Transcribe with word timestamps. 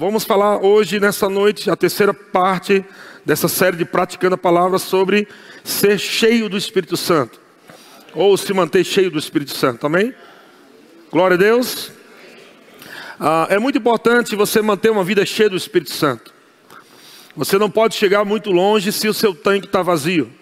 vamos 0.00 0.24
falar 0.24 0.64
hoje, 0.64 0.98
nessa 0.98 1.28
noite, 1.28 1.70
a 1.70 1.76
terceira 1.76 2.14
parte 2.14 2.82
dessa 3.22 3.48
série 3.48 3.76
de 3.76 3.84
Praticando 3.84 4.34
a 4.34 4.38
Palavra 4.38 4.78
sobre 4.78 5.28
ser 5.62 5.98
cheio 5.98 6.48
do 6.48 6.56
Espírito 6.56 6.96
Santo. 6.96 7.38
Ou 8.14 8.34
se 8.38 8.50
manter 8.54 8.82
cheio 8.82 9.10
do 9.10 9.18
Espírito 9.18 9.50
Santo, 9.50 9.86
amém? 9.86 10.14
Glória 11.12 11.34
a 11.34 11.38
Deus. 11.38 11.92
Ah, 13.20 13.46
é 13.50 13.58
muito 13.58 13.76
importante 13.76 14.34
você 14.34 14.62
manter 14.62 14.90
uma 14.90 15.04
vida 15.04 15.26
cheia 15.26 15.50
do 15.50 15.56
Espírito 15.56 15.90
Santo. 15.90 16.32
Você 17.36 17.58
não 17.58 17.70
pode 17.70 17.94
chegar 17.94 18.24
muito 18.24 18.50
longe 18.50 18.90
se 18.92 19.06
o 19.06 19.12
seu 19.12 19.34
tanque 19.34 19.66
está 19.66 19.82
vazio. 19.82 20.32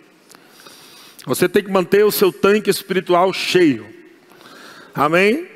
Você 1.26 1.48
tem 1.48 1.64
que 1.64 1.70
manter 1.70 2.04
o 2.04 2.12
seu 2.12 2.32
tanque 2.32 2.70
espiritual 2.70 3.32
cheio. 3.32 3.84
Amém? 4.94 5.48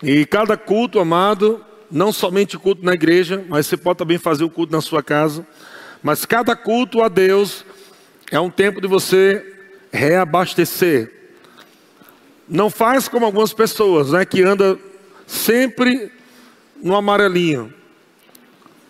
E 0.00 0.24
cada 0.24 0.56
culto, 0.56 1.00
amado, 1.00 1.60
não 1.94 2.12
somente 2.12 2.58
culto 2.58 2.84
na 2.84 2.92
igreja, 2.92 3.44
mas 3.48 3.68
você 3.68 3.76
pode 3.76 3.98
também 3.98 4.18
fazer 4.18 4.42
o 4.42 4.50
culto 4.50 4.72
na 4.72 4.80
sua 4.80 5.00
casa. 5.00 5.46
Mas 6.02 6.26
cada 6.26 6.56
culto 6.56 7.00
a 7.00 7.08
Deus 7.08 7.64
é 8.32 8.40
um 8.40 8.50
tempo 8.50 8.80
de 8.80 8.88
você 8.88 9.54
reabastecer. 9.92 11.12
Não 12.48 12.68
faz 12.68 13.06
como 13.06 13.24
algumas 13.24 13.52
pessoas, 13.52 14.10
né, 14.10 14.24
que 14.24 14.42
anda 14.42 14.76
sempre 15.24 16.10
no 16.82 16.96
amarelinho. 16.96 17.72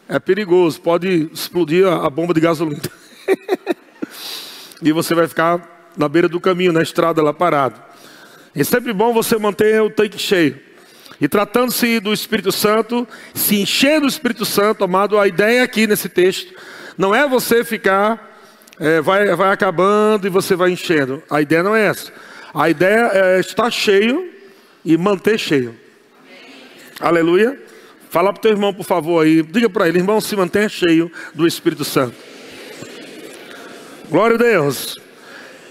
É 0.09 0.19
perigoso, 0.19 0.81
pode 0.81 1.29
explodir 1.31 1.87
a 1.87 2.09
bomba 2.09 2.33
de 2.33 2.41
gasolina. 2.41 2.81
e 4.81 4.93
você 4.93 5.15
vai 5.15 5.29
ficar 5.29 5.93
na 5.95 6.09
beira 6.09 6.29
do 6.29 6.41
caminho, 6.41 6.73
na 6.73 6.83
estrada 6.83 7.23
lá 7.23 7.35
parado. 7.35 7.79
É 8.55 8.65
sempre 8.65 8.95
bom 8.95 9.13
você 9.13 9.37
manter 9.37 9.83
o 9.83 9.91
tanque 9.91 10.19
cheio. 10.19 10.59
E 11.21 11.29
tratando-se 11.29 12.01
do 12.01 12.13
Espírito 12.13 12.51
Santo, 12.51 13.07
se 13.35 13.61
encher 13.61 14.01
do 14.01 14.07
Espírito 14.07 14.45
Santo, 14.45 14.85
amado, 14.85 15.19
a 15.19 15.29
ideia 15.29 15.63
aqui 15.63 15.87
nesse 15.87 16.09
texto 16.09 16.55
não 16.99 17.15
é 17.15 17.27
você 17.29 17.65
ficar, 17.65 18.39
é, 18.79 19.01
vai, 19.01 19.35
vai 19.35 19.53
acabando 19.53 20.27
e 20.27 20.31
você 20.31 20.55
vai 20.57 20.71
enchendo. 20.71 21.23
A 21.31 21.41
ideia 21.41 21.63
não 21.63 21.75
é 21.75 21.87
essa. 21.87 22.13
A 22.53 22.69
ideia 22.69 23.11
é 23.13 23.41
estar 23.41 23.71
cheio 23.71 24.31
e 24.85 24.97
manter 24.97 25.39
cheio. 25.39 25.75
Aleluia. 27.01 27.61
Fala 28.11 28.33
para 28.33 28.39
o 28.39 28.43
teu 28.43 28.53
irmão, 28.53 28.73
por 28.73 28.85
favor, 28.85 29.25
aí. 29.25 29.43
Diga 29.43 29.69
para 29.69 29.89
ele, 29.89 29.99
irmão, 29.99 30.21
se 30.21 30.37
mantenha 30.37 30.69
cheio 30.69 31.11
do 31.35 31.47
Espírito 31.47 31.85
Santo. 31.85 32.15
Glória 34.09 34.37
a 34.37 34.39
Deus. 34.39 35.01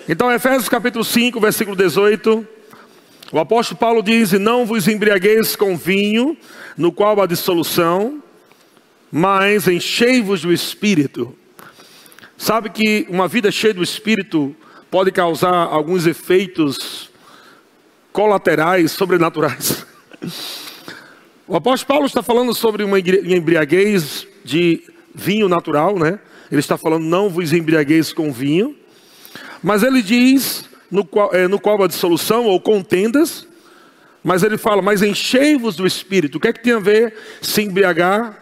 Então, 0.10 0.30
Efésios 0.30 0.68
capítulo 0.68 1.06
5, 1.06 1.40
versículo 1.40 1.78
18. 1.78 2.46
O 3.34 3.40
apóstolo 3.40 3.80
Paulo 3.80 4.04
diz: 4.04 4.32
não 4.34 4.64
vos 4.64 4.88
embriagueis 4.88 5.56
com 5.56 5.76
vinho, 5.76 6.38
no 6.78 6.92
qual 6.92 7.20
há 7.20 7.26
dissolução, 7.26 8.22
mas 9.12 9.68
enchei-vos 9.68 10.42
do 10.44 10.54
espírito. 10.54 11.36
Sabe 12.38 12.70
que 12.70 13.08
uma 13.10 13.28
vida 13.28 13.52
cheia 13.52 13.74
do 13.74 13.82
espírito 13.82 14.56
pode 14.92 15.12
causar 15.12 15.52
alguns 15.52 16.06
efeitos 16.06 17.10
colaterais, 18.14 18.92
sobrenaturais. 18.92 19.84
O 21.46 21.58
apóstolo 21.58 21.88
Paulo 21.90 22.06
está 22.06 22.24
falando 22.24 22.54
sobre 22.54 22.86
uma 22.86 22.98
embriaguez 22.98 24.26
de 24.46 24.82
vinho 25.14 25.50
natural, 25.50 26.00
né? 26.00 26.18
Ele 26.50 26.62
está 26.62 26.78
falando, 26.78 27.04
não 27.04 27.28
vos 27.28 27.52
embriagueis 27.52 28.14
com 28.14 28.32
vinho. 28.32 28.74
Mas 29.62 29.84
ele 29.84 30.02
diz 30.02 30.64
no 30.94 31.04
qual, 31.04 31.34
é, 31.34 31.48
no 31.48 31.60
qual 31.60 31.82
a 31.82 31.88
dissolução 31.88 32.46
ou 32.46 32.62
contendas, 32.62 33.48
mas 34.24 34.44
ele 34.44 34.60
fala, 34.60 34.80
mas 34.80 35.02
enchei-vos 35.02 35.76
do 35.76 35.88
Espírito. 35.88 36.38
O 36.38 36.40
que 36.40 36.48
é 36.48 36.54
que 36.54 36.62
tem 36.62 36.74
a 36.74 36.80
ver 36.80 37.16
se 37.42 37.64
embriagar 37.64 38.38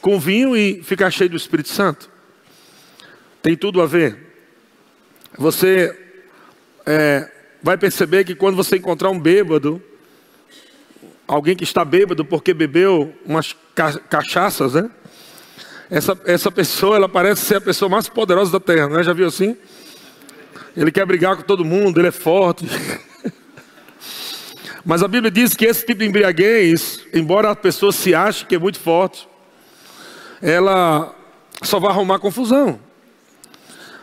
com 0.00 0.18
vinho 0.18 0.56
e 0.56 0.82
ficar 0.82 1.08
cheio 1.12 1.30
do 1.30 1.36
Espírito 1.36 1.68
Santo? 1.68 2.10
Tem 3.40 3.56
tudo 3.56 3.80
a 3.80 3.86
ver. 3.86 4.18
Você 5.38 5.96
é, 6.84 7.30
vai 7.62 7.78
perceber 7.78 8.24
que 8.24 8.34
quando 8.34 8.56
você 8.56 8.76
encontrar 8.76 9.10
um 9.10 9.20
bêbado, 9.20 9.80
alguém 11.28 11.54
que 11.54 11.62
está 11.62 11.84
bêbado 11.84 12.24
porque 12.24 12.52
bebeu 12.52 13.14
umas 13.24 13.54
cachaças, 14.10 14.74
né? 14.74 14.90
Essa, 15.88 16.20
essa 16.24 16.50
pessoa, 16.50 16.96
ela 16.96 17.08
parece 17.08 17.42
ser 17.42 17.54
a 17.58 17.60
pessoa 17.60 17.88
mais 17.88 18.08
poderosa 18.08 18.50
da 18.50 18.58
terra, 18.58 18.88
né? 18.88 19.04
Já 19.04 19.12
viu 19.12 19.28
assim? 19.28 19.56
Ele 20.76 20.92
quer 20.92 21.06
brigar 21.06 21.36
com 21.36 21.42
todo 21.42 21.64
mundo, 21.64 21.98
ele 21.98 22.08
é 22.08 22.12
forte. 22.12 22.66
Mas 24.84 25.02
a 25.02 25.08
Bíblia 25.08 25.30
diz 25.30 25.54
que 25.54 25.64
esse 25.64 25.86
tipo 25.86 26.00
de 26.00 26.06
embriaguez, 26.06 27.00
embora 27.14 27.50
a 27.50 27.56
pessoa 27.56 27.90
se 27.90 28.14
ache 28.14 28.44
que 28.44 28.54
é 28.54 28.58
muito 28.58 28.78
forte, 28.78 29.26
ela 30.42 31.16
só 31.62 31.80
vai 31.80 31.90
arrumar 31.90 32.18
confusão. 32.18 32.78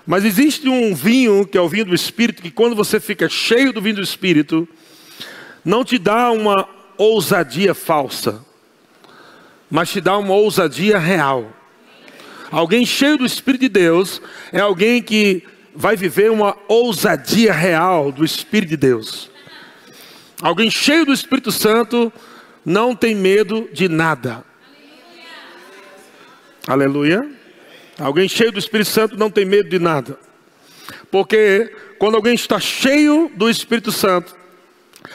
Mas 0.06 0.26
existe 0.26 0.68
um 0.68 0.96
vinho, 0.96 1.46
que 1.46 1.58
é 1.58 1.62
o 1.62 1.70
vinho 1.70 1.86
do 1.86 1.96
Espírito, 1.96 2.42
que 2.42 2.52
quando 2.52 2.76
você 2.76 3.00
fica 3.00 3.30
cheio 3.30 3.72
do 3.72 3.82
vinho 3.82 3.98
do 3.98 4.02
Espírito, 4.02 4.68
não 5.64 5.86
te 5.86 5.98
dá 5.98 6.32
uma 6.32 6.68
ousadia 6.98 7.74
falsa, 7.74 8.44
mas 9.70 9.92
te 9.92 10.02
dá 10.02 10.18
uma 10.18 10.34
ousadia 10.34 10.98
real. 10.98 11.54
Alguém 12.52 12.86
cheio 12.86 13.18
do 13.18 13.26
Espírito 13.26 13.62
de 13.62 13.70
Deus 13.70 14.22
é 14.52 14.60
alguém 14.60 15.02
que 15.02 15.48
vai 15.76 15.96
viver 15.96 16.32
uma 16.32 16.56
ousadia 16.68 17.52
real 17.52 18.12
do 18.12 18.24
Espírito 18.24 18.72
de 18.72 18.78
Deus. 18.78 19.30
Alguém 20.42 20.70
cheio 20.70 21.06
do 21.06 21.14
Espírito 21.14 21.52
Santo 21.52 22.12
não 22.66 22.96
tem 22.96 23.16
medo 23.16 23.70
de 23.72 23.88
nada. 23.88 24.44
Aleluia. 26.68 27.18
Aleluia. 27.18 27.32
Alguém 28.00 28.28
cheio 28.28 28.52
do 28.52 28.60
Espírito 28.60 28.90
Santo 28.90 29.18
não 29.18 29.30
tem 29.30 29.46
medo 29.46 29.70
de 29.70 29.80
nada. 29.80 30.18
Porque 31.12 31.74
quando 32.00 32.16
alguém 32.16 32.34
está 32.34 32.60
cheio 32.60 33.32
do 33.36 33.50
Espírito 33.50 33.92
Santo, 33.92 34.36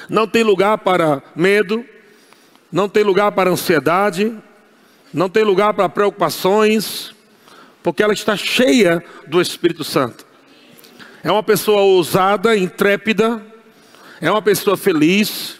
não 0.08 0.26
tem 0.26 0.42
lugar 0.42 0.78
para 0.78 1.22
medo, 1.34 1.84
não 2.70 2.88
tem 2.88 3.02
lugar 3.02 3.32
para 3.32 3.50
ansiedade, 3.50 4.34
não 5.12 5.28
tem 5.28 5.42
lugar 5.42 5.74
para 5.74 5.88
preocupações, 5.88 7.14
porque 7.82 8.02
ela 8.02 8.12
está 8.12 8.36
cheia 8.36 9.04
do 9.26 9.40
Espírito 9.40 9.84
Santo. 9.84 10.27
É 11.22 11.32
uma 11.32 11.42
pessoa 11.42 11.80
ousada, 11.80 12.56
intrépida, 12.56 13.44
é 14.20 14.30
uma 14.30 14.40
pessoa 14.40 14.76
feliz. 14.76 15.58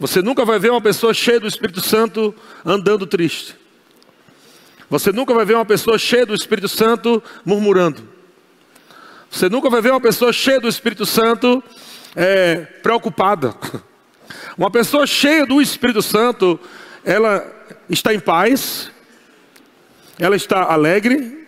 Você 0.00 0.22
nunca 0.22 0.42
vai 0.44 0.58
ver 0.58 0.70
uma 0.70 0.80
pessoa 0.80 1.12
cheia 1.12 1.38
do 1.38 1.46
Espírito 1.46 1.82
Santo 1.82 2.34
andando 2.64 3.06
triste. 3.06 3.56
Você 4.88 5.12
nunca 5.12 5.34
vai 5.34 5.44
ver 5.44 5.54
uma 5.54 5.66
pessoa 5.66 5.98
cheia 5.98 6.24
do 6.24 6.34
Espírito 6.34 6.68
Santo 6.68 7.22
murmurando. 7.44 8.08
Você 9.30 9.50
nunca 9.50 9.68
vai 9.68 9.82
ver 9.82 9.90
uma 9.90 10.00
pessoa 10.00 10.32
cheia 10.32 10.60
do 10.60 10.68
Espírito 10.68 11.04
Santo 11.04 11.62
é, 12.16 12.56
preocupada. 12.82 13.54
Uma 14.56 14.70
pessoa 14.70 15.06
cheia 15.06 15.44
do 15.44 15.60
Espírito 15.60 16.00
Santo, 16.00 16.58
ela 17.04 17.44
está 17.90 18.14
em 18.14 18.20
paz, 18.20 18.90
ela 20.18 20.36
está 20.36 20.62
alegre, 20.62 21.46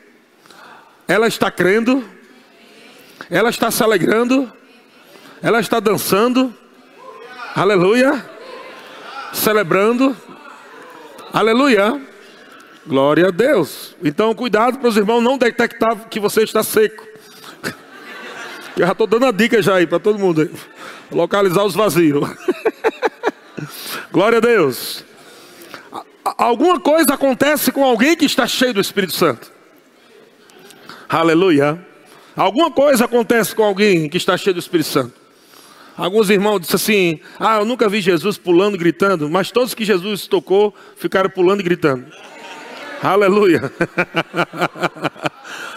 ela 1.06 1.28
está 1.28 1.50
crendo, 1.50 2.04
ela 3.30 3.50
está 3.50 3.70
se 3.70 3.82
alegrando, 3.82 4.50
ela 5.42 5.60
está 5.60 5.80
dançando, 5.80 6.54
aleluia, 7.54 8.24
celebrando, 9.32 10.16
aleluia, 11.32 12.00
glória 12.86 13.28
a 13.28 13.30
Deus. 13.30 13.96
Então, 14.02 14.34
cuidado 14.34 14.78
para 14.78 14.88
os 14.88 14.96
irmãos 14.96 15.20
não 15.20 15.36
detectar 15.36 16.08
que 16.08 16.20
você 16.20 16.44
está 16.44 16.62
seco. 16.62 17.06
Eu 18.76 18.86
já 18.86 18.92
estou 18.92 19.06
dando 19.06 19.26
a 19.26 19.32
dica 19.32 19.60
já 19.60 19.76
aí 19.76 19.86
para 19.86 19.98
todo 19.98 20.18
mundo, 20.18 20.48
localizar 21.10 21.64
os 21.64 21.74
vazios. 21.74 22.28
glória 24.12 24.38
a 24.38 24.40
Deus. 24.40 25.04
Alguma 26.24 26.78
coisa 26.78 27.14
acontece 27.14 27.72
com 27.72 27.84
alguém 27.84 28.16
que 28.16 28.24
está 28.24 28.46
cheio 28.46 28.74
do 28.74 28.80
Espírito 28.80 29.14
Santo. 29.14 29.50
Aleluia. 31.08 31.78
Alguma 32.36 32.70
coisa 32.70 33.06
acontece 33.06 33.54
com 33.54 33.64
alguém 33.64 34.10
que 34.10 34.18
está 34.18 34.36
cheio 34.36 34.52
do 34.52 34.60
Espírito 34.60 34.90
Santo. 34.90 35.14
Alguns 35.96 36.28
irmãos 36.28 36.60
disseram 36.60 36.76
assim: 36.76 37.18
Ah, 37.40 37.60
eu 37.60 37.64
nunca 37.64 37.88
vi 37.88 38.02
Jesus 38.02 38.36
pulando 38.36 38.74
e 38.74 38.78
gritando, 38.78 39.30
mas 39.30 39.50
todos 39.50 39.72
que 39.72 39.86
Jesus 39.86 40.26
tocou 40.26 40.74
ficaram 40.96 41.30
pulando 41.30 41.60
e 41.60 41.62
gritando. 41.62 42.04
Aleluia. 43.02 43.72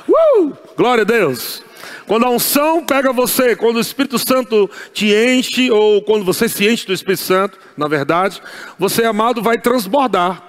uh! 0.09 0.53
Glória 0.75 1.03
a 1.03 1.06
Deus. 1.06 1.63
Quando 2.06 2.25
a 2.25 2.29
unção 2.29 2.85
pega 2.85 3.13
você, 3.13 3.56
quando 3.56 3.77
o 3.77 3.81
Espírito 3.81 4.19
Santo 4.19 4.69
te 4.91 5.13
enche, 5.13 5.71
ou 5.71 6.01
quando 6.01 6.25
você 6.25 6.50
se 6.50 6.67
enche 6.67 6.85
do 6.85 6.91
Espírito 6.91 7.21
Santo, 7.21 7.57
na 7.77 7.88
verdade, 7.88 8.41
você, 8.77 9.06
amado, 9.06 9.41
vai 9.41 9.57
transbordar. 9.57 10.44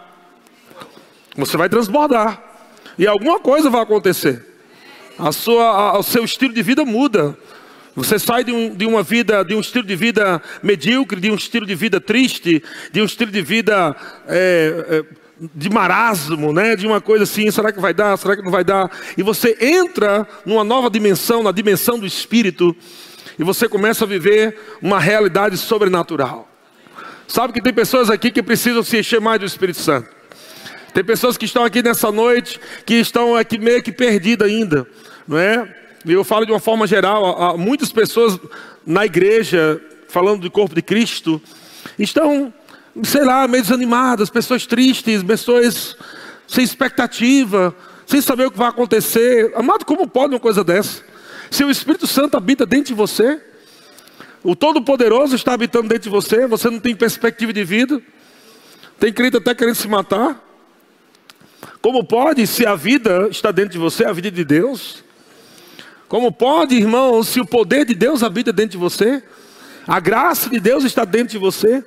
Você 1.37 1.57
vai 1.57 1.69
transbordar. 1.69 2.43
E 2.99 3.07
alguma 3.07 3.39
coisa 3.39 3.71
vai 3.71 3.83
acontecer 3.83 4.50
a 5.21 5.33
sua, 5.33 5.99
o 5.99 6.03
seu 6.03 6.25
estilo 6.25 6.53
de 6.53 6.63
vida 6.63 6.85
muda. 6.85 7.37
Você 7.95 8.19
sai 8.19 8.45
de, 8.45 8.53
um, 8.53 8.75
de, 8.75 8.87
uma 8.87 9.03
vida, 9.03 9.45
de 9.45 9.55
um 9.55 9.61
estilo 9.61 9.85
de 9.85 9.97
vida 9.97 10.41
medíocre, 10.63 11.21
de 11.21 11.31
um 11.31 11.35
estilo 11.35 11.67
de 11.67 11.75
vida 11.75 12.01
triste, 12.01 12.63
de 12.93 13.03
um 13.03 13.05
estilo 13.05 13.31
de 13.31 13.43
vida 13.43 13.95
é, 14.27 14.87
é, 14.89 15.05
de 15.55 15.69
marasmo, 15.69 16.53
né? 16.53 16.77
De 16.77 16.87
uma 16.87 17.01
coisa 17.01 17.25
assim, 17.25 17.51
será 17.51 17.73
que 17.73 17.81
vai 17.81 17.93
dar? 17.93 18.17
Será 18.17 18.37
que 18.37 18.43
não 18.43 18.51
vai 18.51 18.65
dar? 18.65 18.91
E 19.17 19.23
você 19.23 19.57
entra 19.61 20.27
numa 20.47 20.65
nova 20.65 20.89
dimensão, 20.89 21.43
na 21.43 21.53
dimensão 21.53 21.99
do 21.99 22.07
espírito, 22.07 22.75
e 23.39 23.45
você 23.45 23.69
começa 23.69 24.05
a 24.05 24.09
viver 24.09 24.57
uma 24.81 25.01
realidade 25.01 25.57
sobrenatural. 25.57 26.49
Sabe 27.27 27.53
que 27.53 27.63
tem 27.63 27.73
pessoas 27.73 28.11
aqui 28.11 28.31
que 28.31 28.43
precisam 28.43 28.83
se 28.83 28.99
encher 28.99 29.21
mais 29.21 29.39
do 29.39 29.47
Espírito 29.47 29.79
Santo. 29.79 30.09
Tem 30.93 31.05
pessoas 31.05 31.37
que 31.37 31.45
estão 31.45 31.65
aqui 31.65 31.83
nessa 31.83 32.11
noite 32.11 32.61
que 32.85 32.95
estão 32.95 33.37
aqui 33.37 33.59
meio 33.59 33.83
que 33.83 33.93
perdidas 33.93 34.49
ainda, 34.49 34.87
não 35.27 35.39
é? 35.39 35.77
E 36.05 36.13
eu 36.13 36.25
falo 36.25 36.47
de 36.47 36.53
uma 36.53 36.61
forma 36.61 36.87
geral, 36.87 37.43
há 37.43 37.57
muitas 37.57 37.93
pessoas 37.93 38.39
na 38.87 39.05
igreja, 39.05 39.81
falando 40.09 40.43
do 40.43 40.51
corpo 40.51 40.75
de 40.75 40.83
Cristo, 40.83 41.41
estão 41.99 42.53
sei 43.05 43.25
lá, 43.25 43.47
meio 43.47 43.63
desanimadas, 43.63 44.31
pessoas 44.31 44.67
tristes, 44.67 45.23
pessoas 45.23 45.97
sem 46.47 46.65
expectativa, 46.65 47.75
sem 48.07 48.21
saber 48.21 48.47
o 48.47 48.51
que 48.51 48.59
vai 48.59 48.69
acontecer. 48.69 49.53
Amado, 49.55 49.85
como 49.85 50.09
pode 50.09 50.35
uma 50.35 50.41
coisa 50.41 50.65
dessa? 50.65 51.03
Se 51.51 51.65
o 51.65 51.71
Espírito 51.71 52.07
Santo 52.07 52.37
habita 52.37 52.67
dentro 52.67 52.87
de 52.87 52.95
você, 52.95 53.41
o 54.43 54.57
Todo-Poderoso 54.57 55.37
está 55.37 55.55
habitando 55.55 55.89
dentro 55.89 56.05
de 56.05 56.09
você, 56.09 56.47
você 56.47 56.71
não 56.71 56.81
tem 56.81 56.95
perspectiva 56.95 57.53
de 57.53 57.65
vida, 57.65 58.01
tem 58.99 59.13
crente 59.13 59.37
até 59.37 59.55
querendo 59.55 59.77
se 59.77 59.89
matar. 59.89 60.45
Como 61.81 62.05
pode, 62.05 62.47
se 62.47 62.67
a 62.67 62.75
vida 62.75 63.29
está 63.31 63.51
dentro 63.51 63.73
de 63.73 63.79
você, 63.79 64.05
a 64.05 64.13
vida 64.13 64.31
de 64.31 64.45
Deus? 64.45 65.05
Como 66.11 66.33
pode, 66.33 66.75
irmão, 66.75 67.23
se 67.23 67.41
o 67.41 67.47
poder 67.47 67.85
de 67.85 67.95
Deus 67.95 68.25
habita 68.25 68.53
dentro 68.53 68.73
de 68.73 68.79
você? 68.79 69.23
A 69.87 70.01
graça 70.01 70.51
de 70.51 70.59
Deus 70.59 70.83
está 70.83 71.05
dentro 71.05 71.29
de 71.29 71.39
você? 71.39 71.85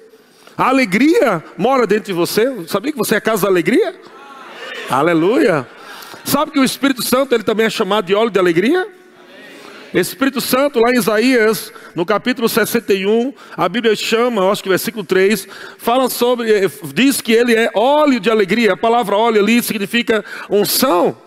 A 0.57 0.69
alegria 0.69 1.43
mora 1.57 1.85
dentro 1.85 2.05
de 2.05 2.13
você. 2.13 2.65
Sabia 2.69 2.93
que 2.93 2.97
você 2.97 3.15
é 3.15 3.19
casa 3.19 3.41
da 3.41 3.47
alegria? 3.49 3.93
Aleluia. 4.89 5.67
Sabe 6.23 6.51
que 6.51 6.59
o 6.59 6.63
Espírito 6.63 7.01
Santo 7.03 7.35
ele 7.35 7.43
também 7.43 7.65
é 7.65 7.69
chamado 7.69 8.05
de 8.05 8.15
óleo 8.15 8.29
de 8.29 8.39
alegria? 8.39 8.87
Espírito 9.93 10.39
Santo, 10.39 10.79
lá 10.79 10.91
em 10.91 10.99
Isaías, 10.99 11.73
no 11.93 12.05
capítulo 12.05 12.47
61, 12.47 13.33
a 13.57 13.67
Bíblia 13.67 13.93
chama, 13.93 14.49
acho 14.49 14.63
que 14.63 14.69
versículo 14.69 15.03
3, 15.03 15.45
fala 15.77 16.09
sobre, 16.09 16.49
eh, 16.49 16.71
diz 16.93 17.19
que 17.19 17.33
ele 17.33 17.53
é 17.53 17.69
óleo 17.75 18.21
de 18.21 18.29
alegria. 18.31 18.71
A 18.71 18.77
palavra 18.77 19.17
óleo 19.17 19.41
ali 19.41 19.61
significa 19.61 20.23
unção. 20.49 21.17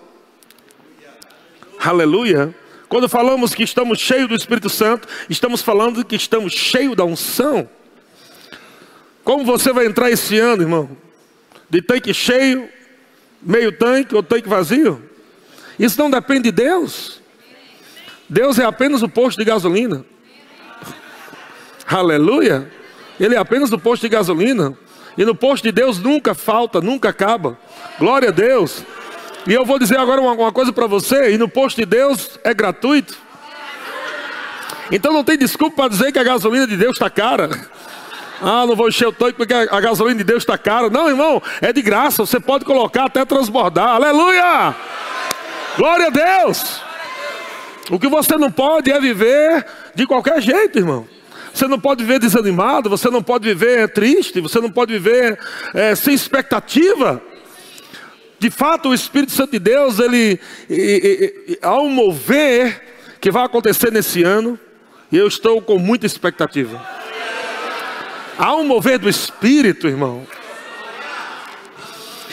Aleluia. 1.78 2.54
Quando 2.88 3.08
falamos 3.08 3.54
que 3.54 3.62
estamos 3.62 3.98
cheios 3.98 4.28
do 4.28 4.34
Espírito 4.34 4.68
Santo, 4.68 5.08
estamos 5.28 5.60
falando 5.60 6.04
que 6.04 6.14
estamos 6.14 6.52
cheios 6.52 6.94
da 6.94 7.04
unção. 7.04 7.68
Como 9.24 9.44
você 9.44 9.72
vai 9.72 9.86
entrar 9.86 10.10
esse 10.10 10.38
ano, 10.38 10.62
irmão? 10.62 10.90
De 11.68 11.82
tanque 11.82 12.14
cheio, 12.14 12.68
meio 13.42 13.72
tanque 13.72 14.14
ou 14.14 14.22
tanque 14.22 14.48
vazio? 14.48 15.02
Isso 15.78 15.98
não 15.98 16.10
depende 16.10 16.44
de 16.44 16.52
Deus. 16.52 17.20
Deus 18.28 18.58
é 18.58 18.64
apenas 18.64 19.02
o 19.02 19.08
posto 19.08 19.38
de 19.38 19.44
gasolina. 19.44 20.04
Aleluia. 21.86 22.70
Ele 23.18 23.34
é 23.34 23.38
apenas 23.38 23.72
o 23.72 23.78
posto 23.78 24.02
de 24.02 24.08
gasolina. 24.08 24.76
E 25.18 25.24
no 25.24 25.34
posto 25.34 25.64
de 25.64 25.72
Deus 25.72 25.98
nunca 25.98 26.34
falta, 26.34 26.80
nunca 26.80 27.08
acaba. 27.08 27.58
Glória 27.98 28.28
a 28.28 28.32
Deus. 28.32 28.84
E 29.46 29.52
eu 29.52 29.64
vou 29.64 29.78
dizer 29.78 29.98
agora 29.98 30.20
uma, 30.20 30.32
uma 30.32 30.52
coisa 30.52 30.72
para 30.72 30.86
você: 30.86 31.32
e 31.32 31.38
no 31.38 31.48
posto 31.48 31.76
de 31.76 31.86
Deus 31.86 32.38
é 32.42 32.52
gratuito. 32.52 33.16
Então 34.90 35.12
não 35.12 35.24
tem 35.24 35.38
desculpa 35.38 35.76
para 35.76 35.90
dizer 35.90 36.12
que 36.12 36.18
a 36.18 36.24
gasolina 36.24 36.66
de 36.66 36.76
Deus 36.76 36.94
está 36.94 37.10
cara. 37.10 37.50
Ah, 38.40 38.66
não 38.66 38.76
vou 38.76 38.88
encher 38.88 39.08
o 39.08 39.12
tanque 39.12 39.32
porque 39.32 39.54
a 39.54 39.80
gasolina 39.80 40.18
de 40.18 40.24
Deus 40.24 40.42
está 40.42 40.58
cara. 40.58 40.90
Não, 40.90 41.08
irmão, 41.08 41.42
é 41.60 41.72
de 41.72 41.80
graça. 41.80 42.26
Você 42.26 42.38
pode 42.38 42.64
colocar 42.64 43.06
até 43.06 43.24
transbordar. 43.24 43.90
Aleluia! 43.90 44.74
Glória 45.76 46.06
a 46.06 46.10
Deus! 46.10 46.80
O 47.90 47.98
que 47.98 48.08
você 48.08 48.36
não 48.36 48.50
pode 48.50 48.90
é 48.90 49.00
viver 49.00 49.64
de 49.94 50.06
qualquer 50.06 50.40
jeito, 50.40 50.78
irmão. 50.78 51.08
Você 51.52 51.66
não 51.66 51.80
pode 51.80 52.04
viver 52.04 52.18
desanimado, 52.18 52.90
você 52.90 53.08
não 53.08 53.22
pode 53.22 53.48
viver 53.48 53.88
triste, 53.88 54.40
você 54.40 54.60
não 54.60 54.70
pode 54.70 54.92
viver 54.92 55.38
é, 55.72 55.94
sem 55.94 56.12
expectativa. 56.12 57.22
De 58.38 58.50
fato, 58.50 58.90
o 58.90 58.94
Espírito 58.94 59.32
Santo 59.32 59.52
de 59.52 59.58
Deus, 59.58 59.98
ele, 59.98 60.38
há 61.62 61.80
um 61.80 61.88
mover 61.88 62.82
que 63.20 63.30
vai 63.30 63.44
acontecer 63.44 63.90
nesse 63.90 64.22
ano, 64.22 64.58
e 65.10 65.16
eu 65.16 65.26
estou 65.26 65.62
com 65.62 65.78
muita 65.78 66.06
expectativa. 66.06 66.80
Há 68.38 68.54
um 68.54 68.64
mover 68.64 68.98
do 68.98 69.08
Espírito, 69.08 69.88
irmão. 69.88 70.26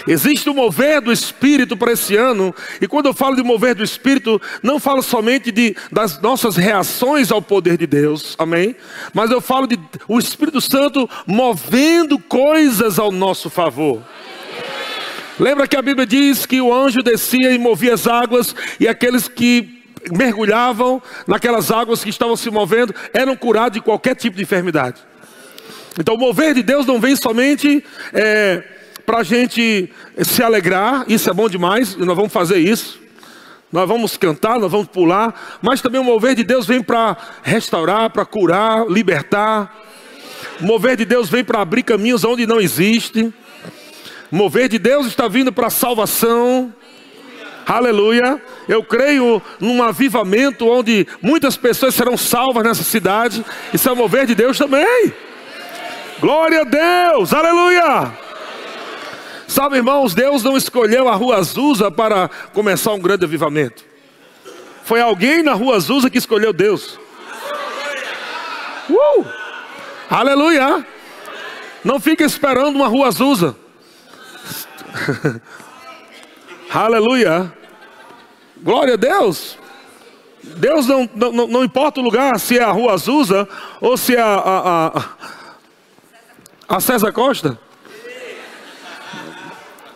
Existe 0.05 0.49
um 0.49 0.53
mover 0.53 0.99
do 0.99 1.13
Espírito 1.13 1.77
para 1.77 1.93
esse 1.93 2.17
ano, 2.17 2.53
e 2.81 2.87
quando 2.87 3.05
eu 3.05 3.13
falo 3.13 3.37
de 3.37 3.43
mover 3.43 3.73
do 3.73 3.83
Espírito, 3.83 4.41
não 4.61 4.79
falo 4.79 5.01
somente 5.01 5.49
de, 5.49 5.75
das 5.89 6.19
nossas 6.19 6.57
reações 6.57 7.31
ao 7.31 7.41
poder 7.41 7.77
de 7.77 7.87
Deus, 7.87 8.35
amém? 8.37 8.75
Mas 9.13 9.31
eu 9.31 9.39
falo 9.39 9.65
de 9.65 9.79
o 10.05 10.19
Espírito 10.19 10.59
Santo 10.59 11.09
movendo 11.25 12.19
coisas 12.19 12.99
ao 12.99 13.11
nosso 13.11 13.49
favor. 13.49 14.03
Lembra 15.39 15.67
que 15.67 15.75
a 15.75 15.81
Bíblia 15.81 16.05
diz 16.05 16.45
que 16.45 16.61
o 16.61 16.73
anjo 16.73 17.01
descia 17.01 17.51
e 17.51 17.57
movia 17.57 17.95
as 17.95 18.07
águas, 18.07 18.55
e 18.79 18.87
aqueles 18.87 19.27
que 19.27 19.81
mergulhavam 20.11 21.01
naquelas 21.25 21.71
águas 21.71 22.03
que 22.03 22.09
estavam 22.09 22.35
se 22.35 22.49
movendo 22.51 22.93
eram 23.13 23.35
curados 23.35 23.73
de 23.73 23.81
qualquer 23.81 24.15
tipo 24.15 24.35
de 24.35 24.43
enfermidade. 24.43 25.01
Então, 25.99 26.15
o 26.15 26.17
mover 26.17 26.53
de 26.53 26.61
Deus 26.61 26.85
não 26.85 26.99
vem 26.99 27.15
somente 27.15 27.83
é, 28.13 28.63
para 29.05 29.19
a 29.19 29.23
gente 29.23 29.91
se 30.23 30.43
alegrar, 30.43 31.05
isso 31.07 31.29
é 31.29 31.33
bom 31.33 31.49
demais, 31.49 31.93
e 31.93 31.99
nós 31.99 32.15
vamos 32.15 32.31
fazer 32.31 32.57
isso. 32.59 33.01
Nós 33.71 33.87
vamos 33.87 34.15
cantar, 34.17 34.59
nós 34.59 34.71
vamos 34.71 34.87
pular, 34.87 35.59
mas 35.59 35.81
também 35.81 35.99
o 35.99 36.03
mover 36.03 36.35
de 36.35 36.43
Deus 36.43 36.67
vem 36.67 36.83
para 36.83 37.17
restaurar, 37.41 38.11
para 38.11 38.23
curar, 38.23 38.85
libertar. 38.87 39.83
O 40.61 40.65
mover 40.65 40.95
de 40.95 41.05
Deus 41.05 41.27
vem 41.27 41.43
para 41.43 41.61
abrir 41.61 41.81
caminhos 41.81 42.23
onde 42.23 42.45
não 42.45 42.61
existe. 42.61 43.33
Mover 44.33 44.67
de 44.67 44.79
Deus 44.79 45.05
está 45.05 45.27
vindo 45.27 45.53
para 45.53 45.69
salvação. 45.69 46.73
Aleluia. 47.67 48.41
Eu 48.67 48.83
creio 48.83 49.39
num 49.59 49.83
avivamento 49.83 50.67
onde 50.67 51.05
muitas 51.21 51.55
pessoas 51.55 51.93
serão 51.93 52.17
salvas 52.17 52.63
nessa 52.63 52.81
cidade. 52.81 53.45
Isso 53.71 53.87
é 53.87 53.91
o 53.91 53.95
mover 53.95 54.25
de 54.25 54.33
Deus 54.33 54.57
também. 54.57 55.13
Glória 56.19 56.61
a 56.61 56.63
Deus, 56.63 57.31
aleluia. 57.31 58.11
Sabe, 59.47 59.75
irmãos, 59.75 60.15
Deus 60.15 60.41
não 60.41 60.57
escolheu 60.57 61.07
a 61.07 61.13
rua 61.13 61.37
Azusa 61.37 61.91
para 61.91 62.27
começar 62.53 62.91
um 62.93 62.99
grande 62.99 63.25
avivamento. 63.25 63.85
Foi 64.83 64.99
alguém 64.99 65.43
na 65.43 65.53
rua 65.53 65.75
Azusa 65.75 66.09
que 66.09 66.17
escolheu 66.17 66.51
Deus. 66.51 66.99
Uh! 68.89 69.25
Aleluia. 70.09 70.83
Não 71.83 71.99
fique 71.99 72.23
esperando 72.23 72.75
uma 72.77 72.87
rua 72.87 73.09
Azusa. 73.09 73.61
Aleluia. 76.71 77.51
Glória 78.61 78.93
a 78.93 78.97
Deus. 78.97 79.57
Deus 80.43 80.87
não, 80.87 81.09
não, 81.15 81.47
não 81.47 81.63
importa 81.63 81.99
o 81.99 82.03
lugar, 82.03 82.39
se 82.39 82.57
é 82.57 82.63
a 82.63 82.71
rua 82.71 82.93
Azusa 82.93 83.47
ou 83.79 83.95
se 83.95 84.15
é 84.15 84.21
a, 84.21 84.35
a, 84.35 84.87
a 84.87 85.03
a 86.67 86.79
César 86.79 87.11
Costa? 87.11 87.59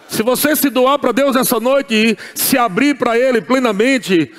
Se 0.07 0.23
você 0.23 0.55
se 0.55 0.69
doar 0.69 0.99
para 0.99 1.11
Deus 1.11 1.35
essa 1.35 1.59
noite 1.59 1.93
e 1.93 2.17
se 2.35 2.57
abrir 2.57 2.95
para 2.95 3.17
Ele 3.17 3.41
plenamente 3.41 4.31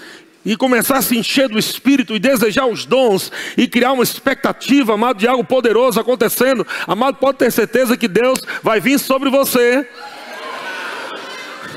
e 0.44 0.56
começar 0.56 0.98
a 0.98 1.02
se 1.02 1.16
encher 1.16 1.48
do 1.48 1.58
Espírito 1.58 2.14
e 2.14 2.18
desejar 2.18 2.66
os 2.66 2.86
dons 2.86 3.30
e 3.56 3.66
criar 3.66 3.92
uma 3.92 4.02
expectativa, 4.02 4.94
amado, 4.94 5.18
de 5.18 5.28
algo 5.28 5.44
poderoso 5.44 6.00
acontecendo, 6.00 6.66
amado, 6.86 7.16
pode 7.16 7.38
ter 7.38 7.52
certeza 7.52 7.96
que 7.96 8.08
Deus 8.08 8.40
vai 8.62 8.80
vir 8.80 8.98
sobre 8.98 9.30
você. 9.30 9.86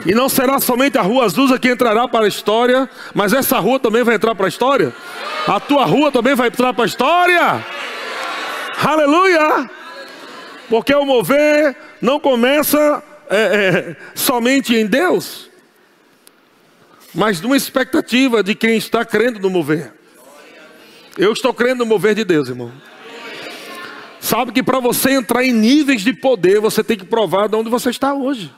E 0.06 0.14
não 0.14 0.28
será 0.28 0.60
somente 0.60 0.98
a 0.98 1.02
rua 1.02 1.26
Azusa 1.26 1.60
que 1.60 1.70
entrará 1.70 2.08
para 2.08 2.26
a 2.26 2.28
história, 2.28 2.90
mas 3.14 3.34
essa 3.34 3.60
rua 3.60 3.80
também 3.80 4.04
vai 4.04 4.16
entrar 4.16 4.34
para 4.34 4.48
a 4.48 4.50
história. 4.50 4.94
A 5.48 5.60
tua 5.60 5.86
rua 5.86 6.12
também 6.12 6.34
vai 6.34 6.48
entrar 6.48 6.74
para 6.74 6.86
a 6.86 6.88
história. 6.88 7.66
Aleluia! 8.84 9.70
Porque 10.70 10.94
o 10.96 11.06
mover 11.06 11.76
não 12.02 12.20
começa 12.20 13.04
é, 13.30 13.36
é, 13.38 13.96
somente 14.16 14.76
em 14.76 14.86
Deus, 14.86 15.50
mas 17.14 17.40
numa 17.42 17.58
expectativa 17.58 18.42
de 18.42 18.56
quem 18.56 18.78
está 18.78 19.06
crendo 19.06 19.40
no 19.40 19.50
mover. 19.50 19.94
Eu 21.18 21.34
estou 21.34 21.54
crendo 21.54 21.80
no 21.80 21.86
mover 21.86 22.16
de 22.16 22.24
Deus, 22.24 22.48
irmão. 22.50 22.72
Sabe 24.20 24.52
que 24.52 24.64
para 24.64 24.80
você 24.80 25.12
entrar 25.12 25.44
em 25.44 25.52
níveis 25.52 26.02
de 26.02 26.14
poder, 26.14 26.60
você 26.60 26.84
tem 26.84 26.98
que 26.98 27.06
provar 27.06 27.48
de 27.50 27.56
onde 27.56 27.70
você 27.70 27.90
está 27.90 28.14
hoje. 28.14 28.52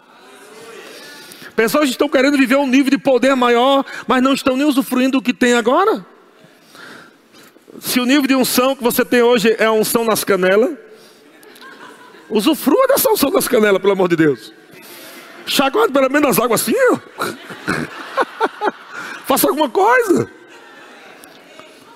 Pessoas 1.55 1.89
estão 1.89 2.09
querendo 2.09 2.37
viver 2.37 2.55
um 2.57 2.67
nível 2.67 2.91
de 2.91 2.97
poder 2.97 3.35
maior, 3.35 3.85
mas 4.07 4.21
não 4.21 4.33
estão 4.33 4.57
nem 4.57 4.65
usufruindo 4.65 5.19
do 5.19 5.21
que 5.21 5.33
tem 5.33 5.53
agora. 5.53 6.05
Se 7.79 7.99
o 7.99 8.05
nível 8.05 8.27
de 8.27 8.35
unção 8.35 8.75
que 8.75 8.83
você 8.83 9.03
tem 9.03 9.21
hoje 9.21 9.55
é 9.59 9.65
a 9.65 9.71
unção 9.71 10.03
nas 10.05 10.23
canelas, 10.23 10.77
Usufrua 12.33 12.87
dessa 12.87 13.11
unção 13.11 13.29
das 13.29 13.47
canelas, 13.47 13.79
pelo 13.79 13.93
amor 13.93 14.09
de 14.09 14.15
Deus. 14.15 14.51
Chacoalhe 15.45 15.91
pelo 15.91 16.09
menos 16.09 16.31
as 16.31 16.39
águas 16.43 16.61
assim, 16.61 16.73
ó. 16.91 16.97
Faça 19.25 19.47
alguma 19.47 19.69
coisa. 19.69 20.27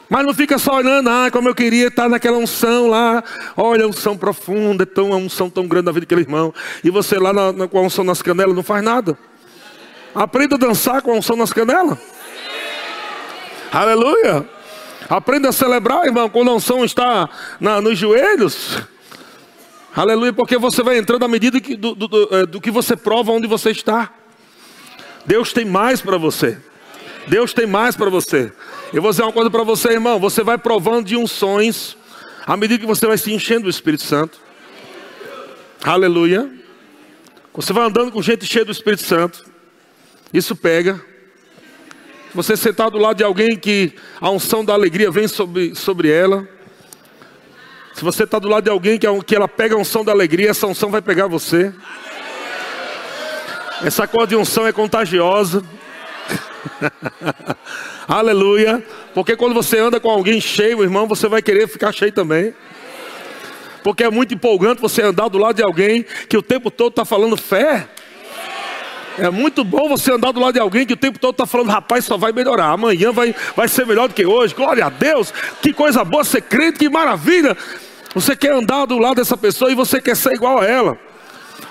Mas 0.08 0.26
não 0.26 0.34
fica 0.34 0.60
só 0.60 0.76
olhando, 0.76 1.10
ah, 1.10 1.30
como 1.32 1.50
eu 1.50 1.56
queria 1.56 1.88
estar 1.88 2.08
naquela 2.08 2.38
unção 2.38 2.88
lá. 2.88 3.24
Olha, 3.58 3.86
a 3.86 3.88
unção 3.88 4.16
profunda, 4.16 4.86
tão, 4.86 5.12
a 5.12 5.18
unção 5.18 5.50
tão 5.50 5.68
grande 5.68 5.88
na 5.88 5.92
vida 5.92 6.06
daquele 6.06 6.22
irmão. 6.22 6.54
E 6.84 6.92
você 6.92 7.18
lá 7.18 7.34
na, 7.34 7.52
na, 7.52 7.68
com 7.68 7.80
a 7.80 7.82
unção 7.82 8.04
nas 8.04 8.22
canelas 8.22 8.56
não 8.56 8.64
faz 8.64 8.84
nada. 8.84 9.18
Aprenda 10.18 10.56
a 10.56 10.58
dançar 10.58 11.04
com 11.04 11.12
a 11.12 11.14
unção 11.14 11.36
nas 11.36 11.54
canelas. 11.54 11.96
Aleluia. 13.72 14.50
Aprenda 15.08 15.50
a 15.50 15.52
celebrar, 15.52 16.08
irmão, 16.08 16.28
quando 16.28 16.50
a 16.50 16.56
unção 16.56 16.84
está 16.84 17.30
na, 17.60 17.80
nos 17.80 18.00
joelhos. 18.00 18.82
Aleluia, 19.96 20.34
porque 20.34 20.58
você 20.58 20.82
vai 20.82 20.98
entrando 20.98 21.24
à 21.24 21.28
medida 21.28 21.62
que, 21.62 21.76
do, 21.76 21.94
do, 21.94 22.08
do, 22.08 22.36
eh, 22.36 22.46
do 22.48 22.60
que 22.60 22.72
você 22.72 22.96
prova 22.96 23.32
onde 23.32 23.46
você 23.46 23.70
está. 23.70 24.12
Deus 25.24 25.54
tem 25.54 25.66
mais 25.66 26.02
para 26.02 26.18
você. 26.18 26.58
Deus 27.28 27.54
tem 27.54 27.68
mais 27.68 27.96
para 27.96 28.10
você. 28.10 28.52
Eu 28.92 29.04
vou 29.04 29.12
dizer 29.12 29.22
uma 29.22 29.32
coisa 29.32 29.52
para 29.52 29.64
você, 29.64 29.90
irmão. 29.90 30.20
Você 30.20 30.42
vai 30.42 30.58
provando 30.58 31.06
de 31.06 31.16
unções 31.16 31.96
à 32.44 32.58
medida 32.58 32.80
que 32.80 32.88
você 32.88 33.06
vai 33.06 33.20
se 33.20 33.32
enchendo 33.32 33.66
do 33.66 33.70
Espírito 33.70 34.02
Santo. 34.02 34.40
Aleluia. 35.84 36.52
Você 37.54 37.72
vai 37.72 37.86
andando 37.86 38.12
com 38.12 38.20
gente 38.20 38.48
cheia 38.48 38.66
do 38.66 38.72
Espírito 38.72 39.04
Santo. 39.04 39.57
Isso 40.38 40.56
pega. 40.56 41.02
Você 42.36 42.56
sentar 42.56 42.92
do 42.92 43.00
lado 43.00 43.18
de 43.18 43.24
alguém 43.24 43.56
que 43.56 43.92
a 44.22 44.30
unção 44.30 44.64
da 44.64 44.72
alegria 44.72 45.10
vem 45.10 45.28
sobre, 45.28 45.74
sobre 45.74 46.12
ela. 46.12 46.48
Se 47.96 48.04
você 48.04 48.24
está 48.24 48.38
do 48.38 48.48
lado 48.48 48.66
de 48.66 48.70
alguém 48.70 49.00
que, 49.00 49.08
que 49.24 49.36
ela 49.36 49.48
pega 49.48 49.74
a 49.74 49.80
unção 49.80 50.06
da 50.06 50.12
alegria, 50.12 50.52
essa 50.52 50.68
unção 50.68 50.92
vai 50.92 51.02
pegar 51.02 51.26
você. 51.26 51.74
Essa 53.84 54.08
cor 54.08 54.28
de 54.28 54.36
unção 54.36 54.68
é 54.68 54.72
contagiosa. 54.72 55.64
Aleluia. 58.08 58.86
Porque 59.16 59.36
quando 59.36 59.56
você 59.56 59.80
anda 59.80 60.00
com 60.00 60.12
alguém 60.12 60.40
cheio, 60.40 60.84
irmão, 60.84 61.08
você 61.08 61.28
vai 61.28 61.42
querer 61.42 61.68
ficar 61.68 61.92
cheio 61.92 62.12
também. 62.12 62.54
Porque 63.82 64.04
é 64.04 64.10
muito 64.12 64.36
empolgante 64.36 64.80
você 64.80 65.02
andar 65.02 65.30
do 65.30 65.40
lado 65.40 65.56
de 65.56 65.64
alguém 65.64 66.06
que 66.30 66.38
o 66.38 66.44
tempo 66.44 66.70
todo 66.70 66.90
está 66.90 67.04
falando 67.04 67.36
fé. 67.36 67.88
É 69.18 69.30
muito 69.32 69.64
bom 69.64 69.90
você 69.90 70.12
andar 70.12 70.32
do 70.32 70.40
lado 70.40 70.54
de 70.54 70.60
alguém 70.60 70.86
que 70.86 70.94
o 70.94 70.98
tempo 70.98 71.18
todo 71.18 71.32
está 71.32 71.46
falando, 71.46 71.70
rapaz, 71.70 72.06
só 72.06 72.18
vai 72.18 72.32
melhorar. 72.32 72.68
Amanhã 72.68 73.12
vai, 73.12 73.34
vai 73.56 73.68
ser 73.68 73.86
melhor 73.86 74.08
do 74.08 74.14
que 74.14 74.26
hoje. 74.26 74.54
Glória 74.54 74.86
a 74.86 74.90
Deus. 74.90 75.34
Que 75.62 75.74
coisa 75.74 76.04
boa 76.04 76.24
ser 76.24 76.42
crente, 76.42 76.78
que 76.78 76.88
maravilha. 76.88 77.58
Você 78.14 78.36
quer 78.36 78.54
andar 78.54 78.86
do 78.86 78.98
lado 78.98 79.16
dessa 79.16 79.36
pessoa 79.36 79.72
e 79.72 79.76
você 79.76 80.00
quer 80.00 80.16
ser 80.16 80.34
igual 80.34 80.60
a 80.60 80.66
ela. 80.66 81.00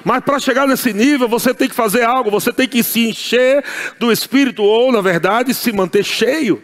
Mas 0.05 0.25
para 0.25 0.39
chegar 0.39 0.67
nesse 0.67 0.93
nível, 0.93 1.29
você 1.29 1.55
tem 1.55 1.69
que 1.69 1.75
fazer 1.75 2.03
algo, 2.03 2.31
você 2.31 2.53
tem 2.53 2.69
que 2.69 2.83
se 2.83 3.09
encher 3.09 3.65
do 3.99 4.11
Espírito, 4.11 4.63
ou, 4.63 4.91
na 4.93 5.01
verdade, 5.01 5.55
se 5.55 5.73
manter 5.73 6.05
cheio. 6.05 6.63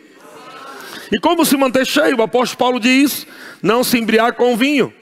E 1.12 1.18
como 1.18 1.44
se 1.44 1.56
manter 1.56 1.86
cheio? 1.86 2.16
O 2.16 2.22
apóstolo 2.22 2.58
Paulo 2.58 2.80
diz: 2.80 3.26
não 3.62 3.84
se 3.84 3.98
embriagar 3.98 4.34
com 4.34 4.56
vinho. 4.56 4.92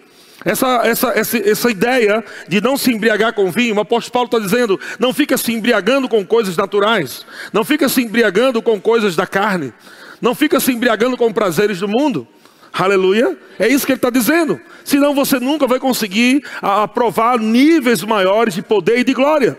Essa, 0.45 0.87
essa, 0.87 1.09
essa, 1.11 1.39
essa 1.39 1.71
ideia 1.71 2.25
de 2.49 2.61
não 2.61 2.77
se 2.77 2.91
embriagar 2.91 3.35
com 3.35 3.51
vinho, 3.51 3.75
o 3.75 3.81
apóstolo 3.81 4.13
Paulo 4.13 4.27
está 4.27 4.39
dizendo: 4.39 4.81
não 4.99 5.13
fica 5.13 5.37
se 5.37 5.53
embriagando 5.53 6.09
com 6.09 6.25
coisas 6.25 6.57
naturais, 6.57 7.27
não 7.53 7.65
fica 7.65 7.89
se 7.89 8.03
embriagando 8.03 8.63
com 8.63 8.81
coisas 8.81 9.15
da 9.15 9.27
carne, 9.27 9.73
não 10.21 10.35
fica 10.35 10.59
se 10.59 10.73
embriagando 10.73 11.17
com 11.17 11.33
prazeres 11.33 11.79
do 11.79 11.89
mundo. 11.89 12.27
Aleluia. 12.73 13.37
É 13.59 13.69
isso 13.69 13.85
que 13.85 13.93
ele 13.93 13.99
está 13.99 14.11
dizendo. 14.11 14.61
Senão 14.85 15.15
você 15.15 15.41
nunca 15.41 15.67
vai 15.67 15.79
conseguir 15.79 16.45
aprovar 16.63 17.39
níveis 17.39 18.03
maiores 18.03 18.55
de 18.55 18.63
poder 18.63 19.01
e 19.01 19.05
de 19.05 19.13
glória. 19.13 19.59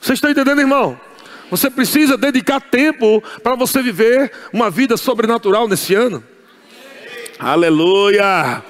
Vocês 0.00 0.16
estão 0.16 0.30
entendendo, 0.30 0.60
irmão? 0.60 0.98
Você 1.50 1.70
precisa 1.70 2.16
dedicar 2.16 2.60
tempo 2.60 3.22
para 3.42 3.54
você 3.54 3.82
viver 3.82 4.32
uma 4.52 4.70
vida 4.70 4.96
sobrenatural 4.96 5.68
nesse 5.68 5.94
ano. 5.94 6.22
Aleluia. 7.38 8.62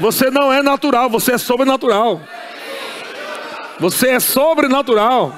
Você 0.00 0.30
não 0.30 0.52
é 0.52 0.62
natural, 0.62 1.10
você 1.10 1.32
é 1.32 1.38
sobrenatural. 1.38 2.20
Você 3.80 4.10
é 4.10 4.20
sobrenatural. 4.20 5.34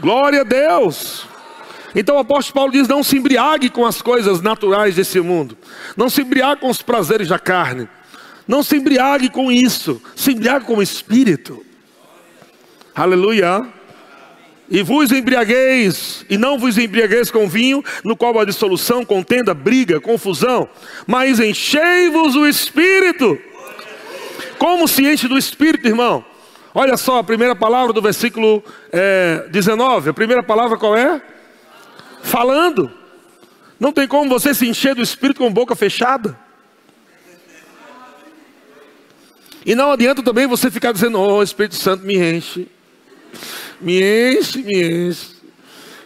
Glória 0.00 0.42
a 0.42 0.44
Deus. 0.44 1.26
Então 1.94 2.16
o 2.16 2.20
apóstolo 2.20 2.54
Paulo 2.54 2.72
diz: 2.72 2.86
não 2.86 3.02
se 3.02 3.16
embriague 3.16 3.70
com 3.70 3.86
as 3.86 4.02
coisas 4.02 4.40
naturais 4.40 4.94
desse 4.96 5.20
mundo, 5.20 5.56
não 5.96 6.08
se 6.08 6.22
embriague 6.22 6.60
com 6.60 6.70
os 6.70 6.82
prazeres 6.82 7.28
da 7.28 7.38
carne, 7.38 7.88
não 8.46 8.62
se 8.62 8.76
embriague 8.76 9.28
com 9.28 9.50
isso, 9.50 10.00
se 10.14 10.32
embriague 10.32 10.64
com 10.64 10.76
o 10.76 10.82
espírito. 10.82 11.64
Aleluia. 12.94 13.77
E 14.70 14.82
vos 14.82 15.10
embriagueis, 15.12 16.26
e 16.28 16.36
não 16.36 16.58
vos 16.58 16.76
embriagueis 16.76 17.30
com 17.30 17.48
vinho, 17.48 17.82
no 18.04 18.16
qual 18.16 18.38
há 18.38 18.44
dissolução, 18.44 19.04
contenda, 19.04 19.54
briga, 19.54 19.98
confusão, 19.98 20.68
mas 21.06 21.40
enchei-vos 21.40 22.36
o 22.36 22.46
espírito. 22.46 23.38
Como 24.58 24.86
se 24.86 25.06
enche 25.06 25.26
do 25.26 25.38
espírito, 25.38 25.86
irmão? 25.86 26.24
Olha 26.74 26.96
só 26.96 27.18
a 27.18 27.24
primeira 27.24 27.56
palavra 27.56 27.92
do 27.92 28.02
versículo 28.02 28.62
é, 28.92 29.46
19. 29.50 30.10
A 30.10 30.14
primeira 30.14 30.42
palavra 30.42 30.76
qual 30.76 30.96
é? 30.96 31.20
falando. 32.22 32.90
Não 33.80 33.92
tem 33.92 34.06
como 34.06 34.28
você 34.28 34.52
se 34.54 34.68
encher 34.68 34.94
do 34.94 35.02
Espírito 35.02 35.38
com 35.38 35.52
boca 35.52 35.74
fechada. 35.74 36.38
E 39.64 39.74
não 39.74 39.92
adianta 39.92 40.22
também 40.22 40.46
você 40.46 40.70
ficar 40.70 40.92
dizendo, 40.92 41.18
oh, 41.20 41.42
Espírito 41.42 41.74
Santo 41.74 42.04
me 42.04 42.16
enche. 42.16 42.68
Me 43.80 44.00
enche, 44.00 44.62
me 44.62 45.08
enche. 45.08 45.36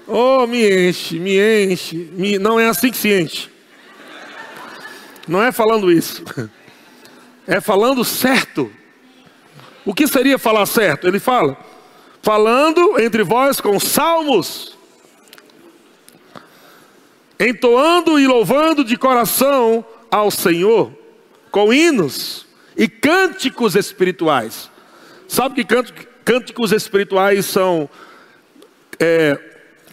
Oh, 0.06 0.46
me 0.46 0.88
enche, 0.88 1.18
me 1.18 1.38
enche. 1.38 1.96
Me... 2.12 2.38
Não 2.38 2.58
é 2.58 2.66
assim 2.66 2.90
que 2.90 2.96
se 2.96 3.12
enche. 3.12 3.50
Não 5.26 5.42
é 5.42 5.52
falando 5.52 5.90
isso. 5.90 6.24
É 7.46 7.60
falando 7.60 8.04
certo. 8.04 8.70
O 9.84 9.92
que 9.92 10.06
seria 10.06 10.38
falar 10.38 10.66
certo? 10.66 11.08
Ele 11.08 11.18
fala, 11.18 11.56
falando 12.22 13.00
entre 13.00 13.24
vós 13.24 13.60
com 13.60 13.80
salmos 13.80 14.76
entoando 17.42 18.20
e 18.20 18.26
louvando 18.26 18.84
de 18.84 18.96
coração 18.96 19.84
ao 20.10 20.30
Senhor, 20.30 20.92
com 21.50 21.72
hinos 21.72 22.46
e 22.76 22.88
cânticos 22.88 23.74
espirituais. 23.74 24.70
Sabe 25.26 25.56
que 25.56 25.74
cânticos 26.24 26.72
espirituais 26.72 27.46
são 27.46 27.88
é, 28.98 29.38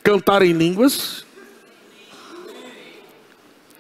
cantar 0.03 0.41
em 0.41 0.53
línguas? 0.53 1.25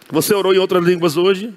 Você 0.09 0.33
orou 0.33 0.53
em 0.53 0.57
outras 0.57 0.83
línguas 0.83 1.17
hoje? 1.17 1.53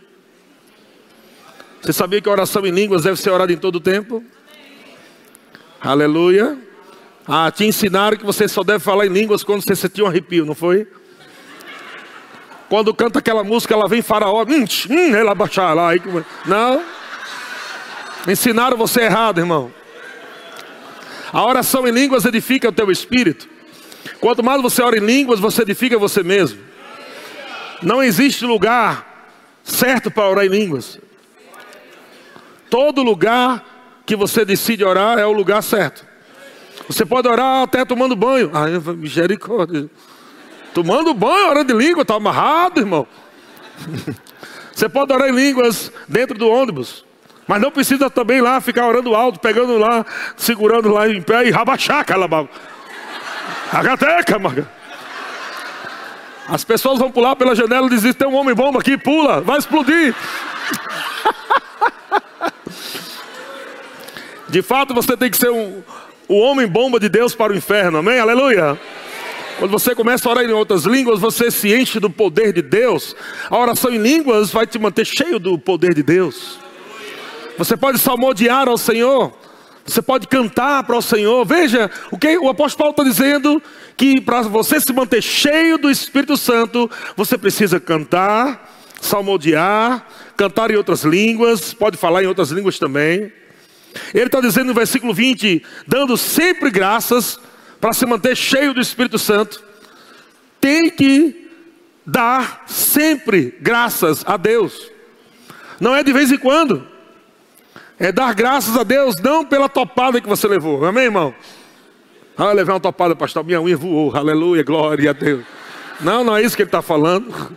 Você 1.80 1.92
sabia 1.92 2.20
que 2.20 2.28
oração 2.28 2.66
em 2.66 2.70
línguas 2.70 3.02
deve 3.02 3.16
ser 3.16 3.30
orada 3.30 3.52
em 3.52 3.56
todo 3.56 3.76
o 3.76 3.80
tempo? 3.80 4.22
Aleluia. 5.80 6.56
Ah, 7.26 7.50
te 7.50 7.64
ensinaram 7.64 8.16
que 8.16 8.24
você 8.24 8.46
só 8.46 8.62
deve 8.62 8.80
falar 8.80 9.06
em 9.06 9.10
línguas 9.10 9.42
quando 9.42 9.64
você 9.64 9.74
sentir 9.74 10.02
um 10.02 10.06
arrepio, 10.06 10.44
não 10.44 10.54
foi? 10.54 10.86
Quando 12.68 12.94
canta 12.94 13.18
aquela 13.18 13.42
música, 13.42 13.74
ela 13.74 13.88
vem 13.88 14.00
faraó, 14.00 14.44
hum, 14.44 14.64
hum, 14.90 15.14
ela 15.14 15.34
baixar 15.34 15.74
lá. 15.74 15.90
Não. 16.46 16.82
Ensinaram 18.28 18.76
você 18.76 19.02
errado, 19.02 19.38
irmão. 19.38 19.72
A 21.32 21.44
oração 21.44 21.86
em 21.88 21.90
línguas 21.90 22.24
edifica 22.24 22.68
o 22.68 22.72
teu 22.72 22.90
espírito. 22.90 23.48
Quanto 24.20 24.42
mais 24.42 24.60
você 24.60 24.82
ora 24.82 24.98
em 24.98 25.00
línguas, 25.00 25.40
você 25.40 25.62
edifica 25.62 25.98
você 25.98 26.22
mesmo. 26.22 26.60
Não 27.82 28.02
existe 28.02 28.44
lugar 28.44 29.30
certo 29.64 30.10
para 30.10 30.28
orar 30.28 30.44
em 30.44 30.48
línguas. 30.48 30.98
Todo 32.68 33.02
lugar 33.02 33.64
que 34.04 34.14
você 34.14 34.44
decide 34.44 34.84
orar 34.84 35.18
é 35.18 35.26
o 35.26 35.32
lugar 35.32 35.62
certo. 35.62 36.06
Você 36.88 37.04
pode 37.06 37.28
orar 37.28 37.62
até 37.62 37.84
tomando 37.84 38.14
banho. 38.14 38.50
Ai, 38.52 38.72
misericórdia. 38.94 39.88
Tomando 40.74 41.14
banho, 41.14 41.50
orando 41.50 41.72
em 41.72 41.86
língua, 41.86 42.02
está 42.02 42.14
amarrado, 42.14 42.80
irmão. 42.80 43.06
Você 44.72 44.88
pode 44.88 45.12
orar 45.12 45.28
em 45.28 45.34
línguas 45.34 45.92
dentro 46.08 46.36
do 46.36 46.48
ônibus. 46.48 47.04
Mas 47.46 47.60
não 47.60 47.70
precisa 47.70 48.08
também 48.08 48.40
lá 48.40 48.60
ficar 48.60 48.86
orando 48.86 49.14
alto, 49.14 49.40
pegando 49.40 49.76
lá, 49.76 50.06
segurando 50.36 50.88
lá 50.88 51.08
em 51.08 51.20
pé 51.20 51.46
e 51.46 51.50
rabachar 51.50 52.04
calabal. 52.04 52.48
Agateca, 53.72 54.38
marga. 54.38 54.68
As 56.48 56.64
pessoas 56.64 56.98
vão 56.98 57.10
pular 57.10 57.34
pela 57.36 57.54
janela 57.54 57.86
e 57.86 57.90
dizem: 57.90 58.12
tem 58.12 58.28
um 58.28 58.34
homem 58.34 58.54
bomba 58.54 58.80
aqui, 58.80 58.98
pula, 58.98 59.40
vai 59.40 59.58
explodir. 59.58 60.14
De 64.48 64.60
fato, 64.60 64.92
você 64.92 65.16
tem 65.16 65.30
que 65.30 65.36
ser 65.38 65.50
um, 65.50 65.82
o 66.28 66.38
homem 66.38 66.66
bomba 66.66 67.00
de 67.00 67.08
Deus 67.08 67.34
para 67.34 67.52
o 67.52 67.56
inferno, 67.56 67.98
amém? 67.98 68.18
Aleluia. 68.18 68.78
Quando 69.58 69.70
você 69.70 69.94
começa 69.94 70.28
a 70.28 70.32
orar 70.32 70.44
em 70.44 70.52
outras 70.52 70.84
línguas, 70.84 71.20
você 71.20 71.50
se 71.50 71.74
enche 71.74 71.98
do 71.98 72.10
poder 72.10 72.52
de 72.52 72.60
Deus. 72.60 73.16
A 73.48 73.56
oração 73.56 73.90
em 73.90 73.98
línguas 73.98 74.50
vai 74.50 74.66
te 74.66 74.78
manter 74.78 75.06
cheio 75.06 75.38
do 75.38 75.58
poder 75.58 75.94
de 75.94 76.02
Deus. 76.02 76.61
Você 77.58 77.76
pode 77.76 77.98
salmodiar 77.98 78.68
ao 78.68 78.78
Senhor. 78.78 79.32
Você 79.84 80.00
pode 80.00 80.28
cantar 80.28 80.84
para 80.84 80.96
o 80.96 81.02
Senhor. 81.02 81.44
Veja 81.44 81.90
o 82.10 82.18
que 82.18 82.36
o 82.38 82.48
apóstolo 82.48 82.92
Paulo 82.92 82.92
está 82.92 83.04
dizendo: 83.04 83.62
que 83.96 84.20
para 84.20 84.42
você 84.42 84.80
se 84.80 84.92
manter 84.92 85.22
cheio 85.22 85.78
do 85.78 85.90
Espírito 85.90 86.36
Santo, 86.36 86.90
você 87.16 87.36
precisa 87.36 87.80
cantar, 87.80 88.70
salmodiar, 89.00 90.06
cantar 90.36 90.70
em 90.70 90.76
outras 90.76 91.02
línguas, 91.02 91.74
pode 91.74 91.96
falar 91.96 92.22
em 92.22 92.26
outras 92.26 92.50
línguas 92.50 92.78
também. 92.78 93.32
Ele 94.14 94.26
está 94.26 94.40
dizendo 94.40 94.68
no 94.68 94.74
versículo 94.74 95.12
20: 95.12 95.62
dando 95.86 96.16
sempre 96.16 96.70
graças 96.70 97.38
para 97.80 97.92
se 97.92 98.06
manter 98.06 98.36
cheio 98.36 98.72
do 98.72 98.80
Espírito 98.80 99.18
Santo, 99.18 99.62
tem 100.60 100.88
que 100.88 101.50
dar 102.06 102.64
sempre 102.66 103.56
graças 103.60 104.22
a 104.26 104.36
Deus, 104.36 104.90
não 105.80 105.94
é 105.94 106.02
de 106.02 106.12
vez 106.12 106.30
em 106.30 106.38
quando, 106.38 106.86
é 107.98 108.10
dar 108.12 108.34
graças 108.34 108.76
a 108.76 108.82
Deus, 108.82 109.16
não 109.16 109.44
pela 109.44 109.68
topada 109.68 110.20
que 110.20 110.28
você 110.28 110.46
levou, 110.48 110.84
amém, 110.84 111.04
irmão? 111.04 111.34
Ah, 112.36 112.52
levei 112.52 112.72
uma 112.74 112.80
topada, 112.80 113.14
pastor, 113.14 113.44
minha 113.44 113.60
unha 113.60 113.76
voou, 113.76 114.16
aleluia, 114.16 114.62
glória 114.62 115.10
a 115.10 115.12
Deus. 115.12 115.44
Não, 116.00 116.24
não 116.24 116.36
é 116.36 116.42
isso 116.42 116.56
que 116.56 116.62
ele 116.62 116.68
está 116.68 116.82
falando. 116.82 117.56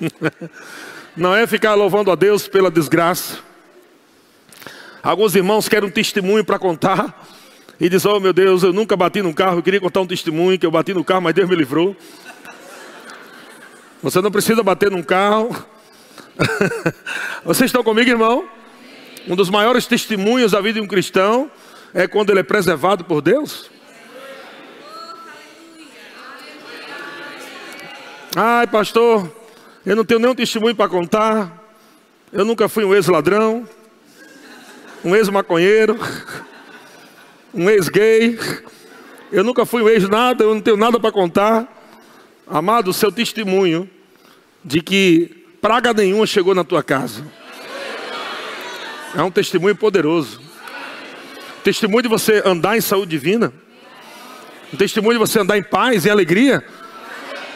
Não 1.16 1.34
é 1.34 1.46
ficar 1.46 1.72
louvando 1.74 2.10
a 2.10 2.14
Deus 2.14 2.46
pela 2.46 2.70
desgraça. 2.70 3.38
Alguns 5.02 5.34
irmãos 5.34 5.66
querem 5.66 5.88
um 5.88 5.90
testemunho 5.90 6.44
para 6.44 6.58
contar. 6.58 7.26
E 7.80 7.88
diz: 7.88 8.04
Oh 8.04 8.20
meu 8.20 8.34
Deus, 8.34 8.62
eu 8.62 8.72
nunca 8.72 8.94
bati 8.96 9.22
num 9.22 9.32
carro, 9.32 9.58
eu 9.58 9.62
queria 9.62 9.80
contar 9.80 10.02
um 10.02 10.06
testemunho 10.06 10.58
que 10.58 10.66
eu 10.66 10.70
bati 10.70 10.92
no 10.92 11.02
carro, 11.02 11.22
mas 11.22 11.34
Deus 11.34 11.48
me 11.48 11.56
livrou. 11.56 11.96
Você 14.02 14.20
não 14.20 14.30
precisa 14.30 14.62
bater 14.62 14.90
num 14.90 15.02
carro. 15.02 15.56
Vocês 17.44 17.68
estão 17.68 17.82
comigo, 17.82 18.10
irmão? 18.10 18.46
Um 19.26 19.34
dos 19.34 19.50
maiores 19.50 19.86
testemunhos 19.86 20.52
da 20.52 20.60
vida 20.60 20.78
de 20.78 20.84
um 20.84 20.86
cristão 20.86 21.50
é 21.92 22.06
quando 22.06 22.30
ele 22.30 22.40
é 22.40 22.44
preservado 22.44 23.04
por 23.04 23.20
Deus. 23.20 23.68
Ai, 28.36 28.68
pastor, 28.68 29.32
eu 29.84 29.96
não 29.96 30.04
tenho 30.04 30.20
nenhum 30.20 30.34
testemunho 30.34 30.76
para 30.76 30.88
contar. 30.88 31.64
Eu 32.32 32.44
nunca 32.44 32.68
fui 32.68 32.84
um 32.84 32.94
ex-ladrão, 32.94 33.68
um 35.04 35.16
ex-maconheiro, 35.16 35.98
um 37.52 37.68
ex-gay. 37.68 38.38
Eu 39.32 39.42
nunca 39.42 39.66
fui 39.66 39.82
um 39.82 39.88
ex-nada, 39.88 40.44
eu 40.44 40.54
não 40.54 40.60
tenho 40.60 40.76
nada 40.76 41.00
para 41.00 41.10
contar. 41.10 41.66
Amado, 42.46 42.90
o 42.90 42.94
seu 42.94 43.10
testemunho 43.10 43.90
de 44.64 44.80
que 44.80 45.44
praga 45.60 45.92
nenhuma 45.92 46.26
chegou 46.26 46.54
na 46.54 46.62
tua 46.62 46.82
casa. 46.82 47.24
É 49.16 49.22
um 49.22 49.30
testemunho 49.30 49.74
poderoso. 49.74 50.42
Testemunho 51.64 52.02
de 52.02 52.08
você 52.08 52.42
andar 52.44 52.76
em 52.76 52.82
saúde 52.82 53.12
divina. 53.12 53.50
Um 54.70 54.76
testemunho 54.76 55.14
de 55.14 55.18
você 55.18 55.40
andar 55.40 55.56
em 55.56 55.62
paz 55.62 56.04
e 56.04 56.10
alegria. 56.10 56.62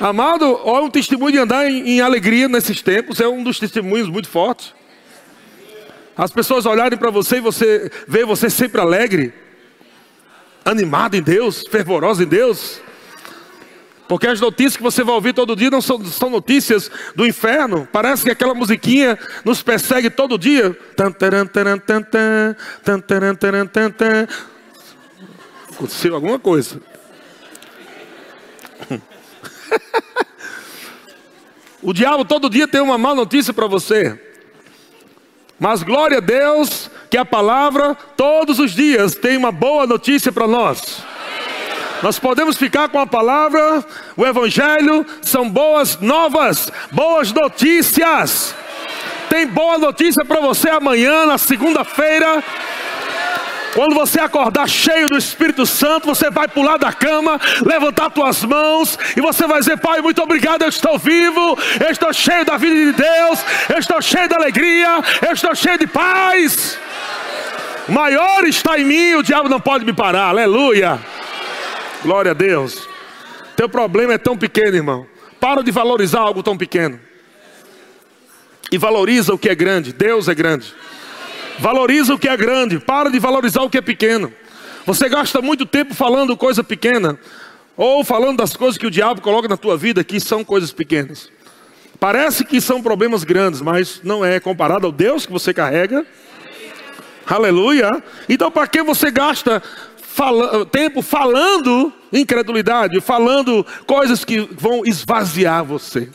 Amado, 0.00 0.58
olha 0.64 0.86
um 0.86 0.90
testemunho 0.90 1.32
de 1.32 1.38
andar 1.38 1.70
em, 1.70 1.86
em 1.86 2.00
alegria 2.00 2.48
nesses 2.48 2.80
tempos, 2.80 3.20
é 3.20 3.28
um 3.28 3.44
dos 3.44 3.58
testemunhos 3.58 4.08
muito 4.08 4.26
fortes. 4.26 4.72
As 6.16 6.30
pessoas 6.30 6.64
olharem 6.64 6.98
para 6.98 7.10
você 7.10 7.36
e 7.36 7.40
você 7.40 7.92
ver 8.08 8.24
você 8.24 8.48
sempre 8.48 8.80
alegre, 8.80 9.34
animado 10.64 11.14
em 11.14 11.22
Deus, 11.22 11.66
fervoroso 11.70 12.22
em 12.22 12.26
Deus. 12.26 12.80
Porque 14.10 14.26
as 14.26 14.40
notícias 14.40 14.76
que 14.76 14.82
você 14.82 15.04
vai 15.04 15.14
ouvir 15.14 15.32
todo 15.32 15.54
dia 15.54 15.70
não 15.70 15.80
são, 15.80 16.04
são 16.04 16.28
notícias 16.28 16.90
do 17.14 17.24
inferno. 17.24 17.88
Parece 17.92 18.24
que 18.24 18.30
aquela 18.32 18.52
musiquinha 18.52 19.16
nos 19.44 19.62
persegue 19.62 20.10
todo 20.10 20.36
dia. 20.36 20.76
Aconteceu 25.70 26.12
alguma 26.12 26.40
coisa. 26.40 26.82
o 31.80 31.92
diabo 31.92 32.25
todo 32.25 32.50
dia 32.50 32.66
tem 32.66 32.80
uma 32.80 32.99
má 32.99 33.14
notícia 33.14 33.54
para 33.54 33.68
você. 33.68 34.20
Mas 35.56 35.84
glória 35.84 36.18
a 36.18 36.20
Deus 36.20 36.90
que 37.08 37.16
a 37.16 37.25
palavra 37.25 37.94
todos 38.16 38.58
os 38.58 38.73
dias 38.73 39.14
tem 39.14 39.36
uma 39.36 39.52
boa 39.52 39.86
notícia 39.86 40.32
para 40.32 40.49
nós. 40.49 41.00
Nós 42.02 42.19
podemos 42.19 42.56
ficar 42.56 42.89
com 42.89 42.99
a 42.99 43.06
palavra, 43.06 43.84
o 44.17 44.26
evangelho 44.26 45.04
são 45.21 45.49
boas 45.49 45.99
novas, 46.00 46.73
boas 46.91 47.30
notícias. 47.30 48.54
Tem 49.28 49.47
boa 49.47 49.76
notícia 49.76 50.25
para 50.25 50.41
você 50.41 50.71
amanhã, 50.71 51.26
na 51.26 51.36
segunda-feira. 51.36 52.43
Quando 53.75 53.95
você 53.95 54.19
acordar 54.19 54.69
cheio 54.69 55.08
do 55.08 55.17
Espírito 55.17 55.65
Santo, 55.67 56.06
você 56.06 56.30
vai 56.30 56.49
pular 56.49 56.78
da 56.78 56.93
cama, 56.93 57.39
levantar 57.65 58.10
suas 58.13 58.43
mãos 58.45 58.99
e 59.17 59.21
você 59.21 59.47
vai 59.47 59.60
dizer: 59.60 59.76
Pai, 59.78 60.00
muito 60.00 60.23
obrigado, 60.23 60.63
eu 60.63 60.69
estou 60.69 60.99
vivo, 60.99 61.56
eu 61.78 61.91
estou 61.91 62.13
cheio 62.13 62.45
da 62.45 62.56
vida 62.56 62.75
de 62.75 62.93
Deus, 62.93 63.39
eu 63.69 63.78
estou 63.78 64.02
cheio 64.02 64.26
de 64.26 64.34
alegria, 64.34 65.00
eu 65.26 65.32
estou 65.32 65.54
cheio 65.54 65.78
de 65.78 65.86
paz. 65.86 66.78
Maior 67.89 68.45
está 68.45 68.78
em 68.78 68.84
mim, 68.84 69.15
o 69.15 69.23
diabo 69.23 69.49
não 69.49 69.60
pode 69.60 69.84
me 69.84 69.93
parar, 69.93 70.28
aleluia. 70.28 70.99
Glória 72.02 72.30
a 72.30 72.34
Deus. 72.34 72.89
Teu 73.56 73.69
problema 73.69 74.15
é 74.15 74.19
tão 74.19 74.36
pequeno, 74.36 74.76
irmão. 74.76 75.06
Para 75.39 75.63
de 75.63 75.71
valorizar 75.71 76.21
algo 76.21 76.43
tão 76.43 76.56
pequeno. 76.56 76.99
E 78.73 78.78
valoriza 78.78 79.34
o 79.34 79.39
que 79.39 79.49
é 79.49 79.54
grande. 79.54 79.93
Deus 79.93 80.28
é 80.28 80.34
grande. 80.34 80.75
Valoriza 81.58 82.15
o 82.15 82.19
que 82.19 82.28
é 82.28 82.36
grande, 82.36 82.78
para 82.78 83.10
de 83.10 83.19
valorizar 83.19 83.60
o 83.60 83.69
que 83.69 83.76
é 83.76 83.82
pequeno. 83.82 84.32
Você 84.86 85.10
gasta 85.10 85.43
muito 85.43 85.67
tempo 85.67 85.95
falando 85.95 86.34
coisa 86.34 86.65
pequena, 86.65 87.19
ou 87.76 88.02
falando 88.02 88.39
das 88.39 88.56
coisas 88.56 88.78
que 88.78 88.86
o 88.86 88.91
diabo 88.91 89.21
coloca 89.21 89.47
na 89.47 89.58
tua 89.58 89.76
vida 89.76 90.02
que 90.02 90.19
são 90.19 90.43
coisas 90.43 90.73
pequenas. 90.73 91.30
Parece 91.99 92.47
que 92.47 92.63
são 92.63 92.80
problemas 92.80 93.25
grandes, 93.25 93.60
mas 93.60 94.00
não 94.02 94.25
é 94.25 94.41
comparado 94.41 94.86
ao 94.86 94.93
Deus 94.93 95.26
que 95.26 95.32
você 95.32 95.52
carrega. 95.52 96.06
Aleluia. 97.26 98.02
Então, 98.26 98.50
para 98.50 98.67
que 98.67 98.82
você 98.82 99.10
gasta 99.10 99.63
fala, 100.12 100.66
tempo 100.66 101.00
falando 101.02 101.92
incredulidade, 102.12 103.00
falando 103.00 103.64
coisas 103.86 104.25
que 104.25 104.40
vão 104.40 104.84
esvaziar 104.84 105.64
você? 105.64 106.08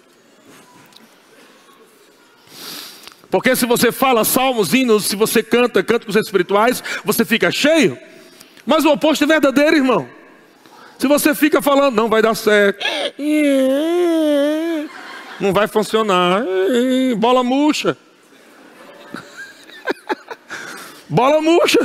Porque 3.32 3.56
se 3.56 3.66
você 3.66 3.92
fala 3.92 4.24
salmos, 4.24 4.74
hinos, 4.74 5.06
se 5.06 5.16
você 5.16 5.42
canta 5.42 5.84
cânticos 5.84 6.16
espirituais, 6.16 6.84
você 7.04 7.26
fica 7.26 7.52
cheio. 7.52 7.98
Mas 8.66 8.86
o 8.86 8.92
oposto 8.92 9.24
é 9.24 9.28
verdadeiro, 9.28 9.78
irmão. 9.78 10.08
Se 10.98 11.08
você 11.08 11.36
fica 11.36 11.62
falando, 11.62 11.96
não 11.96 12.08
vai 12.08 12.22
dar 12.22 12.36
certo, 12.36 12.86
não 15.40 15.52
vai 15.52 15.68
funcionar, 15.68 16.44
bola 17.18 17.44
murcha. 17.44 17.98
Bola 21.08 21.40
murcha. 21.40 21.80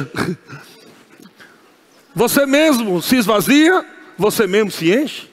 Você 2.21 2.45
mesmo 2.45 3.01
se 3.01 3.17
esvazia, 3.17 3.83
você 4.19 4.47
mesmo 4.47 4.71
se 4.71 4.93
enche. 4.93 5.27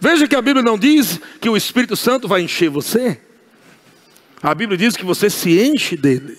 Veja 0.00 0.26
que 0.26 0.34
a 0.34 0.40
Bíblia 0.40 0.62
não 0.62 0.78
diz 0.78 1.20
que 1.38 1.46
o 1.46 1.58
Espírito 1.58 1.94
Santo 1.94 2.26
vai 2.26 2.40
encher 2.40 2.70
você. 2.70 3.20
A 4.42 4.54
Bíblia 4.54 4.78
diz 4.78 4.96
que 4.96 5.04
você 5.04 5.28
se 5.28 5.60
enche 5.60 5.94
dele. 5.94 6.38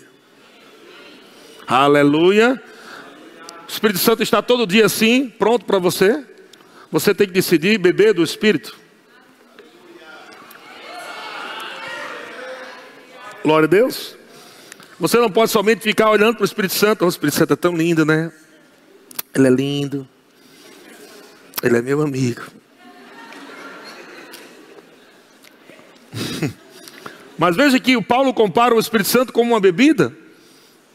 Aleluia. 1.68 2.60
O 3.68 3.72
Espírito 3.72 4.00
Santo 4.00 4.24
está 4.24 4.42
todo 4.42 4.66
dia 4.66 4.88
assim, 4.88 5.30
pronto 5.30 5.64
para 5.64 5.78
você. 5.78 6.26
Você 6.92 7.14
tem 7.14 7.28
que 7.28 7.34
decidir 7.34 7.78
beber 7.78 8.16
do 8.16 8.24
Espírito. 8.24 8.76
Glória 13.44 13.68
a 13.68 13.70
Deus. 13.70 14.18
Você 15.00 15.20
não 15.20 15.30
pode 15.30 15.52
somente 15.52 15.84
ficar 15.84 16.10
olhando 16.10 16.34
para 16.34 16.42
o 16.42 16.46
Espírito 16.46 16.74
Santo. 16.74 17.06
O 17.06 17.08
Espírito 17.08 17.36
Santo 17.36 17.54
é 17.54 17.56
tão 17.56 17.78
lindo, 17.78 18.04
né? 18.04 18.32
Ele 19.36 19.48
é 19.48 19.52
lindo. 19.52 20.08
Ele 21.62 21.78
é 21.78 21.82
meu 21.82 22.02
amigo. 22.02 22.42
Mas 27.38 27.56
veja 27.56 27.78
que 27.80 27.98
o 27.98 28.02
Paulo 28.02 28.34
compara 28.34 28.74
o 28.74 28.80
Espírito 28.80 29.10
Santo 29.10 29.34
como 29.34 29.52
uma 29.52 29.60
bebida. 29.60 30.16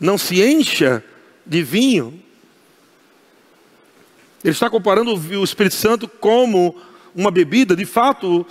Não 0.01 0.17
se 0.17 0.43
encha 0.43 1.05
de 1.45 1.63
vinho. 1.63 2.19
Ele 4.43 4.53
está 4.53 4.71
comparando 4.71 5.15
o 5.15 5.45
Espírito 5.45 5.75
Santo 5.75 6.09
como 6.09 6.81
uma 7.15 7.31
bebida. 7.31 7.77
De 7.77 7.85
fato, 7.85 8.47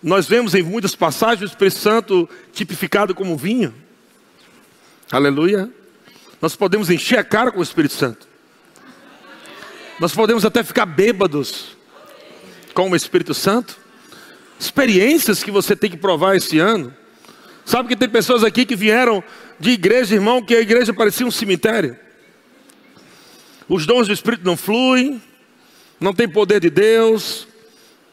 nós 0.00 0.28
vemos 0.28 0.54
em 0.54 0.62
muitas 0.62 0.94
passagens 0.94 1.50
o 1.50 1.52
Espírito 1.52 1.78
Santo 1.78 2.28
tipificado 2.52 3.12
como 3.12 3.36
vinho. 3.36 3.74
Aleluia. 5.10 5.68
Nós 6.40 6.54
podemos 6.54 6.90
encher 6.90 7.18
a 7.18 7.24
cara 7.24 7.50
com 7.50 7.58
o 7.58 7.62
Espírito 7.62 7.94
Santo. 7.94 8.31
Nós 10.02 10.12
podemos 10.12 10.44
até 10.44 10.64
ficar 10.64 10.84
bêbados 10.84 11.76
com 12.74 12.90
o 12.90 12.96
Espírito 12.96 13.32
Santo. 13.32 13.78
Experiências 14.58 15.44
que 15.44 15.50
você 15.52 15.76
tem 15.76 15.88
que 15.88 15.96
provar 15.96 16.34
esse 16.34 16.58
ano. 16.58 16.92
Sabe 17.64 17.88
que 17.88 17.94
tem 17.94 18.08
pessoas 18.08 18.42
aqui 18.42 18.66
que 18.66 18.74
vieram 18.74 19.22
de 19.60 19.70
igreja, 19.70 20.16
irmão, 20.16 20.42
que 20.42 20.56
a 20.56 20.60
igreja 20.60 20.92
parecia 20.92 21.24
um 21.24 21.30
cemitério. 21.30 21.96
os 23.68 23.86
dons 23.86 24.08
do 24.08 24.12
Espírito 24.12 24.44
não 24.44 24.56
fluem, 24.56 25.22
não 26.00 26.12
tem 26.12 26.28
poder 26.28 26.58
de 26.58 26.68
Deus, 26.68 27.46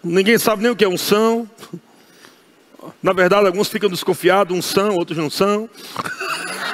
ninguém 0.03 0.37
sabe 0.37 0.61
nem 0.61 0.71
o 0.71 0.75
que 0.75 0.85
é 0.85 0.87
unção. 0.87 1.49
Na 3.01 3.13
verdade, 3.13 3.47
alguns 3.47 3.67
ficam 3.67 3.89
desconfiados, 3.89 4.55
uns 4.55 4.65
são, 4.65 4.93
outros 4.93 5.17
não 5.17 5.31
são. 5.31 5.67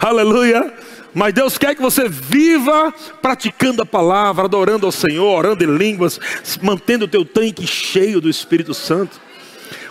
Aleluia. 0.00 0.72
Mas 1.12 1.34
Deus 1.34 1.58
quer 1.58 1.74
que 1.74 1.82
você 1.82 2.08
viva 2.08 2.90
praticando 3.20 3.82
a 3.82 3.86
palavra, 3.86 4.44
adorando 4.44 4.86
ao 4.86 4.92
Senhor, 4.92 5.26
orando 5.26 5.62
em 5.62 5.76
línguas, 5.76 6.18
mantendo 6.62 7.04
o 7.04 7.08
teu 7.08 7.22
tanque 7.22 7.66
cheio 7.66 8.18
do 8.18 8.30
Espírito 8.30 8.72
Santo. 8.72 9.20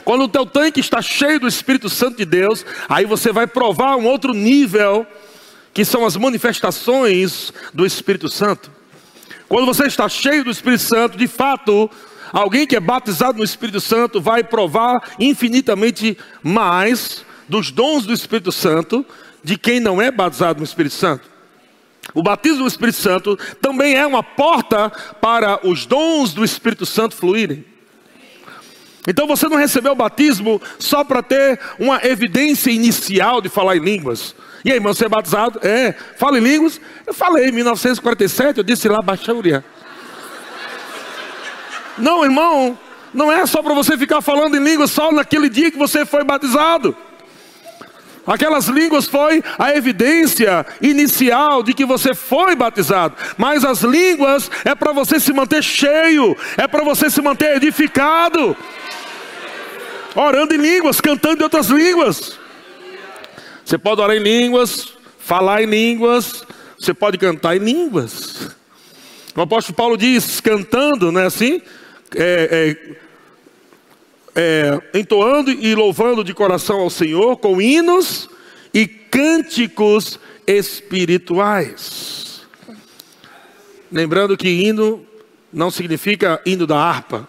Quando 0.04 0.24
o 0.24 0.28
teu 0.28 0.48
tanque 0.48 0.80
está 0.80 1.00
cheio 1.00 1.40
do 1.40 1.48
Espírito 1.48 1.90
Santo 1.90 2.18
de 2.18 2.26
Deus, 2.26 2.66
aí 2.88 3.06
você 3.06 3.32
vai 3.32 3.46
provar 3.46 3.98
um 3.98 4.06
outro 4.06 4.34
nível, 4.34 5.06
que 5.74 5.86
são 5.86 6.04
as 6.04 6.18
manifestações 6.18 7.54
do 7.72 7.86
Espírito 7.86 8.30
Santo. 8.30 8.72
Quando 9.48 9.68
você 9.68 9.86
está 9.86 10.10
cheio 10.10 10.44
do 10.44 10.50
Espírito 10.50 10.82
Santo, 10.82 11.18
de 11.20 11.28
fato, 11.28 11.88
alguém 12.34 12.66
que 12.66 12.76
é 12.76 12.80
batizado 12.80 13.38
no 13.38 13.44
Espírito 13.44 13.80
Santo 13.80 14.20
vai 14.20 14.44
provar 14.44 15.16
infinitamente 15.20 16.18
mais 16.42 17.24
dos 17.48 17.70
dons 17.70 18.06
do 18.06 18.14
Espírito 18.14 18.52
Santo 18.52 19.06
de 19.44 19.58
quem 19.58 19.80
não 19.80 20.02
é 20.02 20.12
batizado 20.12 20.60
no 20.60 20.66
Espírito 20.66 20.96
Santo. 20.96 21.30
O 22.14 22.24
batismo 22.24 22.62
no 22.62 22.68
Espírito 22.68 22.98
Santo 22.98 23.38
também 23.62 23.96
é 23.96 24.06
uma 24.06 24.24
porta 24.24 24.90
para 25.22 25.66
os 25.68 25.86
dons 25.86 26.34
do 26.34 26.44
Espírito 26.44 26.86
Santo 26.86 27.16
fluírem. 27.16 27.64
Então 29.08 29.26
você 29.28 29.48
não 29.48 29.58
recebeu 29.58 29.94
o 29.94 29.96
batismo 29.96 30.62
só 30.78 31.04
para 31.04 31.24
ter 31.24 31.60
uma 31.80 32.00
evidência 32.04 32.72
inicial 32.72 33.42
de 33.42 33.50
falar 33.50 33.78
em 33.78 33.80
línguas. 33.80 34.36
E 34.64 34.72
aí, 34.72 34.78
irmão, 34.78 34.94
você 34.94 35.06
é 35.06 35.10
batizado? 35.10 35.60
É. 35.66 35.94
Fala 36.18 36.38
em 36.38 36.42
línguas? 36.42 36.82
Eu 37.08 37.14
falei 37.14 37.50
em 37.50 37.52
1947, 37.52 38.58
eu 38.58 38.64
disse 38.64 38.90
lá, 38.90 39.02
Baixaria. 39.02 39.64
Não, 41.98 42.24
irmão, 42.24 42.78
não 43.14 43.32
é 43.32 43.46
só 43.46 43.62
para 43.62 43.74
você 43.74 43.98
ficar 43.98 44.22
falando 44.22 44.56
em 44.56 44.64
línguas 44.64 44.92
só 44.92 45.12
naquele 45.12 45.50
dia 45.50 45.72
que 45.72 45.78
você 45.78 46.06
foi 46.06 46.24
batizado. 46.24 46.96
Aquelas 48.30 48.68
línguas 48.68 49.08
foi 49.08 49.44
a 49.58 49.76
evidência 49.76 50.64
inicial 50.84 51.64
de 51.64 51.74
que 51.74 51.84
você 51.84 52.14
foi 52.14 52.56
batizado. 52.56 53.16
Mas 53.36 53.66
as 53.66 53.82
línguas 53.82 54.52
é 54.64 54.76
para 54.76 54.94
você 54.94 55.20
se 55.20 55.34
manter 55.34 55.64
cheio, 55.64 56.38
é 56.56 56.68
para 56.68 56.84
você 56.84 57.10
se 57.10 57.24
manter 57.24 57.58
edificado. 57.58 58.56
Orando 60.14 60.54
em 60.54 60.60
línguas, 60.60 61.02
cantando 61.02 61.42
em 61.42 61.44
outras 61.44 61.70
línguas. 61.70 62.38
Você 63.66 63.80
pode 63.80 64.00
orar 64.00 64.16
em 64.16 64.20
línguas, 64.20 64.94
falar 65.18 65.64
em 65.64 65.66
línguas, 65.66 66.46
você 66.78 66.94
pode 66.94 67.18
cantar 67.18 67.56
em 67.56 67.60
línguas. 67.60 68.56
O 69.36 69.42
apóstolo 69.42 69.76
Paulo 69.76 69.98
diz, 69.98 70.40
cantando, 70.40 71.12
não 71.12 71.22
é 71.22 71.26
assim? 71.26 71.64
É, 72.16 72.76
é, 72.78 72.96
é, 74.42 74.98
entoando 74.98 75.52
e 75.52 75.76
louvando 75.76 76.24
de 76.24 76.34
coração 76.34 76.80
ao 76.80 76.90
Senhor 76.90 77.36
com 77.36 77.62
hinos 77.62 78.30
e 78.74 78.88
cânticos 78.88 80.18
espirituais. 80.48 82.48
Lembrando 83.92 84.38
que 84.38 84.48
hino 84.48 85.06
não 85.52 85.70
significa 85.70 86.42
hino 86.46 86.66
da 86.66 86.78
harpa, 86.78 87.28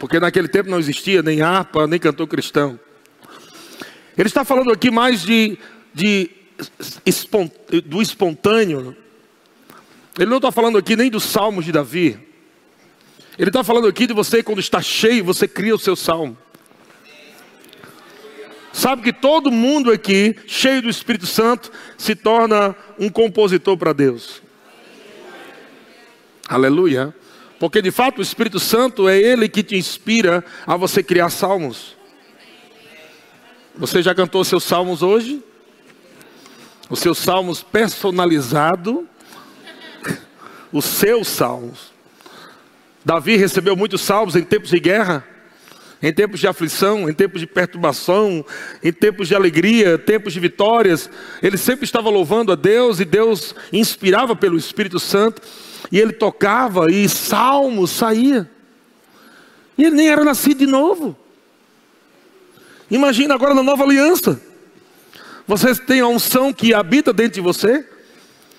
porque 0.00 0.18
naquele 0.18 0.48
tempo 0.48 0.68
não 0.68 0.80
existia 0.80 1.22
nem 1.22 1.42
harpa, 1.42 1.86
nem 1.86 2.00
cantor 2.00 2.26
cristão. 2.26 2.80
Ele 4.18 4.26
está 4.26 4.44
falando 4.44 4.72
aqui 4.72 4.90
mais 4.90 5.22
de, 5.22 5.56
de 5.94 6.28
do 7.86 8.02
espontâneo. 8.02 8.96
Ele 10.18 10.28
não 10.28 10.38
está 10.38 10.50
falando 10.50 10.76
aqui 10.76 10.96
nem 10.96 11.08
dos 11.08 11.22
salmos 11.22 11.64
de 11.64 11.70
Davi. 11.70 12.18
Ele 13.40 13.48
está 13.48 13.64
falando 13.64 13.88
aqui 13.88 14.06
de 14.06 14.12
você 14.12 14.42
quando 14.42 14.60
está 14.60 14.82
cheio, 14.82 15.24
você 15.24 15.48
cria 15.48 15.74
o 15.74 15.78
seu 15.78 15.96
salmo. 15.96 16.36
Sabe 18.70 19.00
que 19.00 19.14
todo 19.14 19.50
mundo 19.50 19.90
aqui, 19.90 20.36
cheio 20.46 20.82
do 20.82 20.90
Espírito 20.90 21.24
Santo, 21.24 21.72
se 21.96 22.14
torna 22.14 22.76
um 22.98 23.08
compositor 23.08 23.78
para 23.78 23.94
Deus. 23.94 24.42
Aleluia. 26.46 27.14
Porque 27.58 27.80
de 27.80 27.90
fato 27.90 28.18
o 28.18 28.22
Espírito 28.22 28.60
Santo 28.60 29.08
é 29.08 29.18
ele 29.18 29.48
que 29.48 29.62
te 29.62 29.74
inspira 29.74 30.44
a 30.66 30.76
você 30.76 31.02
criar 31.02 31.30
salmos. 31.30 31.96
Você 33.74 34.02
já 34.02 34.14
cantou 34.14 34.44
seus 34.44 34.64
salmos 34.64 35.02
hoje? 35.02 35.42
Os 36.90 36.98
seus 36.98 37.16
salmos 37.16 37.62
personalizados? 37.62 39.02
Os 40.70 40.84
seus 40.84 41.26
salmos. 41.26 41.99
Davi 43.04 43.36
recebeu 43.36 43.74
muitos 43.74 44.02
salmos 44.02 44.36
em 44.36 44.42
tempos 44.42 44.70
de 44.70 44.78
guerra, 44.78 45.24
em 46.02 46.12
tempos 46.12 46.40
de 46.40 46.46
aflição, 46.46 47.08
em 47.08 47.12
tempos 47.12 47.40
de 47.40 47.46
perturbação, 47.46 48.44
em 48.82 48.92
tempos 48.92 49.28
de 49.28 49.34
alegria, 49.34 49.98
tempos 49.98 50.32
de 50.32 50.40
vitórias. 50.40 51.10
Ele 51.42 51.56
sempre 51.56 51.84
estava 51.84 52.08
louvando 52.08 52.52
a 52.52 52.54
Deus 52.54 53.00
e 53.00 53.04
Deus 53.04 53.54
inspirava 53.72 54.34
pelo 54.34 54.56
Espírito 54.56 54.98
Santo. 54.98 55.42
E 55.90 55.98
ele 55.98 56.12
tocava 56.12 56.90
e 56.90 57.08
salmos 57.08 57.90
saía. 57.90 58.50
E 59.76 59.84
ele 59.84 59.96
nem 59.96 60.08
era 60.08 60.24
nascido 60.24 60.58
de 60.58 60.66
novo. 60.66 61.16
Imagina 62.90 63.34
agora 63.34 63.54
na 63.54 63.62
nova 63.62 63.84
aliança. 63.84 64.40
Você 65.46 65.74
tem 65.74 66.00
a 66.00 66.06
unção 66.06 66.52
que 66.52 66.72
habita 66.72 67.12
dentro 67.12 67.34
de 67.34 67.40
você, 67.40 67.86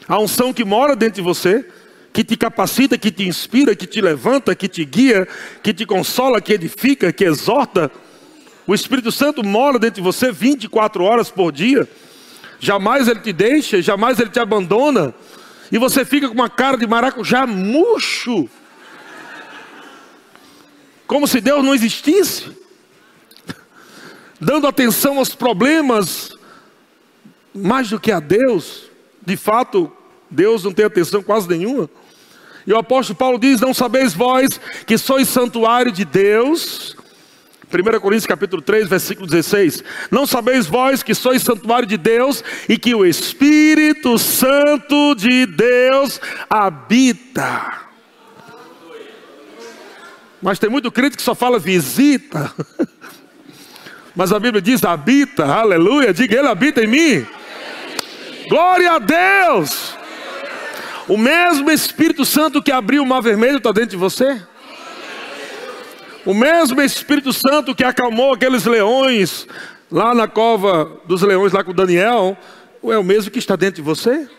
a 0.08 0.20
unção 0.20 0.52
que 0.54 0.66
mora 0.66 0.96
dentro 0.96 1.16
de 1.16 1.22
você 1.22 1.66
que 2.14 2.24
te 2.24 2.36
capacita, 2.36 2.98
que 2.98 3.12
te 3.12 3.28
inspira, 3.28 3.76
que 3.76 3.88
te 3.88 4.02
levanta, 4.02 4.56
que 4.56 4.68
te 4.68 4.84
guia, 4.84 5.28
que 5.64 5.74
te 5.74 5.86
consola, 5.86 6.42
que 6.42 6.54
edifica, 6.54 7.12
que 7.12 7.24
exorta. 7.24 7.92
O 8.68 8.76
Espírito 8.76 9.12
Santo 9.12 9.44
mora 9.44 9.80
dentro 9.80 9.96
de 9.96 10.02
você 10.02 10.32
24 10.32 11.04
horas 11.04 11.30
por 11.30 11.52
dia. 11.52 11.88
Jamais 12.60 13.08
ele 13.08 13.20
te 13.20 13.34
deixa, 13.34 13.82
jamais 13.82 14.20
ele 14.20 14.30
te 14.30 14.40
abandona. 14.40 15.14
E 15.72 15.78
você 15.78 16.04
fica 16.04 16.28
com 16.28 16.34
uma 16.34 16.50
cara 16.50 16.78
de 16.78 16.86
maracujá 16.86 17.48
murcho. 17.48 18.50
Como 21.08 21.28
se 21.28 21.40
Deus 21.40 21.64
não 21.64 21.74
existisse. 21.74 22.52
Dando 24.40 24.68
atenção 24.68 25.18
aos 25.18 25.34
problemas 25.34 26.36
mais 27.54 27.90
do 27.90 28.00
que 28.00 28.12
a 28.12 28.20
Deus. 28.20 28.90
De 29.26 29.38
fato, 29.38 29.92
Deus 30.30 30.64
não 30.64 30.72
tem 30.72 30.86
atenção 30.86 31.22
quase 31.22 31.48
nenhuma. 31.48 31.90
E 32.66 32.74
o 32.74 32.78
apóstolo 32.78 33.18
Paulo 33.18 33.40
diz: 33.40 33.60
Não 33.60 33.74
sabeis 33.74 34.14
vós 34.14 34.60
que 34.86 34.98
sois 34.98 35.28
santuário 35.28 35.92
de 35.92 36.06
Deus. 36.06 36.96
1 37.72 38.00
Coríntios 38.02 38.26
capítulo 38.26 38.62
3, 38.62 38.88
versículo 38.88 39.26
16. 39.26 39.84
Não 40.12 40.28
sabeis 40.28 40.68
vós 40.68 41.02
que 41.02 41.16
sois 41.16 41.42
santuário 41.42 41.88
de 41.88 41.96
Deus 41.96 42.44
e 42.68 42.78
que 42.78 42.94
o 42.94 43.06
Espírito 43.06 44.18
Santo 44.20 45.16
de 45.16 45.46
Deus 45.46 46.20
habita. 46.50 47.90
Mas 50.42 50.60
tem 50.60 50.70
muito 50.70 50.92
crente 50.92 51.16
que 51.16 51.24
só 51.24 51.34
fala 51.34 51.60
visita. 51.60 52.54
Mas 54.14 54.34
a 54.34 54.40
Bíblia 54.40 54.62
diz 54.62 54.84
habita, 54.84 55.46
aleluia. 55.46 56.14
Diga, 56.14 56.38
ele 56.38 56.48
habita 56.48 56.84
em 56.84 56.88
mim. 56.88 57.26
Glória 58.50 58.94
a 58.94 59.00
Deus. 59.00 59.96
O 61.08 61.18
mesmo 61.18 61.72
Espírito 61.72 62.24
Santo 62.24 62.62
que 62.62 62.72
abriu 62.72 63.04
o 63.04 63.06
mar 63.06 63.22
vermelho 63.22 63.58
está 63.58 63.72
dentro 63.72 63.92
de 63.92 63.98
você? 63.98 64.42
O 66.26 66.34
mesmo 66.34 66.82
Espírito 66.82 67.34
Santo 67.34 67.74
que 67.74 67.84
acalmou 67.84 68.34
aqueles 68.34 68.66
leões 68.66 69.48
lá 69.92 70.14
na 70.14 70.28
cova 70.28 71.02
dos 71.06 71.22
leões, 71.22 71.52
lá 71.52 71.64
com 71.64 71.74
Daniel, 71.74 72.38
é 72.84 72.98
o 72.98 73.04
mesmo 73.04 73.32
que 73.32 73.40
está 73.40 73.56
dentro 73.56 73.76
de 73.76 73.82
você? 73.82 74.30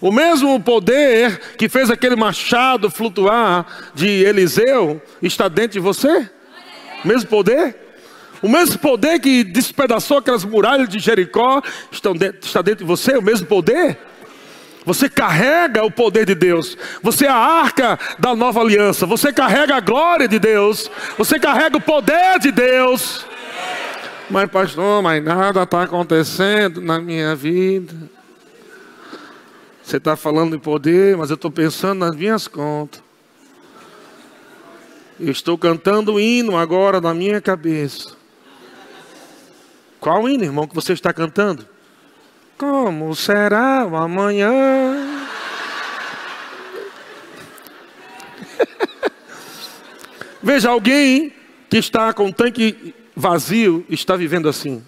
O 0.00 0.12
mesmo 0.12 0.60
poder 0.62 1.38
que 1.56 1.68
fez 1.68 1.90
aquele 1.90 2.14
machado 2.14 2.88
flutuar 2.88 3.66
de 3.94 4.06
Eliseu 4.06 5.02
está 5.20 5.48
dentro 5.48 5.72
de 5.72 5.80
você? 5.80 6.30
O 7.04 7.08
mesmo 7.08 7.28
poder? 7.28 7.76
O 8.40 8.48
mesmo 8.48 8.78
poder 8.78 9.18
que 9.18 9.42
despedaçou 9.42 10.18
aquelas 10.18 10.44
muralhas 10.44 10.88
de 10.88 10.98
Jericó 10.98 11.60
está 11.90 12.12
dentro 12.62 12.76
de 12.76 12.84
você? 12.84 13.16
O 13.16 13.22
mesmo 13.22 13.46
poder? 13.46 13.98
Você 14.86 15.08
carrega 15.08 15.84
o 15.84 15.90
poder 15.90 16.24
de 16.24 16.34
Deus. 16.36 16.78
Você 17.02 17.26
é 17.26 17.28
a 17.28 17.34
arca 17.34 17.98
da 18.20 18.36
nova 18.36 18.60
aliança. 18.60 19.04
Você 19.04 19.32
carrega 19.32 19.74
a 19.74 19.80
glória 19.80 20.28
de 20.28 20.38
Deus. 20.38 20.88
Você 21.18 21.40
carrega 21.40 21.76
o 21.76 21.80
poder 21.80 22.38
de 22.38 22.52
Deus. 22.52 23.26
Mas, 24.30 24.48
pastor, 24.48 25.02
mas 25.02 25.22
nada 25.24 25.64
está 25.64 25.82
acontecendo 25.82 26.80
na 26.80 27.00
minha 27.00 27.34
vida. 27.34 27.94
Você 29.82 29.96
está 29.96 30.14
falando 30.14 30.54
em 30.54 30.58
poder, 30.58 31.16
mas 31.16 31.30
eu 31.30 31.34
estou 31.34 31.50
pensando 31.50 31.98
nas 31.98 32.14
minhas 32.14 32.46
contas. 32.46 33.02
Eu 35.18 35.32
estou 35.32 35.58
cantando 35.58 36.14
o 36.14 36.20
hino 36.20 36.56
agora 36.56 37.00
na 37.00 37.12
minha 37.12 37.40
cabeça. 37.40 38.14
Qual 39.98 40.28
hino, 40.28 40.44
irmão, 40.44 40.68
que 40.68 40.74
você 40.76 40.92
está 40.92 41.12
cantando? 41.12 41.66
Como 42.58 43.14
será 43.14 43.86
o 43.86 43.96
amanhã? 43.96 44.52
Veja, 50.42 50.70
alguém 50.70 51.34
que 51.68 51.76
está 51.76 52.12
com 52.12 52.28
o 52.28 52.32
tanque 52.32 52.94
vazio 53.14 53.84
está 53.90 54.16
vivendo 54.16 54.48
assim. 54.48 54.82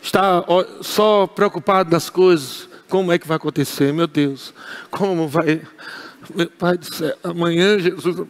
Está 0.00 0.44
só 0.82 1.26
preocupado 1.26 1.90
nas 1.90 2.10
coisas. 2.10 2.68
Como 2.88 3.10
é 3.10 3.18
que 3.18 3.26
vai 3.26 3.36
acontecer? 3.38 3.92
Meu 3.92 4.06
Deus, 4.06 4.52
como 4.90 5.26
vai. 5.26 5.62
Meu 6.34 6.50
pai 6.50 6.76
do 6.76 6.94
céu, 6.94 7.16
amanhã 7.24 7.78
Jesus. 7.78 8.28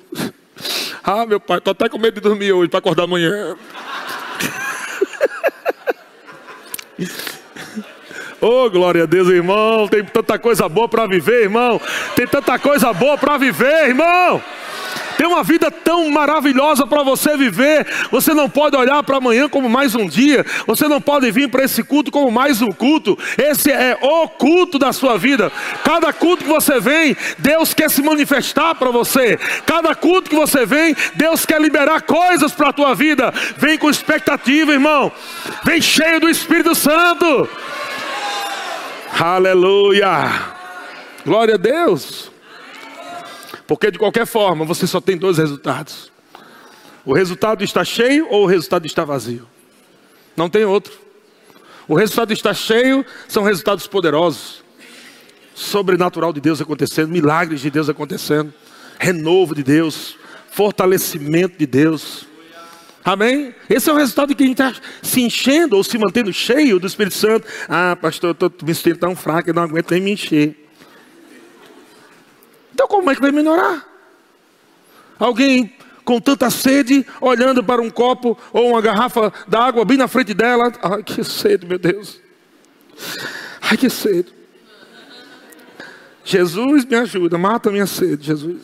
Ah, 1.02 1.26
meu 1.26 1.40
pai, 1.40 1.58
estou 1.58 1.72
até 1.72 1.88
com 1.88 1.98
medo 1.98 2.14
de 2.14 2.20
dormir 2.20 2.52
hoje 2.52 2.70
para 2.70 2.78
acordar 2.78 3.04
amanhã. 3.04 3.56
Oh, 8.44 8.68
glória 8.68 9.04
a 9.04 9.06
Deus, 9.06 9.28
irmão. 9.28 9.86
Tem 9.86 10.04
tanta 10.04 10.36
coisa 10.36 10.68
boa 10.68 10.88
para 10.88 11.06
viver, 11.06 11.42
irmão. 11.42 11.80
Tem 12.16 12.26
tanta 12.26 12.58
coisa 12.58 12.92
boa 12.92 13.16
para 13.16 13.38
viver, 13.38 13.90
irmão. 13.90 14.42
Tem 15.16 15.28
uma 15.28 15.44
vida 15.44 15.70
tão 15.70 16.10
maravilhosa 16.10 16.84
para 16.84 17.04
você 17.04 17.36
viver. 17.36 17.86
Você 18.10 18.34
não 18.34 18.50
pode 18.50 18.76
olhar 18.76 19.00
para 19.04 19.18
amanhã 19.18 19.48
como 19.48 19.68
mais 19.68 19.94
um 19.94 20.08
dia. 20.08 20.44
Você 20.66 20.88
não 20.88 21.00
pode 21.00 21.30
vir 21.30 21.48
para 21.48 21.62
esse 21.62 21.84
culto 21.84 22.10
como 22.10 22.32
mais 22.32 22.60
um 22.60 22.72
culto. 22.72 23.16
Esse 23.38 23.70
é 23.70 23.96
o 24.02 24.26
culto 24.26 24.76
da 24.76 24.92
sua 24.92 25.16
vida. 25.16 25.52
Cada 25.84 26.12
culto 26.12 26.42
que 26.42 26.50
você 26.50 26.80
vem, 26.80 27.16
Deus 27.38 27.72
quer 27.72 27.88
se 27.88 28.02
manifestar 28.02 28.74
para 28.74 28.90
você. 28.90 29.38
Cada 29.64 29.94
culto 29.94 30.28
que 30.28 30.34
você 30.34 30.66
vem, 30.66 30.96
Deus 31.14 31.46
quer 31.46 31.60
liberar 31.60 32.02
coisas 32.02 32.50
para 32.50 32.70
a 32.70 32.72
tua 32.72 32.92
vida. 32.92 33.32
Vem 33.56 33.78
com 33.78 33.88
expectativa, 33.88 34.72
irmão. 34.72 35.12
Vem 35.62 35.80
cheio 35.80 36.18
do 36.18 36.28
Espírito 36.28 36.74
Santo. 36.74 37.48
Aleluia. 39.18 40.54
Glória 41.24 41.54
a 41.54 41.58
Deus. 41.58 42.30
Porque 43.66 43.90
de 43.90 43.98
qualquer 43.98 44.26
forma, 44.26 44.64
você 44.64 44.86
só 44.86 45.00
tem 45.00 45.16
dois 45.16 45.38
resultados: 45.38 46.10
o 47.04 47.12
resultado 47.12 47.62
está 47.62 47.84
cheio 47.84 48.26
ou 48.30 48.44
o 48.44 48.46
resultado 48.46 48.86
está 48.86 49.04
vazio. 49.04 49.46
Não 50.36 50.48
tem 50.48 50.64
outro. 50.64 50.92
O 51.86 51.94
resultado 51.94 52.32
está 52.32 52.54
cheio 52.54 53.04
são 53.28 53.42
resultados 53.42 53.86
poderosos, 53.86 54.62
sobrenatural 55.54 56.32
de 56.32 56.40
Deus 56.40 56.60
acontecendo, 56.60 57.10
milagres 57.10 57.60
de 57.60 57.70
Deus 57.70 57.88
acontecendo, 57.88 58.52
renovo 58.98 59.54
de 59.54 59.62
Deus, 59.62 60.16
fortalecimento 60.50 61.58
de 61.58 61.66
Deus. 61.66 62.26
Amém? 63.04 63.54
Esse 63.68 63.90
é 63.90 63.92
o 63.92 63.96
resultado 63.96 64.28
de 64.28 64.34
quem 64.36 64.52
está 64.52 64.72
se 65.02 65.20
enchendo 65.20 65.76
ou 65.76 65.82
se 65.82 65.98
mantendo 65.98 66.32
cheio 66.32 66.78
do 66.78 66.86
Espírito 66.86 67.16
Santo. 67.16 67.46
Ah, 67.68 67.96
pastor, 68.00 68.36
eu 68.40 68.46
estou 68.46 68.66
me 68.66 68.74
sentindo 68.74 68.98
tão 68.98 69.16
fraco, 69.16 69.50
eu 69.50 69.54
não 69.54 69.62
aguento 69.64 69.90
nem 69.90 70.00
me 70.00 70.12
encher. 70.12 70.56
Então, 72.72 72.86
como 72.86 73.10
é 73.10 73.14
que 73.14 73.20
vai 73.20 73.32
melhorar? 73.32 73.86
Alguém 75.18 75.74
com 76.04 76.20
tanta 76.20 76.50
sede, 76.50 77.06
olhando 77.20 77.62
para 77.62 77.80
um 77.80 77.90
copo 77.90 78.38
ou 78.52 78.70
uma 78.70 78.80
garrafa 78.80 79.32
d'água 79.46 79.84
bem 79.84 79.96
na 79.96 80.08
frente 80.08 80.34
dela. 80.34 80.72
Ai, 80.82 81.02
que 81.02 81.22
sede, 81.24 81.66
meu 81.66 81.78
Deus. 81.78 82.20
Ai, 83.60 83.76
que 83.76 83.90
sede. 83.90 84.32
Jesus 86.24 86.84
me 86.84 86.96
ajuda, 86.96 87.36
mata 87.36 87.68
a 87.68 87.72
minha 87.72 87.86
sede, 87.86 88.26
Jesus. 88.26 88.62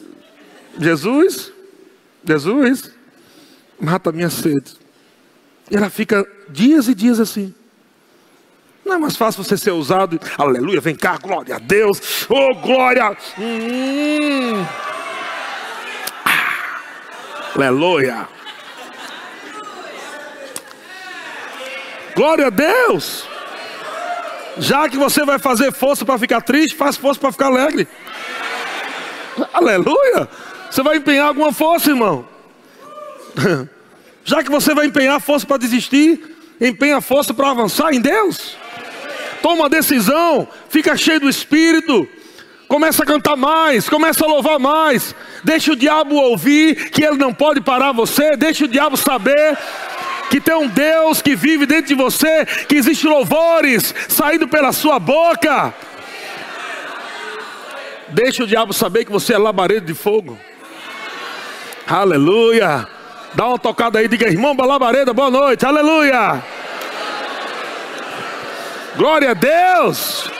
Jesus, 0.79 1.53
Jesus, 2.24 2.97
mata 3.80 4.10
a 4.10 4.12
minha 4.12 4.30
sede. 4.30 4.76
E 5.70 5.76
ela 5.76 5.90
fica 5.90 6.26
dias 6.48 6.88
e 6.88 6.94
dias 6.94 7.20
assim. 7.20 7.54
Não 8.84 8.94
é 8.94 8.98
mais 8.98 9.16
fácil 9.16 9.44
você 9.44 9.56
ser 9.56 9.72
usado, 9.72 10.18
aleluia, 10.38 10.80
vem 10.80 10.96
cá, 10.96 11.18
glória 11.18 11.56
a 11.56 11.58
Deus, 11.58 12.26
oh 12.26 12.54
glória, 12.54 13.14
hum. 13.38 14.64
ah, 16.24 16.80
aleluia, 17.54 18.26
glória 22.16 22.46
a 22.46 22.50
Deus. 22.50 23.28
Já 24.56 24.88
que 24.88 24.96
você 24.96 25.22
vai 25.24 25.38
fazer 25.38 25.70
força 25.70 26.04
para 26.04 26.18
ficar 26.18 26.40
triste, 26.40 26.74
faz 26.74 26.96
força 26.96 27.20
para 27.20 27.30
ficar 27.30 27.46
alegre. 27.46 27.86
Aleluia. 29.52 30.28
Você 30.70 30.82
vai 30.82 30.96
empenhar 30.96 31.28
alguma 31.28 31.52
força, 31.52 31.90
irmão. 31.90 32.26
Já 34.24 34.42
que 34.42 34.51
você 34.51 34.74
vai 34.74 34.87
empenhar 34.87 35.20
força 35.20 35.46
para 35.46 35.57
desistir, 35.57 36.37
empenha 36.61 37.01
força 37.01 37.33
para 37.33 37.51
avançar 37.51 37.92
em 37.92 38.01
Deus. 38.01 38.57
Toma 39.40 39.62
uma 39.62 39.68
decisão, 39.70 40.48
fica 40.68 40.96
cheio 40.96 41.20
do 41.20 41.29
Espírito. 41.29 42.07
Começa 42.66 43.03
a 43.03 43.07
cantar 43.07 43.37
mais, 43.37 43.88
começa 43.88 44.24
a 44.24 44.29
louvar 44.29 44.59
mais. 44.59 45.14
Deixa 45.42 45.72
o 45.72 45.77
diabo 45.77 46.16
ouvir 46.16 46.90
que 46.90 47.03
ele 47.03 47.16
não 47.16 47.33
pode 47.33 47.62
parar 47.62 47.92
você. 47.92 48.37
Deixa 48.37 48.66
o 48.66 48.68
diabo 48.68 48.96
saber 48.96 49.57
que 50.31 50.38
tem 50.38 50.55
um 50.55 50.68
Deus 50.68 51.22
que 51.22 51.35
vive 51.35 51.64
dentro 51.64 51.87
de 51.87 51.94
você, 51.94 52.44
que 52.68 52.77
existe 52.77 53.07
louvores 53.07 53.94
saindo 54.09 54.46
pela 54.46 54.72
sua 54.72 54.98
boca. 54.98 55.72
Deixa 58.09 58.44
o 58.44 58.46
diabo 58.46 58.74
saber 58.74 59.07
que 59.07 59.12
você 59.12 59.33
é 59.33 59.38
labareda 59.38 59.87
de 59.87 59.94
fogo. 59.94 60.38
Aleluia. 61.87 62.97
Dá 63.34 63.46
uma 63.46 63.58
tocada 63.58 63.98
aí, 63.98 64.08
diga, 64.08 64.28
irmão 64.28 64.56
Balabareda, 64.56 65.12
boa 65.12 65.30
noite, 65.30 65.64
aleluia. 65.64 66.42
Glória 68.96 69.30
a 69.30 69.34
Deus. 69.34 70.30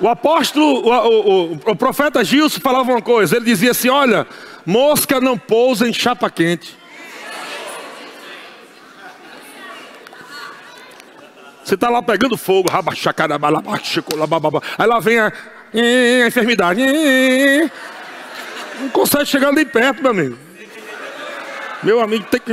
O 0.00 0.08
apóstolo, 0.08 0.86
o, 0.86 0.92
o, 0.92 1.52
o, 1.52 1.76
profeta 1.76 2.22
Gilson 2.24 2.60
falava 2.60 2.90
uma 2.90 3.02
coisa, 3.02 3.36
ele 3.36 3.44
dizia 3.44 3.72
assim: 3.72 3.88
olha, 3.88 4.26
mosca 4.64 5.20
não 5.20 5.36
pousa 5.36 5.88
em 5.88 5.92
chapa 5.92 6.30
quente. 6.30 6.78
Você 11.64 11.74
está 11.74 11.88
lá 11.88 12.02
pegando 12.02 12.36
fogo, 12.36 12.68
aí 14.78 14.86
lá 14.86 14.98
vem 14.98 15.18
a, 15.18 15.26
a 15.26 16.26
enfermidade. 16.26 16.80
Não 18.80 18.88
consegue 18.88 19.26
chegar 19.26 19.52
nem 19.52 19.66
perto, 19.66 20.02
meu 20.02 20.10
amigo. 20.10 20.38
Meu 21.82 22.00
amigo 22.00 22.24
tem 22.24 22.40
que. 22.40 22.52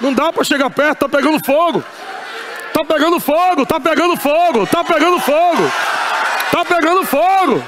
Não 0.00 0.12
dá 0.12 0.32
para 0.32 0.44
chegar 0.44 0.70
perto, 0.70 0.98
tá 0.98 1.08
pegando 1.08 1.44
fogo. 1.44 1.84
Tá 2.72 2.84
pegando 2.84 3.18
fogo, 3.18 3.64
tá 3.64 3.80
pegando 3.80 4.16
fogo, 4.16 4.66
tá 4.66 4.84
pegando 4.84 5.18
fogo. 5.20 5.62
Tá 6.50 6.64
pegando 6.64 7.04
fogo. 7.06 7.62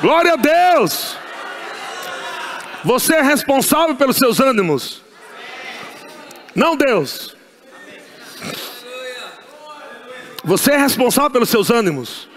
Glória 0.00 0.34
a 0.34 0.36
Deus. 0.36 1.16
Você 2.84 3.16
é 3.16 3.22
responsável 3.22 3.96
pelos 3.96 4.16
seus 4.16 4.38
ânimos. 4.40 5.02
Não 6.54 6.76
Deus. 6.76 7.36
Você 10.44 10.72
é 10.72 10.76
responsável 10.76 11.30
pelos 11.30 11.48
seus 11.48 11.70
ânimos. 11.70 12.27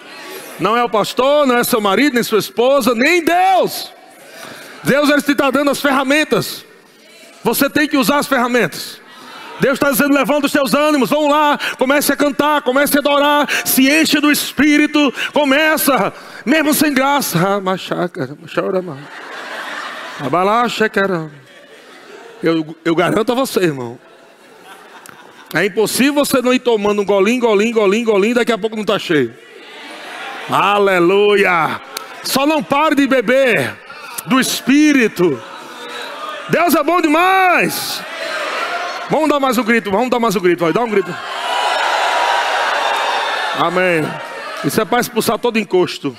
Não 0.61 0.77
é 0.77 0.83
o 0.83 0.89
pastor, 0.89 1.47
não 1.47 1.57
é 1.57 1.63
seu 1.63 1.81
marido, 1.81 2.13
nem 2.13 2.23
sua 2.23 2.37
esposa, 2.37 2.93
nem 2.93 3.25
Deus. 3.25 3.91
Deus 4.83 5.09
ele 5.09 5.19
está 5.19 5.49
dando 5.49 5.71
as 5.71 5.81
ferramentas. 5.81 6.63
Você 7.43 7.67
tem 7.67 7.87
que 7.87 7.97
usar 7.97 8.19
as 8.19 8.27
ferramentas. 8.27 9.01
Deus 9.59 9.73
está 9.73 9.89
dizendo: 9.89 10.13
levanta 10.13 10.45
os 10.45 10.51
seus 10.51 10.75
ânimos, 10.75 11.09
vamos 11.09 11.31
lá, 11.31 11.57
comece 11.79 12.13
a 12.13 12.15
cantar, 12.15 12.61
comece 12.61 12.95
a 12.95 12.99
adorar, 12.99 13.49
se 13.65 13.89
enche 13.89 14.19
do 14.19 14.31
Espírito, 14.31 15.11
começa, 15.33 16.13
mesmo 16.45 16.75
sem 16.75 16.93
graça. 16.93 17.39
Eu, 22.43 22.75
eu 22.85 22.95
garanto 22.95 23.31
a 23.31 23.35
você, 23.35 23.61
irmão. 23.61 23.99
É 25.55 25.65
impossível 25.65 26.13
você 26.13 26.39
não 26.39 26.53
ir 26.53 26.59
tomando 26.59 27.01
um 27.01 27.05
golinho, 27.05 27.41
golinho, 27.41 27.73
golinho, 27.73 28.05
golinho, 28.05 28.35
daqui 28.35 28.51
a 28.51 28.57
pouco 28.59 28.75
não 28.75 28.83
está 28.83 28.99
cheio. 28.99 29.33
Aleluia! 30.49 31.81
Só 32.23 32.45
não 32.45 32.61
pare 32.63 32.95
de 32.95 33.07
beber 33.07 33.75
do 34.25 34.39
Espírito. 34.39 35.41
Deus 36.49 36.75
é 36.75 36.83
bom 36.83 37.01
demais. 37.01 38.03
Vamos 39.09 39.29
dar 39.29 39.39
mais 39.39 39.57
um 39.57 39.63
grito, 39.63 39.91
vamos 39.91 40.09
dar 40.09 40.19
mais 40.19 40.35
um 40.35 40.39
grito, 40.39 40.63
vai, 40.63 40.73
dá 40.73 40.81
um 40.81 40.89
grito. 40.89 41.13
Amém. 43.59 44.03
Isso 44.63 44.79
é 44.79 44.85
para 44.85 45.01
expulsar 45.01 45.37
todo 45.37 45.59
encosto. 45.59 46.15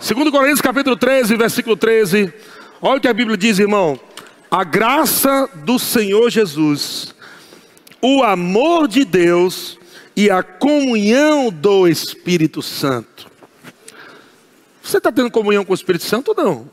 Segundo 0.00 0.30
Coríntios 0.30 0.60
capítulo 0.60 0.96
13, 0.96 1.36
versículo 1.36 1.76
13. 1.76 2.32
Olha 2.80 2.98
o 2.98 3.00
que 3.00 3.08
a 3.08 3.12
Bíblia 3.12 3.36
diz, 3.36 3.58
irmão. 3.58 3.98
A 4.50 4.64
graça 4.64 5.48
do 5.56 5.78
Senhor 5.78 6.30
Jesus, 6.30 7.14
o 8.00 8.22
amor 8.22 8.88
de 8.88 9.04
Deus 9.04 9.78
e 10.16 10.30
a 10.30 10.42
comunhão 10.42 11.50
do 11.50 11.88
Espírito 11.88 12.62
Santo. 12.62 13.30
Você 14.82 14.98
está 14.98 15.12
tendo 15.12 15.30
comunhão 15.30 15.64
com 15.64 15.72
o 15.72 15.74
Espírito 15.74 16.04
Santo 16.04 16.34
ou 16.36 16.44
não? 16.44 16.70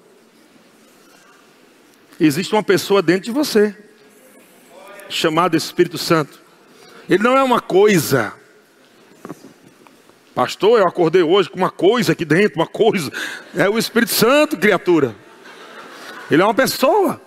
Existe 2.20 2.54
uma 2.54 2.64
pessoa 2.64 3.02
dentro 3.02 3.26
de 3.26 3.32
você, 3.32 3.76
chamada 5.08 5.56
Espírito 5.56 5.98
Santo. 5.98 6.42
Ele 7.10 7.24
não 7.24 7.38
é 7.38 7.44
uma 7.44 7.62
coisa. 7.62 8.34
Pastor, 10.34 10.80
eu 10.80 10.88
acordei 10.88 11.24
hoje 11.24 11.50
com 11.50 11.58
uma 11.58 11.72
coisa 11.72 12.12
aqui 12.12 12.26
dentro, 12.26 12.60
uma 12.60 12.68
coisa. 12.68 13.12
É 13.56 13.70
o 13.70 13.78
Espírito 13.78 14.14
Santo, 14.14 14.58
criatura. 14.58 15.16
Ele 16.30 16.42
é 16.42 16.46
uma 16.46 16.54
pessoa. 16.54 17.22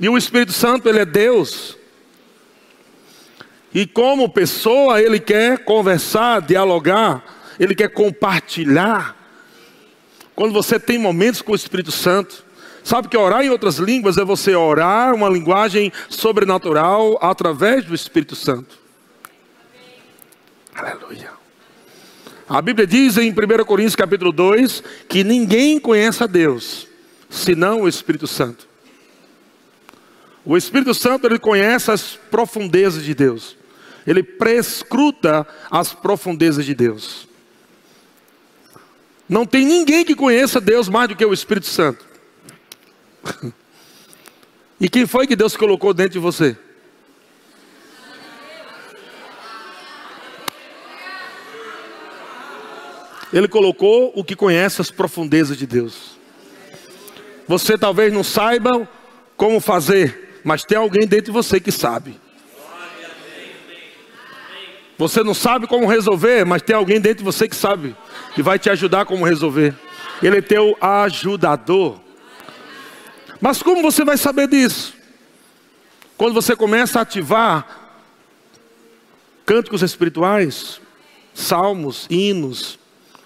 E 0.00 0.08
o 0.08 0.16
Espírito 0.16 0.52
Santo, 0.52 0.88
ele 0.88 0.98
é 0.98 1.04
Deus. 1.06 1.77
E 3.74 3.86
como 3.86 4.28
pessoa, 4.28 5.00
ele 5.00 5.20
quer 5.20 5.64
conversar, 5.64 6.40
dialogar, 6.40 7.22
ele 7.58 7.74
quer 7.74 7.88
compartilhar. 7.88 9.16
Quando 10.34 10.52
você 10.52 10.78
tem 10.78 10.98
momentos 10.98 11.42
com 11.42 11.52
o 11.52 11.56
Espírito 11.56 11.92
Santo, 11.92 12.44
sabe 12.82 13.08
que 13.08 13.16
orar 13.16 13.44
em 13.44 13.50
outras 13.50 13.76
línguas 13.76 14.16
é 14.16 14.24
você 14.24 14.54
orar 14.54 15.14
uma 15.14 15.28
linguagem 15.28 15.92
sobrenatural 16.08 17.18
através 17.20 17.84
do 17.84 17.94
Espírito 17.94 18.34
Santo. 18.34 18.78
Aleluia. 20.74 21.30
A 22.48 22.62
Bíblia 22.62 22.86
diz 22.86 23.18
em 23.18 23.30
1 23.30 23.64
Coríntios 23.66 23.96
capítulo 23.96 24.32
2 24.32 24.82
que 25.08 25.22
ninguém 25.22 25.78
conhece 25.78 26.22
a 26.24 26.26
Deus 26.26 26.88
senão 27.28 27.82
o 27.82 27.88
Espírito 27.88 28.26
Santo. 28.26 28.66
O 30.44 30.56
Espírito 30.56 30.94
Santo 30.94 31.26
ele 31.26 31.38
conhece 31.38 31.90
as 31.90 32.18
profundezas 32.30 33.04
de 33.04 33.12
Deus. 33.12 33.57
Ele 34.06 34.22
prescruta 34.22 35.46
as 35.70 35.92
profundezas 35.92 36.64
de 36.64 36.74
Deus. 36.74 37.28
Não 39.28 39.44
tem 39.44 39.64
ninguém 39.66 40.04
que 40.04 40.14
conheça 40.14 40.60
Deus 40.60 40.88
mais 40.88 41.08
do 41.08 41.16
que 41.16 41.24
o 41.24 41.34
Espírito 41.34 41.66
Santo. 41.66 42.06
E 44.80 44.88
quem 44.88 45.08
foi 45.08 45.26
que 45.26 45.34
Deus 45.34 45.56
colocou 45.56 45.92
dentro 45.92 46.12
de 46.12 46.18
você? 46.20 46.56
Ele 53.32 53.48
colocou 53.48 54.12
o 54.14 54.24
que 54.24 54.34
conhece 54.34 54.80
as 54.80 54.90
profundezas 54.90 55.56
de 55.56 55.66
Deus. 55.66 56.16
Você 57.46 57.76
talvez 57.76 58.12
não 58.12 58.24
saiba 58.24 58.88
como 59.36 59.60
fazer, 59.60 60.40
mas 60.44 60.64
tem 60.64 60.78
alguém 60.78 61.06
dentro 61.06 61.26
de 61.26 61.32
você 61.32 61.58
que 61.58 61.72
sabe. 61.72 62.18
Você 64.98 65.22
não 65.22 65.32
sabe 65.32 65.68
como 65.68 65.86
resolver, 65.86 66.44
mas 66.44 66.60
tem 66.60 66.74
alguém 66.74 67.00
dentro 67.00 67.18
de 67.18 67.24
você 67.24 67.48
que 67.48 67.54
sabe 67.54 67.96
e 68.36 68.42
vai 68.42 68.58
te 68.58 68.68
ajudar 68.68 69.06
como 69.06 69.24
resolver. 69.24 69.74
Ele 70.20 70.38
é 70.38 70.42
teu 70.42 70.76
ajudador. 70.80 72.00
Mas 73.40 73.62
como 73.62 73.80
você 73.80 74.04
vai 74.04 74.16
saber 74.18 74.48
disso? 74.48 74.92
Quando 76.16 76.34
você 76.34 76.56
começa 76.56 76.98
a 76.98 77.02
ativar 77.02 77.78
cânticos 79.46 79.82
espirituais, 79.82 80.80
salmos, 81.32 82.06
hinos, 82.10 82.78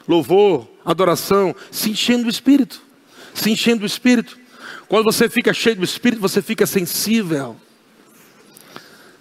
louvor, 0.06 0.68
adoração, 0.84 1.56
se 1.70 1.90
enchendo 1.90 2.24
do 2.24 2.30
Espírito, 2.30 2.82
se 3.34 3.50
enchendo 3.50 3.80
do 3.80 3.86
Espírito. 3.86 4.38
Quando 4.88 5.04
você 5.04 5.28
fica 5.28 5.54
cheio 5.54 5.76
do 5.76 5.84
Espírito, 5.84 6.20
você 6.20 6.42
fica 6.42 6.66
sensível. 6.66 7.56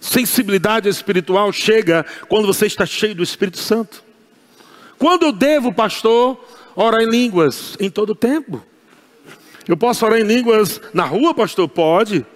Sensibilidade 0.02 0.88
espiritual 0.88 1.52
chega 1.52 2.04
quando 2.28 2.44
você 2.44 2.66
está 2.66 2.84
cheio 2.84 3.14
do 3.14 3.22
Espírito 3.22 3.58
Santo. 3.58 4.02
Quando 4.98 5.22
eu 5.22 5.32
devo, 5.32 5.72
pastor, 5.72 6.44
orar 6.74 7.02
em 7.02 7.08
línguas? 7.08 7.76
Em 7.78 7.88
todo 7.88 8.12
tempo. 8.12 8.60
Eu 9.68 9.76
posso 9.76 10.04
orar 10.04 10.18
em 10.18 10.24
línguas 10.24 10.80
na 10.92 11.04
rua, 11.04 11.32
pastor? 11.32 11.68
Pode. 11.68 12.26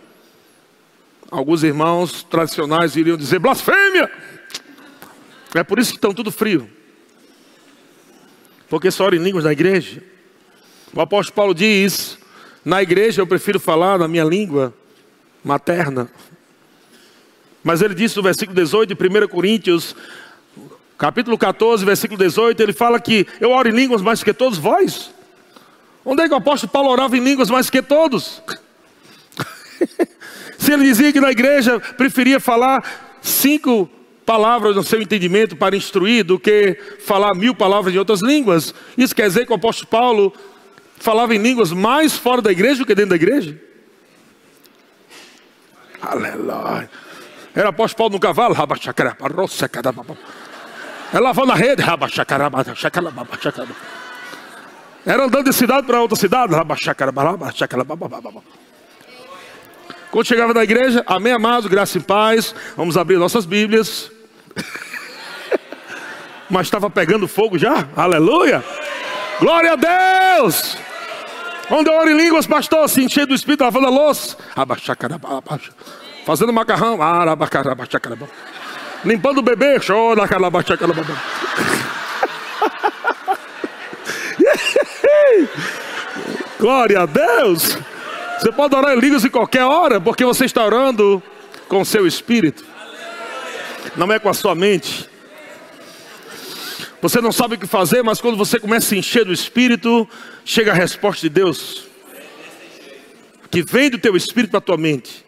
Alguns 1.29 1.65
irmãos 1.65 2.23
tradicionais 2.23 2.95
iriam 2.95 3.17
dizer 3.17 3.41
blasfêmia. 3.41 4.09
É 5.53 5.65
por 5.65 5.81
isso 5.81 5.91
que 5.91 5.97
estão 5.97 6.15
tudo 6.15 6.31
frio. 6.31 6.71
Porque 8.69 8.93
só 8.93 9.07
ora 9.07 9.17
em 9.17 9.23
línguas 9.23 9.43
na 9.43 9.51
igreja. 9.51 10.01
O 10.95 11.01
apóstolo 11.01 11.35
Paulo 11.35 11.55
diz: 11.55 12.17
na 12.65 12.81
igreja 12.81 13.23
eu 13.23 13.27
prefiro 13.27 13.59
falar 13.59 13.99
na 13.99 14.07
minha 14.07 14.25
língua 14.25 14.73
materna. 15.43 16.09
Mas 17.67 17.83
ele 17.83 17.97
disse 17.97 18.17
no 18.17 18.23
versículo 18.23 18.55
18 18.55 18.95
de 18.95 19.25
1 19.25 19.27
Coríntios, 19.27 19.97
capítulo 20.97 21.37
14, 21.37 21.85
versículo 21.85 22.17
18, 22.17 22.63
ele 22.63 22.73
fala 22.73 23.01
que 23.01 23.27
eu 23.41 23.51
oro 23.51 23.69
em 23.69 23.73
línguas 23.73 24.01
mais 24.01 24.23
que 24.23 24.33
todos 24.33 24.57
vós. 24.57 25.11
Onde 26.05 26.23
é 26.23 26.29
que 26.29 26.33
o 26.33 26.37
apóstolo 26.37 26.71
Paulo 26.71 26.91
orava 26.91 27.17
em 27.17 27.21
línguas 27.21 27.51
mais 27.51 27.69
que 27.69 27.83
todos? 27.83 28.41
Se 30.57 30.73
ele 30.73 30.85
dizia 30.85 31.13
que 31.13 31.21
na 31.21 31.33
igreja 31.33 31.81
preferia 31.81 32.39
falar 32.39 33.19
cinco 33.21 33.91
palavras 34.25 34.77
no 34.77 34.85
seu 34.85 35.03
entendimento 35.03 35.57
para 35.57 35.77
instruir 35.77 36.23
do 36.23 36.39
que 36.39 36.79
falar 37.01 37.35
mil 37.35 37.53
palavras 37.53 37.93
em 37.93 37.99
outras 37.99 38.23
línguas, 38.23 38.73
isso 38.97 39.13
quer 39.13 39.27
dizer 39.27 39.45
que 39.45 39.51
o 39.51 39.57
apóstolo 39.57 39.89
Paulo 39.89 40.33
falava 40.99 41.35
em 41.35 41.39
línguas 41.39 41.73
mais 41.73 42.17
fora 42.17 42.41
da 42.41 42.53
igreja 42.53 42.79
do 42.79 42.87
que 42.87 42.95
dentro 42.95 43.11
da 43.11 43.17
igreja? 43.17 43.61
Aleluia. 46.01 46.89
Era 47.57 47.71
apóstolo 47.71 47.97
Paulo 47.97 48.13
no 48.13 48.21
cavalo, 48.21 48.55
é 51.13 51.19
lavando 51.19 51.53
a 51.53 51.55
rede, 51.55 51.83
era 55.07 55.25
andando 55.25 55.49
de 55.49 55.53
cidade 55.55 55.87
para 55.87 56.01
outra 56.01 56.17
cidade, 56.17 56.53
quando 60.11 60.27
chegava 60.27 60.53
na 60.55 60.65
igreja, 60.65 61.05
amém, 61.07 61.33
amado, 61.33 61.69
graça 61.69 61.99
e 61.99 62.01
paz, 62.01 62.55
vamos 62.77 62.97
abrir 62.97 63.17
nossas 63.17 63.47
Bíblias. 63.47 64.11
Mas 66.51 66.67
estava 66.67 66.89
pegando 66.89 67.29
fogo 67.29 67.59
já, 67.59 67.89
aleluia, 67.97 68.65
glória 69.39 69.73
a 69.73 69.77
Deus. 69.77 70.77
Onde 71.71 71.91
eu 71.91 71.95
oro 71.95 72.11
em 72.11 72.17
línguas, 72.17 72.47
pastor, 72.47 72.89
se 72.89 73.03
encher 73.03 73.27
do 73.27 73.35
Espírito, 73.35 73.65
lavando 73.65 73.87
a 73.87 73.91
louça, 73.91 74.37
fazendo 76.27 76.53
macarrão, 76.53 76.99
limpando 79.05 79.39
o 79.39 79.43
bebê, 79.43 79.79
chora, 79.79 80.27
Glória 86.59 87.03
a 87.03 87.07
Deus. 87.07 87.79
Você 88.39 88.51
pode 88.51 88.75
orar 88.75 88.97
em 88.97 88.99
línguas 88.99 89.25
em 89.25 89.31
qualquer 89.31 89.63
hora, 89.63 90.01
porque 90.01 90.25
você 90.25 90.47
está 90.47 90.65
orando 90.65 91.23
com 91.69 91.85
seu 91.85 92.09
espírito, 92.09 92.65
não 93.97 94.13
é 94.13 94.19
com 94.19 94.29
a 94.29 94.35
sua 94.35 94.57
mente. 94.57 95.09
Você 97.01 97.21
não 97.21 97.31
sabe 97.31 97.55
o 97.55 97.59
que 97.59 97.69
fazer, 97.69 98.03
mas 98.03 98.21
quando 98.21 98.37
você 98.37 98.59
começa 98.59 98.87
a 98.87 98.89
se 98.89 98.99
encher 98.99 99.25
do 99.25 99.33
espírito, 99.33 100.09
chega 100.45 100.73
a 100.73 100.75
resposta 100.75 101.21
de 101.21 101.29
Deus, 101.29 101.87
que 103.49 103.63
vem 103.63 103.89
do 103.89 103.99
teu 103.99 104.17
espírito 104.17 104.51
para 104.51 104.59
a 104.59 104.63
tua 104.63 104.77
mente. 104.77 105.25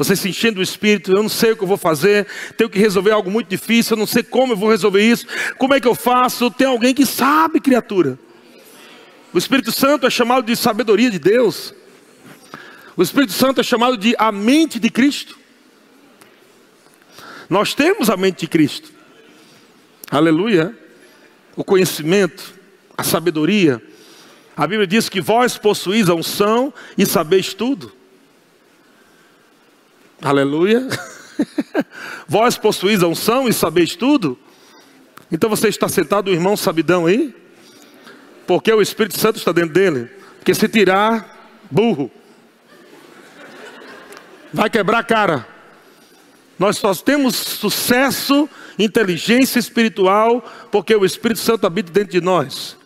Você 0.00 0.16
se 0.16 0.30
enchendo 0.30 0.54
do 0.54 0.62
espírito, 0.62 1.12
eu 1.12 1.22
não 1.22 1.28
sei 1.28 1.52
o 1.52 1.56
que 1.58 1.62
eu 1.62 1.68
vou 1.68 1.76
fazer, 1.76 2.26
tenho 2.56 2.70
que 2.70 2.78
resolver 2.78 3.10
algo 3.10 3.30
muito 3.30 3.48
difícil, 3.48 3.92
eu 3.94 3.98
não 3.98 4.06
sei 4.06 4.22
como 4.22 4.54
eu 4.54 4.56
vou 4.56 4.70
resolver 4.70 5.02
isso, 5.02 5.26
como 5.58 5.74
é 5.74 5.80
que 5.80 5.86
eu 5.86 5.94
faço? 5.94 6.50
Tem 6.50 6.66
alguém 6.66 6.94
que 6.94 7.04
sabe, 7.04 7.60
criatura. 7.60 8.18
O 9.30 9.36
Espírito 9.36 9.70
Santo 9.70 10.06
é 10.06 10.10
chamado 10.10 10.46
de 10.46 10.56
sabedoria 10.56 11.10
de 11.10 11.18
Deus. 11.18 11.74
O 12.96 13.02
Espírito 13.02 13.34
Santo 13.34 13.60
é 13.60 13.62
chamado 13.62 13.98
de 13.98 14.14
a 14.18 14.32
mente 14.32 14.80
de 14.80 14.88
Cristo. 14.88 15.38
Nós 17.50 17.74
temos 17.74 18.08
a 18.08 18.16
mente 18.16 18.40
de 18.40 18.46
Cristo. 18.46 18.90
Aleluia. 20.10 20.74
O 21.54 21.62
conhecimento, 21.62 22.54
a 22.96 23.02
sabedoria. 23.02 23.82
A 24.56 24.66
Bíblia 24.66 24.86
diz 24.86 25.10
que 25.10 25.20
vós 25.20 25.58
possuís 25.58 26.08
a 26.08 26.14
unção 26.14 26.72
e 26.96 27.04
sabeis 27.04 27.52
tudo. 27.52 27.99
Aleluia. 30.22 30.86
Vós 32.28 32.58
possuís 32.58 33.02
a 33.02 33.08
unção 33.08 33.48
e 33.48 33.52
sabeis 33.52 33.96
tudo. 33.96 34.38
Então 35.32 35.48
você 35.48 35.68
está 35.68 35.88
sentado, 35.88 36.28
o 36.28 36.32
irmão 36.32 36.56
sabidão 36.56 37.06
aí? 37.06 37.34
Porque 38.46 38.72
o 38.72 38.82
Espírito 38.82 39.18
Santo 39.18 39.36
está 39.36 39.52
dentro 39.52 39.72
dele. 39.72 40.10
Porque 40.36 40.54
se 40.54 40.68
tirar, 40.68 41.58
burro. 41.70 42.10
Vai 44.52 44.68
quebrar 44.68 44.98
a 44.98 45.04
cara. 45.04 45.46
Nós 46.58 46.76
só 46.76 46.94
temos 46.94 47.36
sucesso, 47.36 48.48
inteligência 48.78 49.58
espiritual, 49.58 50.44
porque 50.70 50.94
o 50.94 51.06
Espírito 51.06 51.40
Santo 51.40 51.66
habita 51.66 51.90
dentro 51.90 52.12
de 52.12 52.20
nós. 52.20 52.76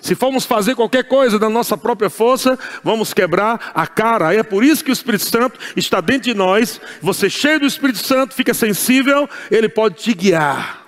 Se 0.00 0.14
formos 0.14 0.44
fazer 0.44 0.74
qualquer 0.74 1.04
coisa 1.04 1.38
da 1.38 1.48
nossa 1.48 1.76
própria 1.76 2.10
força, 2.10 2.58
vamos 2.82 3.12
quebrar 3.12 3.72
a 3.74 3.86
cara. 3.86 4.34
É 4.34 4.42
por 4.42 4.64
isso 4.64 4.84
que 4.84 4.90
o 4.90 4.92
Espírito 4.92 5.24
Santo 5.24 5.58
está 5.76 6.00
dentro 6.00 6.22
de 6.22 6.34
nós. 6.34 6.80
Você 7.00 7.30
cheio 7.30 7.60
do 7.60 7.66
Espírito 7.66 7.98
Santo, 7.98 8.34
fica 8.34 8.54
sensível, 8.54 9.28
ele 9.50 9.68
pode 9.68 9.96
te 9.96 10.14
guiar. 10.14 10.86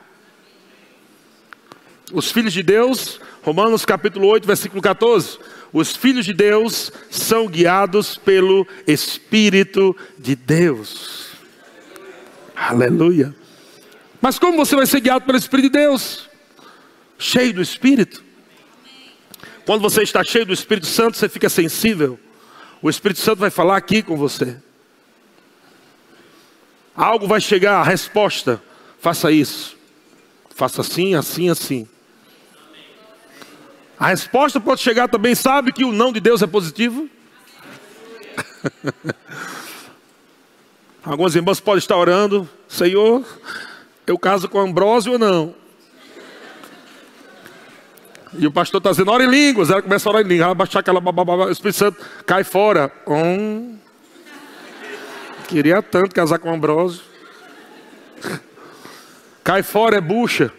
Os 2.13 2.31
filhos 2.31 2.53
de 2.53 2.63
Deus, 2.63 3.21
Romanos 3.43 3.85
capítulo 3.85 4.27
8, 4.29 4.47
versículo 4.47 4.83
14. 4.83 5.39
Os 5.73 5.97
filhos 5.97 6.27
de 6.27 6.35
Deus 6.35 6.93
são 7.11 7.49
guiados 7.49 8.19
pelo 8.19 8.67
Espírito 8.87 9.97
de 10.19 10.37
Deus. 10.37 11.29
Aleluia. 12.55 13.35
Mas 14.21 14.39
como 14.39 14.57
você 14.57 14.77
vai 14.77 14.87
ser 14.87 15.01
guiado 15.01 15.25
pelo 15.25 15.39
Espírito 15.39 15.73
de 15.73 15.79
Deus? 15.79 16.29
Cheio 17.19 17.55
do 17.55 17.63
Espírito. 17.63 18.23
Quando 19.65 19.83
você 19.83 20.03
está 20.03 20.25
cheio 20.25 20.47
do 20.47 20.53
Espírito 20.53 20.87
Santo, 20.87 21.17
você 21.17 21.29
fica 21.29 21.49
sensível. 21.49 22.19
O 22.81 22.91
Espírito 22.91 23.21
Santo 23.21 23.39
vai 23.39 23.51
falar 23.51 23.77
aqui 23.77 24.03
com 24.03 24.17
você. 24.17 24.57
Algo 26.95 27.27
vai 27.27 27.41
chegar, 27.41 27.81
a 27.81 27.85
resposta. 27.85 28.63
Faça 29.01 29.31
isso. 29.31 29.77
Faça 30.55 30.81
assim, 30.81 31.15
assim, 31.15 31.49
assim. 31.49 31.89
A 33.99 34.09
resposta 34.09 34.61
pode 34.61 34.81
chegar 34.81 35.09
também, 35.09 35.35
sabe 35.35 35.73
que 35.73 35.85
o 35.85 35.93
não 35.93 36.13
de 36.13 36.19
Deus 36.19 36.43
é 36.43 36.47
positivo? 36.47 37.09
Algumas 41.05 41.35
irmãs 41.37 41.61
podem 41.61 41.79
estar 41.79 41.97
orando, 41.97 42.49
Senhor, 42.69 43.25
eu 44.07 44.19
caso 44.19 44.49
com 44.49 44.61
Ambrósio 44.61 45.13
ou 45.13 45.19
não? 45.19 45.62
E 48.35 48.47
o 48.47 48.53
pastor 48.53 48.79
está 48.79 48.91
dizendo, 48.91 49.11
ora 49.11 49.25
em 49.25 49.31
línguas. 49.31 49.71
Ela 49.71 49.83
começa 49.83 50.09
a 50.09 50.13
orar 50.13 50.23
em 50.23 50.29
línguas, 50.29 50.47
ela 50.47 50.55
baixar 50.55 50.81
aquela 50.81 51.01
bababá, 51.01 51.35
o 51.35 51.51
Espírito 51.51 51.77
Santo 51.77 52.05
cai 52.25 52.45
fora. 52.45 52.91
Hum, 53.07 53.79
queria 55.49 55.83
tanto 55.83 56.15
casar 56.15 56.39
com 56.39 56.53
Ambrósio. 56.53 57.03
Cai 59.45 59.63
fora 59.63 59.97
é 59.97 60.01
bucha. 60.01 60.53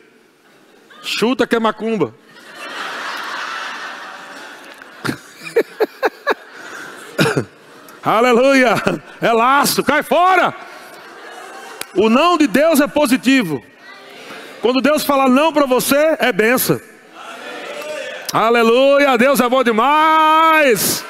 Chuta 1.02 1.48
que 1.48 1.56
é 1.56 1.60
macumba. 1.60 2.14
Aleluia! 8.04 8.76
É 9.22 9.32
laço, 9.32 9.82
cai 9.82 10.04
fora! 10.04 10.54
O 11.96 12.10
não 12.10 12.38
de 12.38 12.48
Deus 12.48 12.82
é 12.82 12.88
positivo. 12.88 13.64
Quando 14.62 14.82
Deus 14.82 15.06
fala 15.06 15.30
não 15.30 15.54
para 15.54 15.66
você, 15.66 16.18
é 16.20 16.32
benção. 16.32 16.80
Aleluia. 18.34 19.16
Deus 19.16 19.40
é 19.40 19.48
bom 19.48 19.64
demais! 19.64 21.06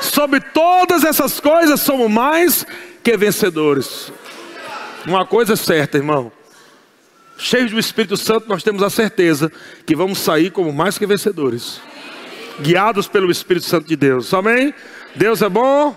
Sobre 0.00 0.40
todas 0.40 1.04
essas 1.04 1.38
coisas 1.38 1.82
somos 1.82 2.10
mais 2.10 2.66
que 3.02 3.14
vencedores. 3.14 4.10
Uma 5.06 5.26
coisa 5.26 5.52
é 5.52 5.56
certa, 5.56 5.98
irmão. 5.98 6.32
Cheios 7.36 7.72
do 7.72 7.78
Espírito 7.78 8.16
Santo, 8.16 8.48
nós 8.48 8.62
temos 8.62 8.82
a 8.82 8.88
certeza 8.88 9.52
que 9.84 9.94
vamos 9.94 10.16
sair 10.16 10.50
como 10.50 10.72
mais 10.72 10.96
que 10.96 11.04
vencedores. 11.04 11.78
Guiados 12.58 13.06
pelo 13.06 13.30
Espírito 13.30 13.66
Santo 13.66 13.86
de 13.86 13.94
Deus. 13.94 14.32
Amém? 14.32 14.72
Deus 15.14 15.42
é 15.42 15.48
bom. 15.50 15.94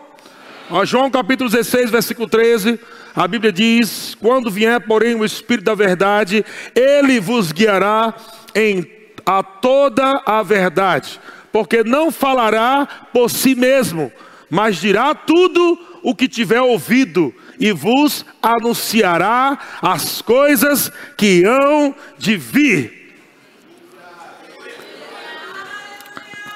Ó, 0.70 0.84
João 0.84 1.10
capítulo 1.10 1.50
16, 1.50 1.90
versículo 1.90 2.28
13. 2.28 2.78
A 3.16 3.26
Bíblia 3.30 3.54
diz: 3.54 4.14
Quando 4.20 4.52
vier, 4.52 4.82
porém, 4.82 5.16
o 5.16 5.24
Espírito 5.24 5.64
da 5.64 5.74
verdade, 5.74 6.44
ele 6.76 7.18
vos 7.18 7.54
guiará 7.54 8.14
em 8.54 8.97
a 9.28 9.44
toda 9.44 10.22
a 10.26 10.42
verdade, 10.42 11.20
porque 11.52 11.84
não 11.84 12.14
falará 12.14 12.88
por 13.12 13.30
si 13.30 13.54
mesmo, 13.56 14.10
mas 14.50 14.78
dirá 14.78 15.14
tudo 15.14 15.78
o 16.02 16.16
que 16.16 16.30
tiver 16.30 16.62
ouvido 16.62 17.36
e 17.60 17.74
vos 17.74 18.26
anunciará 18.42 19.60
as 19.82 20.22
coisas 20.22 20.90
que 21.18 21.44
hão 21.44 21.94
de 22.18 22.38
vir. 22.38 23.18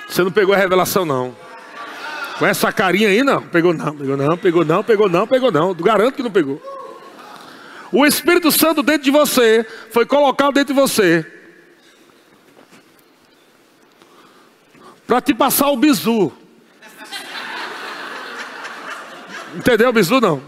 Você 0.08 0.24
não 0.24 0.32
pegou 0.32 0.56
a 0.56 0.58
revelação, 0.58 1.04
não. 1.04 1.36
Com 2.40 2.46
essa 2.46 2.72
carinha 2.72 3.10
aí, 3.10 3.22
não. 3.22 3.42
Pegou 3.42 3.74
não, 3.74 3.96
pegou 3.96 4.18
não, 4.18 4.38
pegou 4.38 4.66
não, 4.66 4.84
pegou 4.84 5.10
não, 5.10 5.28
pegou 5.28 5.52
não. 5.52 5.74
Garanto 5.74 6.16
que 6.16 6.24
não 6.24 6.32
pegou. 6.32 6.62
O 7.92 8.06
Espírito 8.06 8.50
Santo 8.50 8.82
dentro 8.82 9.04
de 9.04 9.12
você 9.12 9.66
foi 9.92 10.06
colocado 10.06 10.54
dentro 10.54 10.74
de 10.74 10.80
você 10.80 11.41
para 15.12 15.20
te 15.20 15.34
passar 15.34 15.68
o 15.68 15.76
bizu. 15.76 16.32
Entendeu 19.54 19.90
o 19.90 19.92
bizu 19.92 20.22
não? 20.22 20.36
O 20.38 20.42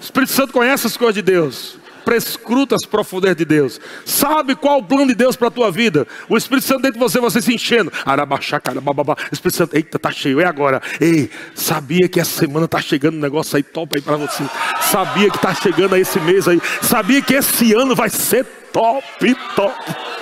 Espírito 0.00 0.32
Santo 0.32 0.54
conhece 0.54 0.86
as 0.86 0.96
coisas 0.96 1.14
de 1.14 1.20
Deus 1.20 1.76
prescruta 2.02 2.74
as 2.74 2.84
profundezas 2.84 3.38
de 3.38 3.46
Deus, 3.46 3.80
sabe 4.04 4.54
qual 4.54 4.78
o 4.80 4.82
plano 4.82 5.06
de 5.06 5.14
Deus 5.14 5.36
para 5.36 5.48
a 5.48 5.50
tua 5.50 5.70
vida. 5.72 6.06
O 6.28 6.36
Espírito 6.36 6.66
Santo 6.66 6.82
dentro 6.82 6.98
de 6.98 7.02
você, 7.02 7.18
você 7.18 7.40
se 7.40 7.54
enchendo. 7.54 7.90
Arabaxá, 8.04 8.60
cara, 8.60 8.78
bababá. 8.78 9.16
Espírito 9.32 9.56
Santo, 9.56 9.74
eita, 9.74 9.98
tá 9.98 10.10
cheio, 10.10 10.38
é 10.38 10.44
agora. 10.44 10.82
Ei, 11.00 11.30
sabia 11.54 12.06
que 12.06 12.20
essa 12.20 12.40
semana 12.40 12.68
tá 12.68 12.78
chegando 12.78 13.16
um 13.16 13.20
negócio 13.20 13.56
aí 13.56 13.62
top 13.62 13.96
aí 13.96 14.02
para 14.02 14.18
você. 14.18 14.44
Sabia 14.82 15.30
que 15.30 15.38
tá 15.38 15.54
chegando 15.54 15.94
aí 15.94 16.02
esse 16.02 16.20
mês 16.20 16.46
aí. 16.46 16.60
Sabia 16.82 17.22
que 17.22 17.32
esse 17.32 17.72
ano 17.72 17.96
vai 17.96 18.10
ser 18.10 18.44
top, 18.70 19.34
top. 19.56 20.13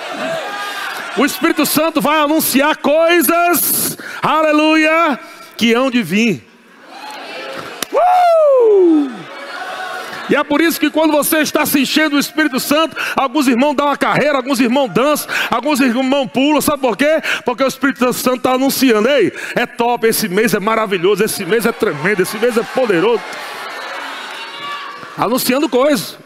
O 1.17 1.27
Espírito 1.27 1.67
Santo 1.67 2.01
vai 2.01 2.19
anunciar 2.19 2.77
coisas, 2.77 3.99
aleluia, 4.23 5.19
que 5.59 5.75
hão 5.75 5.91
de 5.91 6.03
vir. 6.03 6.49
Uh! 7.93 9.11
E 10.31 10.35
é 10.35 10.43
por 10.43 10.63
isso 10.63 10.81
que 10.81 10.89
quando 10.89 11.13
você 11.13 11.41
está 11.41 11.67
se 11.67 11.81
enchendo 11.81 12.11
do 12.11 12.19
Espírito 12.19 12.59
Santo, 12.59 12.97
alguns 13.15 13.47
irmãos 13.47 13.75
dão 13.75 13.87
uma 13.87 13.97
carreira, 13.99 14.39
alguns 14.39 14.59
irmãos 14.59 14.89
dançam, 14.89 15.29
alguns 15.51 15.81
irmãos 15.81 16.31
pulam, 16.33 16.63
sabe 16.63 16.81
por 16.81 16.97
quê? 16.97 17.21
Porque 17.45 17.63
o 17.63 17.69
Espírito 17.69 18.11
Santo 18.15 18.39
está 18.39 18.53
anunciando, 18.53 19.07
ei, 19.11 19.31
é 19.55 19.67
top, 19.67 20.07
esse 20.07 20.31
mês 20.31 20.55
é 20.55 20.61
maravilhoso, 20.61 21.23
esse 21.23 21.45
mês 21.45 21.67
é 21.67 21.73
tremendo, 21.73 22.23
esse 22.23 22.39
mês 22.39 22.57
é 22.57 22.63
poderoso. 22.63 23.21
Anunciando 25.19 25.69
coisas. 25.69 26.17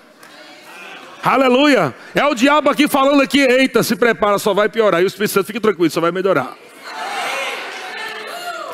Aleluia. 1.27 1.93
É 2.15 2.25
o 2.25 2.37
diabo 2.37 2.71
aqui 2.71 2.87
falando 2.87 3.21
aqui, 3.21 3.41
eita, 3.41 3.83
se 3.83 3.97
prepara, 3.97 4.39
só 4.39 4.55
vai 4.55 4.69
piorar. 4.69 5.01
E 5.01 5.05
o 5.05 5.09
Espírito 5.09 5.33
Santo, 5.33 5.47
fique 5.47 5.59
tranquilo, 5.59 5.91
só 5.91 6.01
vai 6.01 6.13
melhorar. 6.13 6.57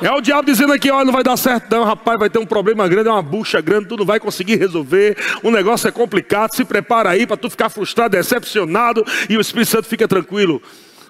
É 0.03 0.11
o 0.13 0.21
diabo 0.21 0.45
dizendo 0.45 0.71
aqui, 0.71 0.91
olha, 0.91 1.07
não 1.07 1.13
vai 1.15 1.23
dar 1.23 1.37
certo 1.39 1.71
não, 1.71 1.85
rapaz, 1.85 2.19
vai 2.19 2.29
ter 2.29 2.39
um 2.39 2.45
problema 2.45 2.87
grande, 2.89 3.09
é 3.09 3.13
uma 3.13 3.23
bucha 3.23 3.61
grande, 3.61 3.87
tu 3.87 3.97
não 3.97 4.05
vai 4.05 4.19
conseguir 4.19 4.57
resolver, 4.57 5.17
o 5.45 5.51
negócio 5.51 5.87
é 5.87 5.93
complicado, 5.93 6.55
se 6.55 6.65
prepara 6.65 7.09
aí 7.11 7.25
para 7.25 7.37
tu 7.37 7.49
ficar 7.49 7.71
frustrado, 7.71 8.17
decepcionado, 8.17 9.03
e 9.31 9.37
o 9.37 9.41
Espírito 9.41 9.71
Santo 9.71 9.87
fica 9.87 10.07
tranquilo. 10.07 10.61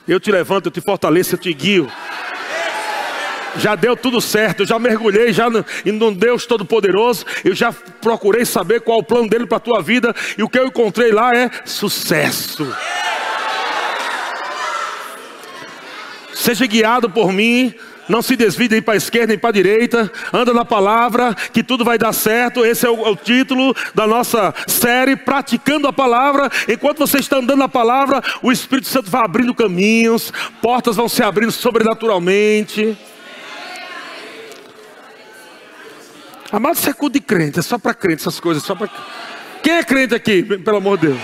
Eu 0.07 0.21
te 0.21 0.31
levanto, 0.31 0.67
eu 0.67 0.71
te 0.71 0.81
fortaleço, 0.81 1.35
eu 1.35 1.39
te 1.39 1.53
guio. 1.53 1.91
Já 3.57 3.75
deu 3.75 3.97
tudo 3.97 4.21
certo, 4.21 4.61
eu 4.61 4.67
já 4.67 4.79
mergulhei 4.79 5.33
já 5.33 5.51
no, 5.51 5.65
no 5.85 6.15
Deus 6.15 6.47
Todo-Poderoso, 6.47 7.25
eu 7.45 7.55
já 7.55 7.73
procurei 8.01 8.45
saber 8.45 8.81
qual 8.81 8.99
o 8.99 9.05
plano 9.05 9.29
dele 9.29 9.47
para 9.47 9.59
a 9.59 9.61
tua 9.61 9.83
vida, 9.83 10.15
e 10.39 10.43
o 10.43 10.49
que 10.49 10.59
eu 10.59 10.67
encontrei 10.67 11.13
lá 11.13 11.33
é 11.35 11.51
sucesso. 11.65 12.75
Seja 16.35 16.67
guiado 16.67 17.11
por 17.11 17.33
mim, 17.33 17.75
não 18.09 18.21
se 18.21 18.37
desvie 18.37 18.69
nem 18.69 18.83
para 18.83 18.95
a 18.95 18.97
esquerda 18.97 19.29
nem 19.29 19.39
para 19.39 19.51
a 19.51 19.53
direita. 19.53 20.11
Anda 20.33 20.53
na 20.53 20.65
palavra, 20.65 21.35
que 21.53 21.63
tudo 21.63 21.85
vai 21.85 21.97
dar 21.97 22.13
certo. 22.13 22.65
Esse 22.65 22.87
é 22.87 22.91
o, 22.91 23.07
é 23.07 23.11
o, 23.11 23.17
título 23.17 23.75
da 23.95 24.07
nossa 24.07 24.53
série, 24.67 25.15
Praticando 25.15 25.87
a 25.87 25.93
Palavra. 25.93 26.51
Enquanto 26.69 26.99
você 26.99 27.19
está 27.19 27.37
andando 27.37 27.61
na 27.61 27.69
palavra, 27.69 28.21
o 28.43 28.51
Espírito 28.51 28.89
Santo 28.89 29.11
vai 29.11 29.25
abrindo 29.25 29.55
caminhos, 29.55 30.33
portas 30.61 30.97
vão 30.97 31.09
se 31.09 31.23
abrindo 31.23 31.53
sobrenaturalmente. 31.53 32.99
Amado, 36.53 36.77
isso 36.77 36.91
é 36.91 36.93
culto 36.93 37.15
de 37.15 37.21
crente, 37.25 37.59
é 37.59 37.63
só 37.63 37.79
para 37.79 37.95
crente 37.95 38.21
essas 38.21 38.39
coisas. 38.39 38.63
Só 38.63 38.75
pra... 38.75 38.87
Quem 39.63 39.73
é 39.73 39.83
crente 39.83 40.15
aqui, 40.15 40.43
pelo 40.43 40.77
amor 40.77 40.99
de 40.99 41.07
Deus? 41.07 41.21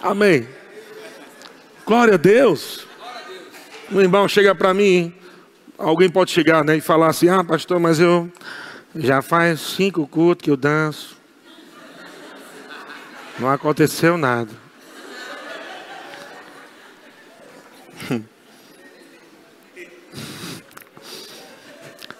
Amém. 0.00 0.46
Glória 1.84 2.14
a 2.14 2.16
Deus. 2.16 2.86
Um 3.90 4.00
irmão 4.00 4.28
chega 4.28 4.54
para 4.54 4.72
mim, 4.72 5.12
alguém 5.76 6.08
pode 6.08 6.30
chegar 6.30 6.64
né, 6.64 6.76
e 6.76 6.80
falar 6.80 7.08
assim: 7.08 7.28
Ah, 7.28 7.42
pastor, 7.42 7.80
mas 7.80 7.98
eu 7.98 8.30
já 8.94 9.20
faz 9.20 9.60
cinco 9.60 10.06
cultos 10.06 10.44
que 10.44 10.50
eu 10.50 10.56
danço. 10.56 11.16
Não 13.38 13.50
aconteceu 13.50 14.16
nada. 14.16 14.65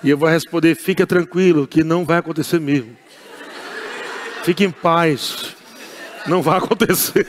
E 0.06 0.10
eu 0.10 0.16
vou 0.16 0.28
responder: 0.28 0.76
fica 0.76 1.04
tranquilo, 1.04 1.66
que 1.66 1.82
não 1.82 2.04
vai 2.04 2.18
acontecer 2.18 2.60
mesmo. 2.60 2.96
Fique 4.44 4.62
em 4.62 4.70
paz, 4.70 5.56
não 6.28 6.40
vai 6.40 6.58
acontecer. 6.58 7.26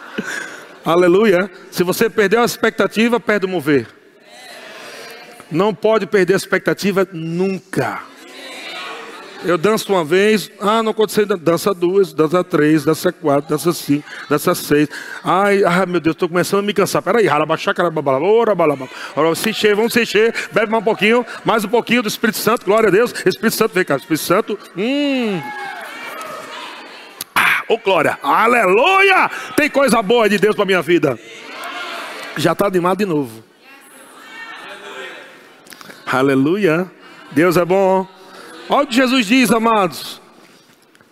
Aleluia. 0.84 1.50
Se 1.70 1.82
você 1.82 2.10
perdeu 2.10 2.42
a 2.42 2.44
expectativa, 2.44 3.18
perde 3.18 3.46
o 3.46 3.48
mover. 3.48 3.88
Não 5.50 5.74
pode 5.74 6.06
perder 6.06 6.34
a 6.34 6.36
expectativa 6.36 7.08
nunca. 7.10 8.02
Eu 9.46 9.56
danço 9.56 9.92
uma 9.92 10.04
vez, 10.04 10.50
ah, 10.60 10.82
não 10.82 10.90
aconteceu, 10.90 11.24
dança 11.24 11.72
duas, 11.72 12.12
dança 12.12 12.42
três, 12.42 12.84
dança 12.84 13.12
quatro, 13.12 13.48
dança 13.48 13.72
cinco, 13.72 14.04
dança 14.28 14.56
seis. 14.56 14.88
Ai, 15.22 15.62
ai 15.62 15.86
meu 15.86 16.00
Deus, 16.00 16.14
estou 16.14 16.28
começando 16.28 16.60
a 16.60 16.62
me 16.62 16.74
cansar. 16.74 17.00
Peraí, 17.00 17.26
se 19.36 19.50
encher, 19.50 19.76
vamos 19.76 19.92
se 19.92 20.02
encher, 20.02 20.34
bebe 20.52 20.70
mais 20.70 20.82
um 20.82 20.84
pouquinho, 20.84 21.26
mais 21.44 21.64
um 21.64 21.68
pouquinho 21.68 22.02
do 22.02 22.08
Espírito 22.08 22.38
Santo, 22.38 22.66
glória 22.66 22.88
a 22.88 22.90
Deus. 22.90 23.12
Espírito 23.24 23.54
Santo, 23.54 23.72
vem 23.72 23.84
cá, 23.84 23.94
Espírito 23.94 24.24
Santo, 24.24 24.58
hum. 24.76 25.40
Ah, 27.32 27.62
oh 27.68 27.78
glória, 27.78 28.18
aleluia! 28.22 29.30
Tem 29.56 29.70
coisa 29.70 30.02
boa 30.02 30.28
de 30.28 30.38
Deus 30.38 30.56
para 30.56 30.64
minha 30.64 30.82
vida. 30.82 31.16
Já 32.36 32.50
está 32.50 32.66
animado 32.66 32.98
de 32.98 33.06
novo. 33.06 33.44
Aleluia. 36.04 36.90
Deus 37.32 37.56
é 37.56 37.64
bom. 37.64 38.15
Olha 38.68 38.82
o 38.82 38.86
que 38.88 38.96
Jesus 38.96 39.26
diz, 39.26 39.52
amados. 39.52 40.20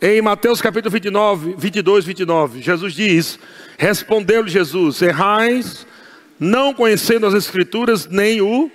Em 0.02 0.20
Mateus 0.20 0.60
capítulo 0.60 0.90
29, 0.90 1.54
22, 1.56 2.04
29. 2.04 2.60
Jesus 2.60 2.94
diz: 2.94 3.38
Respondeu-lhe 3.78 4.50
Jesus: 4.50 5.00
Errais, 5.00 5.86
não 6.38 6.74
conhecendo 6.74 7.26
as 7.26 7.32
Escrituras 7.32 8.06
nem 8.08 8.40
o 8.40 8.68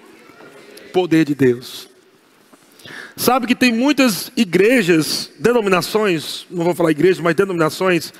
poder 0.93 1.25
de 1.25 1.35
Deus. 1.35 1.89
Sabe 3.17 3.47
que 3.47 3.55
tem 3.55 3.73
muitas 3.73 4.31
igrejas, 4.37 5.29
denominações, 5.37 6.47
não 6.49 6.63
vou 6.63 6.73
falar 6.73 6.91
igrejas, 6.91 7.19
mas 7.19 7.35
denominações, 7.35 8.13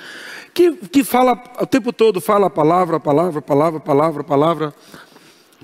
que, 0.52 0.72
que 0.72 1.02
fala 1.02 1.42
o 1.58 1.64
tempo 1.64 1.90
todo, 1.90 2.20
fala 2.20 2.48
a 2.48 2.50
palavra, 2.50 2.98
a 2.98 3.00
palavra, 3.00 3.38
a 3.38 3.42
palavra, 3.42 3.78
a 3.78 3.82
palavra, 3.82 4.20
a 4.20 4.24
palavra, 4.24 4.74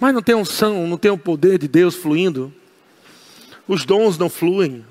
mas 0.01 0.14
não 0.14 0.22
tem 0.22 0.34
unção, 0.34 0.86
não 0.86 0.97
tem 0.97 1.11
o 1.11 1.18
poder 1.18 1.59
de 1.59 1.68
Deus 1.68 1.94
fluindo. 1.94 2.51
Os 3.67 3.85
dons 3.85 4.17
não 4.17 4.29
fluem. 4.29 4.85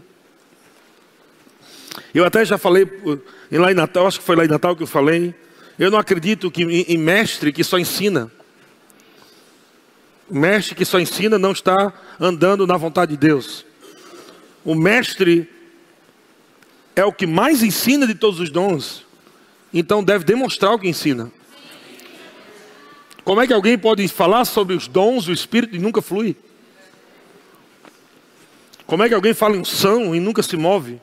Eu 2.13 2.25
até 2.25 2.43
já 2.43 2.57
falei 2.57 2.87
lá 3.51 3.71
em 3.71 3.75
Natal, 3.75 4.07
acho 4.07 4.19
que 4.19 4.25
foi 4.25 4.35
lá 4.35 4.45
em 4.45 4.49
Natal 4.49 4.75
que 4.75 4.83
eu 4.83 4.87
falei. 4.87 5.33
Eu 5.77 5.91
não 5.91 5.99
acredito 5.99 6.51
que 6.51 6.63
em 6.63 6.97
mestre 6.97 7.51
que 7.51 7.63
só 7.63 7.77
ensina. 7.77 8.31
O 10.29 10.37
mestre 10.37 10.75
que 10.75 10.85
só 10.85 10.99
ensina 10.99 11.37
não 11.37 11.51
está 11.51 11.93
andando 12.19 12.65
na 12.65 12.77
vontade 12.77 13.11
de 13.11 13.17
Deus. 13.17 13.65
O 14.63 14.73
mestre 14.73 15.49
é 16.95 17.05
o 17.05 17.13
que 17.13 17.27
mais 17.27 17.61
ensina 17.61 18.07
de 18.07 18.15
todos 18.15 18.39
os 18.39 18.49
dons. 18.49 19.05
Então 19.73 20.03
deve 20.03 20.23
demonstrar 20.23 20.73
o 20.73 20.79
que 20.79 20.87
ensina. 20.87 21.31
Como 23.23 23.41
é 23.41 23.47
que 23.47 23.53
alguém 23.53 23.77
pode 23.77 24.07
falar 24.07 24.45
sobre 24.45 24.75
os 24.75 24.87
dons 24.87 25.25
do 25.25 25.33
Espírito 25.33 25.75
e 25.75 25.79
nunca 25.79 26.01
flui? 26.01 26.35
Como 28.85 29.03
é 29.03 29.07
que 29.07 29.15
alguém 29.15 29.33
fala 29.33 29.55
em 29.55 29.59
unção 29.59 30.15
e 30.15 30.19
nunca 30.19 30.43
se 30.43 30.55
move? 30.55 31.01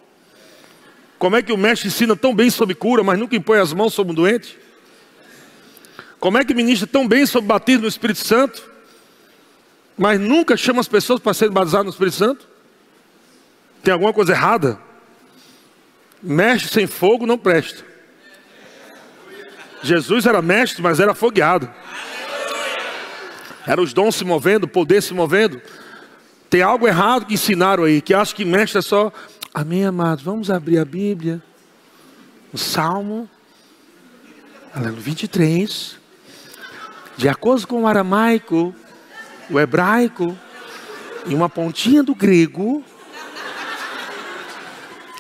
Como 1.19 1.37
é 1.37 1.43
que 1.43 1.53
o 1.53 1.57
mestre 1.57 1.89
ensina 1.89 2.17
tão 2.17 2.35
bem 2.35 2.51
sobre 2.51 2.75
cura, 2.75 3.03
mas 3.03 3.19
nunca 3.19 3.37
impõe 3.37 3.59
as 3.59 3.73
mãos 3.73 3.95
sobre 3.95 4.13
um 4.13 4.15
doente? 4.15 4.59
Como 6.19 6.39
é 6.39 6.45
que 6.45 6.55
ministra 6.55 6.87
tão 6.87 7.07
bem 7.07 7.27
sobre 7.27 7.49
batismo 7.49 7.83
no 7.83 7.89
Espírito 7.89 8.21
Santo, 8.21 8.63
mas 9.97 10.21
nunca 10.21 10.57
chama 10.57 10.81
as 10.81 10.89
pessoas 10.89 11.21
para 11.21 11.35
serem 11.35 11.53
batizadas 11.53 11.87
no 11.87 11.91
Espírito 11.91 12.17
Santo? 12.17 12.49
Tem 13.83 13.93
alguma 13.93 14.13
coisa 14.13 14.33
errada? 14.33 14.79
Mestre 16.23 16.71
sem 16.71 16.87
fogo 16.87 17.27
não 17.27 17.37
presta. 17.37 17.85
Jesus 19.83 20.27
era 20.27 20.41
mestre, 20.41 20.81
mas 20.81 21.01
era 21.01 21.15
fogueado. 21.15 21.69
Era 23.67 23.81
os 23.81 23.93
dons 23.93 24.15
se 24.15 24.25
movendo, 24.25 24.65
o 24.65 24.69
poder 24.69 25.03
se 25.03 25.13
movendo. 25.13 25.61
Tem 26.53 26.61
algo 26.61 26.87
errado 26.87 27.25
que 27.25 27.33
ensinaram 27.33 27.85
aí, 27.85 28.03
que 28.03 28.13
acho 28.13 28.35
que 28.35 28.45
mestre 28.45 28.79
é 28.79 28.83
só. 28.83 29.11
Amém, 29.55 29.87
amados. 29.87 30.23
Vamos 30.23 30.51
abrir 30.51 30.79
a 30.79 30.85
Bíblia. 30.85 31.43
O 32.53 32.59
Salmo. 32.59 33.27
23. 34.75 35.97
De 37.17 37.27
acordo 37.27 37.67
com 37.67 37.85
o 37.85 37.87
aramaico, 37.87 38.75
o 39.49 39.59
hebraico 39.59 40.37
e 41.25 41.35
uma 41.35 41.49
pontinha 41.49 42.03
do 42.03 42.15
grego. 42.15 42.85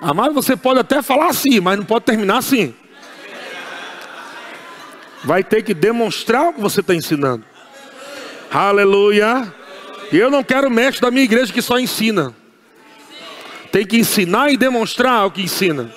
Amado, 0.02 0.34
você 0.34 0.54
pode 0.54 0.80
até 0.80 1.00
falar 1.00 1.28
assim, 1.28 1.60
mas 1.60 1.78
não 1.78 1.86
pode 1.86 2.04
terminar 2.04 2.36
assim. 2.36 2.74
Vai 5.24 5.42
ter 5.42 5.62
que 5.62 5.72
demonstrar 5.72 6.50
o 6.50 6.52
que 6.52 6.60
você 6.60 6.80
está 6.80 6.94
ensinando. 6.94 7.42
Aleluia. 8.50 9.61
Eu 10.12 10.30
não 10.30 10.44
quero 10.44 10.70
mestre 10.70 11.00
da 11.00 11.10
minha 11.10 11.24
igreja 11.24 11.52
que 11.52 11.62
só 11.62 11.78
ensina. 11.78 12.34
Tem 13.70 13.86
que 13.86 13.96
ensinar 13.96 14.52
e 14.52 14.56
demonstrar 14.58 15.26
o 15.26 15.30
que 15.30 15.42
ensina. 15.42 15.90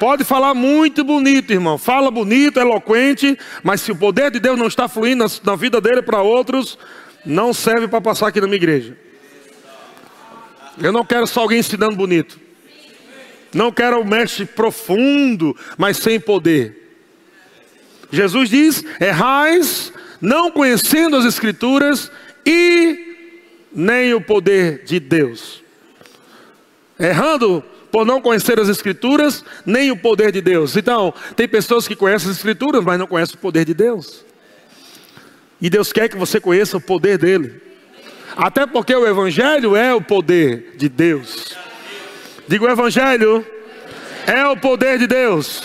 Pode 0.00 0.24
falar 0.24 0.54
muito 0.54 1.04
bonito, 1.04 1.52
irmão. 1.52 1.78
Fala 1.78 2.10
bonito, 2.10 2.58
eloquente, 2.58 3.38
mas 3.62 3.80
se 3.80 3.92
o 3.92 3.96
poder 3.96 4.30
de 4.30 4.40
Deus 4.40 4.58
não 4.58 4.66
está 4.66 4.88
fluindo 4.88 5.24
na, 5.44 5.56
vida 5.56 5.80
dele 5.80 6.02
para 6.02 6.22
outros, 6.22 6.76
não 7.24 7.52
serve 7.52 7.86
para 7.86 8.00
passar 8.00 8.28
aqui 8.28 8.40
na 8.40 8.46
minha 8.46 8.56
igreja. 8.56 8.96
Eu 10.80 10.92
não 10.92 11.04
quero 11.04 11.26
só 11.26 11.40
alguém 11.40 11.60
ensinando 11.60 11.96
bonito. 11.96 12.38
Não 13.54 13.72
quero 13.72 14.00
o 14.00 14.04
mestre 14.04 14.44
profundo, 14.44 15.56
mas 15.76 15.96
sem 15.96 16.20
poder. 16.20 16.96
Jesus 18.10 18.50
diz: 18.50 18.84
errais, 19.00 19.92
não 20.20 20.50
conhecendo 20.50 21.16
as 21.16 21.24
Escrituras 21.24 22.10
e 22.48 23.16
nem 23.70 24.14
o 24.14 24.22
poder 24.22 24.82
de 24.84 24.98
Deus. 24.98 25.62
Errando 26.98 27.62
por 27.92 28.06
não 28.06 28.22
conhecer 28.22 28.58
as 28.58 28.68
Escrituras, 28.70 29.44
nem 29.66 29.90
o 29.90 29.96
poder 29.96 30.32
de 30.32 30.40
Deus. 30.40 30.74
Então, 30.76 31.12
tem 31.36 31.46
pessoas 31.46 31.86
que 31.86 31.94
conhecem 31.94 32.30
as 32.30 32.36
Escrituras, 32.36 32.82
mas 32.82 32.98
não 32.98 33.06
conhecem 33.06 33.34
o 33.34 33.38
poder 33.38 33.66
de 33.66 33.74
Deus. 33.74 34.24
E 35.60 35.68
Deus 35.68 35.92
quer 35.92 36.08
que 36.08 36.16
você 36.16 36.40
conheça 36.40 36.78
o 36.78 36.80
poder 36.80 37.18
dele. 37.18 37.60
Até 38.34 38.66
porque 38.66 38.94
o 38.94 39.06
Evangelho 39.06 39.76
é 39.76 39.92
o 39.94 40.00
poder 40.00 40.74
de 40.76 40.88
Deus. 40.88 41.54
Digo, 42.46 42.64
o 42.64 42.70
Evangelho 42.70 43.44
é 44.26 44.46
o 44.46 44.56
poder 44.56 44.98
de 44.98 45.06
Deus. 45.06 45.64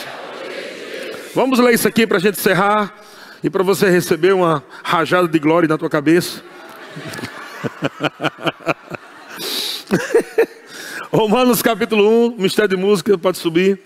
Vamos 1.33 1.59
ler 1.59 1.75
isso 1.75 1.87
aqui 1.87 2.05
para 2.05 2.17
a 2.17 2.19
gente 2.19 2.39
encerrar 2.39 2.93
e 3.41 3.49
para 3.49 3.63
você 3.63 3.89
receber 3.89 4.33
uma 4.33 4.63
rajada 4.83 5.27
de 5.27 5.39
glória 5.39 5.67
na 5.67 5.77
tua 5.77 5.89
cabeça. 5.89 6.52
Romanos 11.11 11.61
capítulo 11.61 12.27
1, 12.27 12.37
mistério 12.37 12.75
de 12.75 12.77
música, 12.77 13.17
pode 13.17 13.37
subir. 13.37 13.79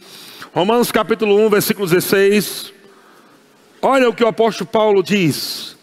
Romanos 0.54 0.92
capítulo 0.92 1.38
1, 1.46 1.50
versículo 1.50 1.88
16. 1.88 2.74
Olha 3.82 4.10
o 4.10 4.14
que 4.14 4.24
o 4.24 4.28
apóstolo 4.28 4.70
Paulo 4.70 5.04
diz. 5.04 5.76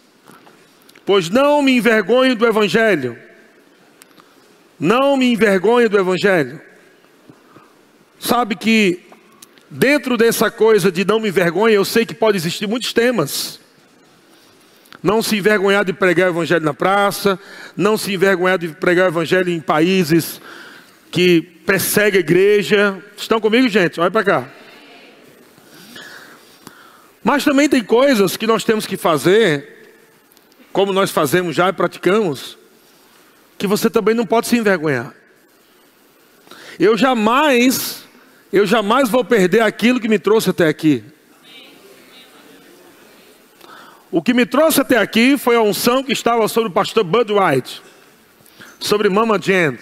Pois 1.07 1.29
não 1.29 1.63
me 1.63 1.77
envergonho 1.77 2.35
do 2.35 2.47
evangelho. 2.47 3.19
Não 4.79 5.17
me 5.17 5.33
envergonho 5.33 5.89
do 5.89 5.99
evangelho. 5.99 6.61
Sabe 8.19 8.57
que 8.57 9.01
dentro 9.71 10.17
dessa 10.17 10.51
coisa 10.51 10.91
de 10.91 11.05
não 11.05 11.21
me 11.21 11.29
envergonho, 11.29 11.75
eu 11.75 11.85
sei 11.85 12.07
que 12.07 12.15
pode 12.15 12.37
existir 12.37 12.67
muitos 12.67 12.93
temas 12.93 13.61
não 15.05 15.23
se 15.23 15.37
envergonhar 15.37 15.85
de 15.85 15.93
pregar 15.93 16.29
o 16.29 16.33
evangelho 16.33 16.65
na 16.65 16.73
praça, 16.73 17.39
não 17.77 17.95
se 17.99 18.15
envergonhar 18.15 18.57
de 18.57 18.69
pregar 18.69 19.05
o 19.05 19.09
evangelho 19.09 19.51
em 19.51 19.61
países 19.61 20.41
que 21.11 21.43
perseguem 21.43 22.17
a 22.17 22.21
igreja. 22.21 23.05
Estão 23.15 23.39
comigo, 23.39 23.69
gente? 23.69 24.01
Olha 24.01 24.11
para 24.11 24.25
cá. 24.25 24.49
Mas 27.23 27.45
também 27.45 27.69
tem 27.69 27.85
coisas 27.85 28.39
que 28.39 28.47
nós 28.47 28.65
temos 28.65 28.87
que 28.87 28.97
fazer, 28.97 29.93
como 30.73 30.91
nós 30.91 31.11
fazemos 31.11 31.55
já 31.55 31.69
e 31.69 31.73
praticamos, 31.75 32.57
que 33.59 33.67
você 33.67 33.91
também 33.91 34.15
não 34.15 34.25
pode 34.25 34.47
se 34.47 34.57
envergonhar. 34.57 35.15
Eu 36.81 36.97
jamais, 36.97 38.05
eu 38.51 38.67
jamais 38.67 39.11
vou 39.11 39.23
perder 39.23 39.61
aquilo 39.61 40.01
que 40.01 40.09
me 40.09 40.19
trouxe 40.19 40.49
até 40.49 40.67
aqui. 40.67 41.05
O 44.15 44.23
que 44.23 44.33
me 44.33 44.47
trouxe 44.47 44.81
até 44.81 44.97
aqui 44.97 45.37
foi 45.37 45.57
a 45.57 45.61
unção 45.61 46.01
que 46.01 46.13
estava 46.13 46.47
sobre 46.47 46.69
o 46.69 46.73
pastor 46.73 47.03
Bud 47.03 47.33
White, 47.33 47.83
sobre 48.79 49.09
Mama 49.09 49.41
Jen. 49.41 49.77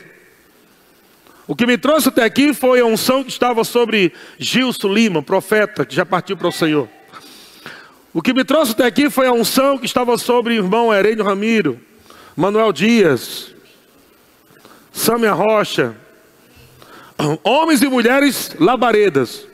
O 1.46 1.54
que 1.54 1.66
me 1.66 1.76
trouxe 1.76 2.08
até 2.08 2.24
aqui 2.24 2.54
foi 2.54 2.80
a 2.80 2.86
unção 2.86 3.22
que 3.22 3.28
estava 3.28 3.62
sobre 3.62 4.10
Gilson 4.38 4.88
Lima, 4.88 5.22
profeta, 5.22 5.84
que 5.84 5.94
já 5.94 6.06
partiu 6.06 6.34
para 6.34 6.48
o 6.48 6.50
Senhor. 6.50 6.88
O 8.14 8.22
que 8.22 8.32
me 8.32 8.42
trouxe 8.42 8.72
até 8.72 8.86
aqui 8.86 9.10
foi 9.10 9.26
a 9.26 9.32
unção 9.32 9.76
que 9.76 9.84
estava 9.84 10.16
sobre 10.16 10.54
irmão 10.54 10.94
Herênio 10.94 11.26
Ramiro, 11.26 11.78
Manuel 12.34 12.72
Dias, 12.72 13.54
Sâmia 14.90 15.34
Rocha, 15.34 15.94
homens 17.44 17.82
e 17.82 17.86
mulheres 17.86 18.56
labaredas. 18.58 19.51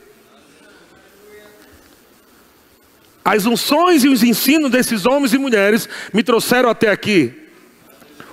As 3.28 3.44
unções 3.44 4.04
e 4.04 4.08
os 4.08 4.22
ensinos 4.22 4.70
desses 4.70 5.04
homens 5.04 5.34
e 5.34 5.38
mulheres 5.38 5.86
me 6.14 6.22
trouxeram 6.22 6.70
até 6.70 6.90
aqui. 6.90 7.30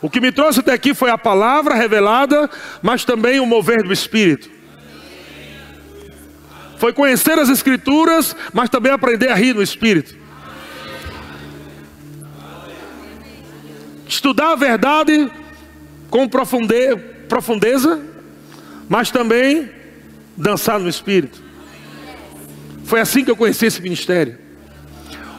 O 0.01 0.09
que 0.09 0.21
me 0.21 0.31
trouxe 0.31 0.61
até 0.61 0.71
aqui 0.71 0.93
foi 0.93 1.09
a 1.09 1.17
palavra 1.17 1.75
revelada, 1.75 2.49
mas 2.81 3.03
também 3.03 3.41
o 3.41 3.45
mover 3.45 3.83
do 3.83 3.91
Espírito. 3.91 4.49
Foi 6.77 6.93
conhecer 6.93 7.37
as 7.37 7.49
Escrituras, 7.49 8.33
mas 8.53 8.69
também 8.69 8.89
aprender 8.89 9.27
a 9.27 9.35
rir 9.35 9.53
no 9.53 9.61
Espírito. 9.61 10.15
Estudar 14.07 14.53
a 14.53 14.55
verdade 14.55 15.29
com 16.09 16.25
profunde, 16.25 16.95
profundeza, 17.27 18.01
mas 18.87 19.11
também 19.11 19.69
dançar 20.37 20.79
no 20.79 20.87
Espírito. 20.87 21.43
Foi 22.85 23.01
assim 23.01 23.25
que 23.25 23.31
eu 23.31 23.35
conheci 23.35 23.65
esse 23.65 23.81
ministério. 23.81 24.44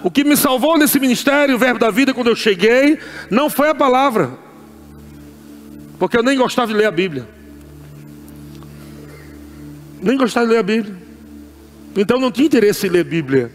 O 0.03 0.11
que 0.11 0.25
me 0.25 0.37
salvou 0.37 0.79
nesse 0.79 1.01
ministério, 1.01 1.55
o 1.55 1.59
Verbo 1.59 1.79
da 1.79 1.91
Vida, 1.91 2.15
quando 2.15 2.29
eu 2.29 2.37
cheguei, 2.37 2.99
não 3.31 3.49
foi 3.51 3.69
a 3.69 3.75
palavra, 3.75 4.31
porque 5.99 6.17
eu 6.17 6.23
nem 6.23 6.37
gostava 6.37 6.69
de 6.69 6.75
ler 6.75 6.87
a 6.87 6.91
Bíblia. 6.91 7.29
Nem 10.01 10.17
gostava 10.17 10.47
de 10.47 10.53
ler 10.53 10.59
a 10.59 10.63
Bíblia. 10.63 10.95
Então 11.97 12.21
não 12.21 12.31
tinha 12.31 12.47
interesse 12.47 12.87
em 12.87 12.91
ler 12.91 13.01
a 13.01 13.05
Bíblia. 13.05 13.51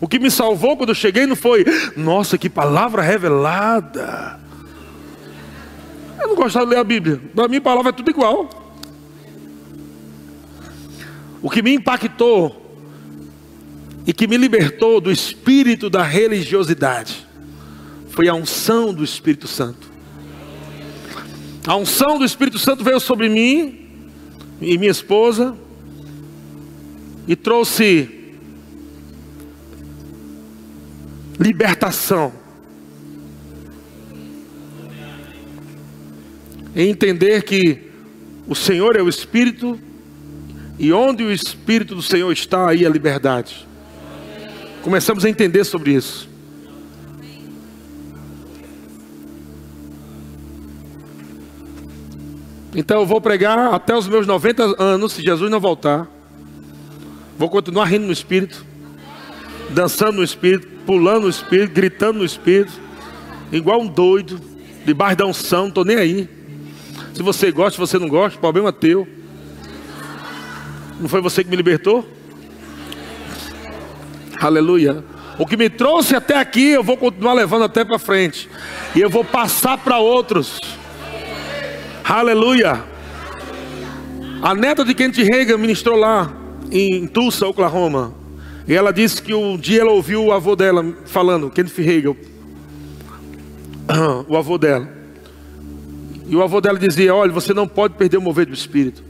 O 0.00 0.08
que 0.08 0.18
me 0.18 0.30
salvou 0.30 0.76
quando 0.76 0.88
eu 0.90 0.94
cheguei 0.94 1.26
não 1.26 1.36
foi, 1.36 1.64
nossa, 1.96 2.36
que 2.36 2.50
palavra 2.50 3.00
revelada. 3.00 4.40
Eu 6.20 6.28
não 6.28 6.34
gostava 6.34 6.66
de 6.66 6.72
ler 6.72 6.80
a 6.80 6.84
Bíblia. 6.84 7.20
Para 7.34 7.48
mim, 7.48 7.60
palavra 7.60 7.90
é 7.90 7.92
tudo 7.92 8.10
igual. 8.10 8.50
O 11.40 11.48
que 11.48 11.62
me 11.62 11.74
impactou 11.74 12.63
e 14.06 14.12
que 14.12 14.26
me 14.26 14.36
libertou 14.36 15.00
do 15.00 15.10
espírito 15.10 15.88
da 15.88 16.02
religiosidade 16.02 17.26
foi 18.14 18.28
a 18.28 18.34
unção 18.34 18.94
do 18.94 19.02
Espírito 19.02 19.48
Santo. 19.48 19.90
A 21.66 21.74
unção 21.74 22.16
do 22.16 22.24
Espírito 22.24 22.60
Santo 22.60 22.84
veio 22.84 23.00
sobre 23.00 23.28
mim 23.28 23.88
e 24.60 24.78
minha 24.78 24.92
esposa 24.92 25.56
e 27.26 27.34
trouxe 27.34 28.36
libertação. 31.40 32.32
Em 36.76 36.90
entender 36.90 37.42
que 37.42 37.90
o 38.46 38.54
Senhor 38.54 38.94
é 38.94 39.02
o 39.02 39.08
Espírito 39.08 39.80
e 40.78 40.92
onde 40.92 41.24
o 41.24 41.32
Espírito 41.32 41.96
do 41.96 42.02
Senhor 42.02 42.30
está, 42.30 42.68
aí 42.68 42.86
a 42.86 42.88
liberdade. 42.88 43.66
Começamos 44.84 45.24
a 45.24 45.30
entender 45.30 45.64
sobre 45.64 45.92
isso. 45.94 46.28
Então 52.74 53.00
eu 53.00 53.06
vou 53.06 53.18
pregar 53.18 53.72
até 53.72 53.96
os 53.96 54.06
meus 54.06 54.26
90 54.26 54.82
anos, 54.82 55.14
se 55.14 55.22
Jesus 55.22 55.50
não 55.50 55.58
voltar. 55.58 56.06
Vou 57.38 57.48
continuar 57.48 57.86
rindo 57.86 58.04
no 58.04 58.12
Espírito, 58.12 58.62
dançando 59.70 60.18
no 60.18 60.22
Espírito, 60.22 60.66
pulando 60.84 61.22
no 61.22 61.30
Espírito, 61.30 61.72
gritando 61.72 62.18
no 62.18 62.24
Espírito, 62.26 62.78
igual 63.50 63.80
um 63.80 63.86
doido, 63.86 64.38
debaixo 64.84 65.16
da 65.16 65.24
unção, 65.24 65.62
não 65.62 65.68
estou 65.68 65.84
nem 65.86 65.96
aí. 65.96 66.28
Se 67.14 67.22
você 67.22 67.50
gosta, 67.50 67.70
se 67.70 67.78
você 67.78 67.98
não 67.98 68.06
gosta, 68.06 68.38
problema 68.38 68.70
teu. 68.70 69.08
Não 71.00 71.08
foi 71.08 71.22
você 71.22 71.42
que 71.42 71.48
me 71.48 71.56
libertou? 71.56 72.06
Aleluia. 74.44 75.02
O 75.38 75.46
que 75.46 75.56
me 75.56 75.70
trouxe 75.70 76.14
até 76.14 76.38
aqui, 76.38 76.72
eu 76.72 76.84
vou 76.84 76.98
continuar 76.98 77.32
levando 77.32 77.64
até 77.64 77.82
para 77.82 77.98
frente. 77.98 78.46
E 78.94 79.00
eu 79.00 79.08
vou 79.08 79.24
passar 79.24 79.78
para 79.78 79.98
outros. 79.98 80.60
Aleluia. 82.04 82.84
A 84.42 84.54
neta 84.54 84.84
de 84.84 84.92
Kent 84.92 85.16
Reagan 85.16 85.56
ministrou 85.56 85.96
lá 85.96 86.30
em 86.70 87.06
Tulsa, 87.06 87.46
Oklahoma. 87.46 88.12
E 88.68 88.74
ela 88.74 88.92
disse 88.92 89.22
que 89.22 89.32
um 89.32 89.56
dia 89.56 89.80
ela 89.80 89.92
ouviu 89.92 90.26
o 90.26 90.32
avô 90.32 90.54
dela 90.54 90.94
falando, 91.06 91.50
Kenneth 91.50 91.78
Reagan, 91.78 92.14
o 94.28 94.36
avô 94.36 94.58
dela. 94.58 94.86
E 96.28 96.36
o 96.36 96.42
avô 96.42 96.60
dela 96.60 96.78
dizia: 96.78 97.14
Olha, 97.14 97.32
você 97.32 97.54
não 97.54 97.66
pode 97.66 97.94
perder 97.94 98.18
o 98.18 98.22
mover 98.22 98.44
do 98.44 98.52
Espírito. 98.52 99.02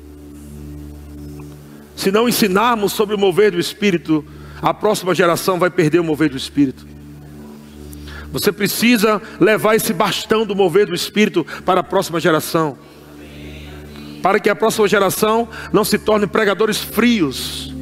Se 1.96 2.12
não 2.12 2.28
ensinarmos 2.28 2.92
sobre 2.92 3.16
o 3.16 3.18
mover 3.18 3.50
do 3.50 3.58
Espírito, 3.58 4.24
a 4.60 4.72
próxima 4.72 5.14
geração 5.14 5.58
vai 5.58 5.70
perder 5.70 6.00
o 6.00 6.04
mover 6.04 6.30
do 6.30 6.36
Espírito. 6.36 6.86
Você 8.32 8.50
precisa 8.50 9.22
levar 9.38 9.76
esse 9.76 9.92
bastão 9.92 10.44
do 10.44 10.56
mover 10.56 10.86
do 10.86 10.94
Espírito 10.94 11.46
para 11.64 11.80
a 11.80 11.84
próxima 11.84 12.18
geração. 12.18 12.76
Para 14.22 14.40
que 14.40 14.50
a 14.50 14.56
próxima 14.56 14.88
geração 14.88 15.48
não 15.72 15.84
se 15.84 15.98
torne 15.98 16.26
pregadores 16.26 16.78
frios, 16.78 17.72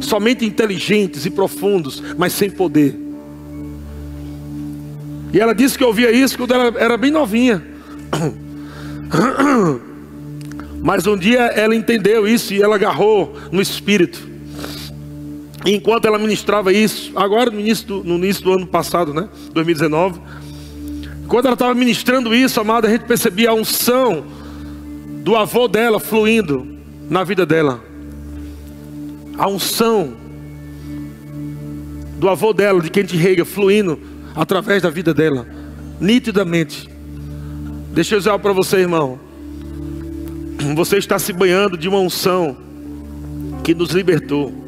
somente 0.00 0.44
inteligentes 0.44 1.26
e 1.26 1.30
profundos, 1.30 2.02
mas 2.16 2.32
sem 2.32 2.48
poder. 2.48 2.96
E 5.32 5.38
ela 5.38 5.54
disse 5.54 5.76
que 5.76 5.84
ouvia 5.84 6.10
isso 6.10 6.38
quando 6.38 6.54
ela 6.54 6.72
era 6.78 6.96
bem 6.96 7.10
novinha. 7.10 7.62
Mas 10.82 11.06
um 11.06 11.16
dia 11.16 11.40
ela 11.40 11.74
entendeu 11.74 12.26
isso 12.26 12.54
e 12.54 12.62
ela 12.62 12.76
agarrou 12.76 13.36
no 13.52 13.60
espírito. 13.60 14.29
Enquanto 15.64 16.06
ela 16.06 16.18
ministrava 16.18 16.72
isso, 16.72 17.12
agora 17.14 17.50
no 17.50 17.60
início 17.60 17.86
do, 17.86 18.04
no 18.04 18.16
início 18.16 18.42
do 18.42 18.52
ano 18.52 18.66
passado, 18.66 19.12
né? 19.12 19.28
2019. 19.52 20.20
Quando 21.28 21.46
ela 21.46 21.54
estava 21.54 21.74
ministrando 21.74 22.34
isso, 22.34 22.60
amada, 22.60 22.88
a 22.88 22.90
gente 22.90 23.04
percebia 23.04 23.50
a 23.50 23.54
unção 23.54 24.24
do 25.22 25.36
avô 25.36 25.68
dela 25.68 26.00
fluindo 26.00 26.66
na 27.08 27.22
vida 27.24 27.44
dela. 27.44 27.82
A 29.36 29.48
unção 29.48 30.14
do 32.18 32.28
avô 32.28 32.52
dela, 32.52 32.80
de 32.80 32.90
Kent 32.90 33.12
Rega, 33.12 33.44
fluindo 33.44 33.98
através 34.34 34.82
da 34.82 34.90
vida 34.90 35.12
dela, 35.12 35.46
nitidamente. 36.00 36.88
Deixa 37.92 38.14
eu 38.14 38.18
dizer 38.18 38.30
algo 38.30 38.42
para 38.42 38.52
você, 38.52 38.78
irmão. 38.78 39.18
Você 40.74 40.98
está 40.98 41.18
se 41.18 41.32
banhando 41.32 41.76
de 41.76 41.88
uma 41.88 41.98
unção 41.98 42.56
que 43.62 43.74
nos 43.74 43.90
libertou. 43.90 44.59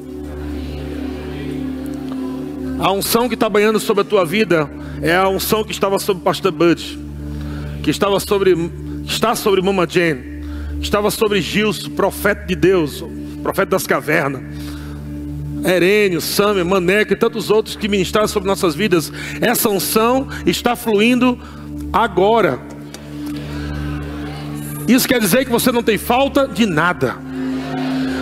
A 2.83 2.91
unção 2.91 3.29
que 3.29 3.35
está 3.35 3.49
banhando 3.49 3.79
sobre 3.79 4.01
a 4.01 4.05
tua 4.05 4.25
vida 4.25 4.69
é 5.01 5.15
a 5.15 5.29
unção 5.29 5.63
que 5.63 5.71
estava 5.71 6.01
sobre 6.01 6.21
o 6.21 6.25
pastor 6.25 6.51
Bud, 6.51 6.99
que 7.81 7.91
estava 7.91 8.19
sobre, 8.19 8.57
está 9.07 9.37
sobre 9.37 9.63
Mama 9.63 9.87
Jane, 9.89 10.45
estava 10.81 11.09
sobre 11.13 11.41
Gilson, 11.41 11.91
profeta 11.91 12.45
de 12.45 12.57
Deus, 12.57 13.05
profeta 13.41 13.71
das 13.71 13.87
cavernas. 13.87 14.43
Herênio, 15.65 16.21
Samuel, 16.21 16.65
Maneco 16.65 17.13
e 17.13 17.17
tantos 17.17 17.51
outros 17.51 17.77
que 17.77 17.87
ministraram 17.87 18.27
sobre 18.27 18.49
nossas 18.49 18.75
vidas. 18.75 19.13
Essa 19.41 19.69
unção 19.69 20.27
está 20.45 20.75
fluindo 20.75 21.39
agora. 21.93 22.59
Isso 24.89 25.07
quer 25.07 25.21
dizer 25.21 25.45
que 25.45 25.53
você 25.53 25.71
não 25.71 25.85
tem 25.85 25.99
falta 25.99 26.49
de 26.49 26.67
nada. 26.67 27.15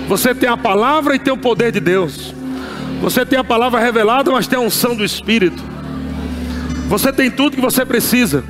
Você 0.07 0.35
tem 0.35 0.51
a 0.51 0.57
palavra 0.59 1.15
e 1.15 1.19
tem 1.19 1.33
o 1.33 1.39
poder 1.39 1.73
de 1.73 1.81
Deus. 1.81 2.39
Você 3.01 3.25
tem 3.25 3.39
a 3.39 3.45
palavra 3.45 3.81
revelada, 3.81 4.31
mas 4.31 4.47
tem 4.47 4.59
a 4.59 4.63
unção 4.63 4.95
do 4.95 5.05
Espírito. 5.05 5.63
Você 6.89 7.13
tem 7.13 7.31
tudo 7.31 7.57
que 7.57 7.61
você 7.61 7.85
precisa. 7.85 8.45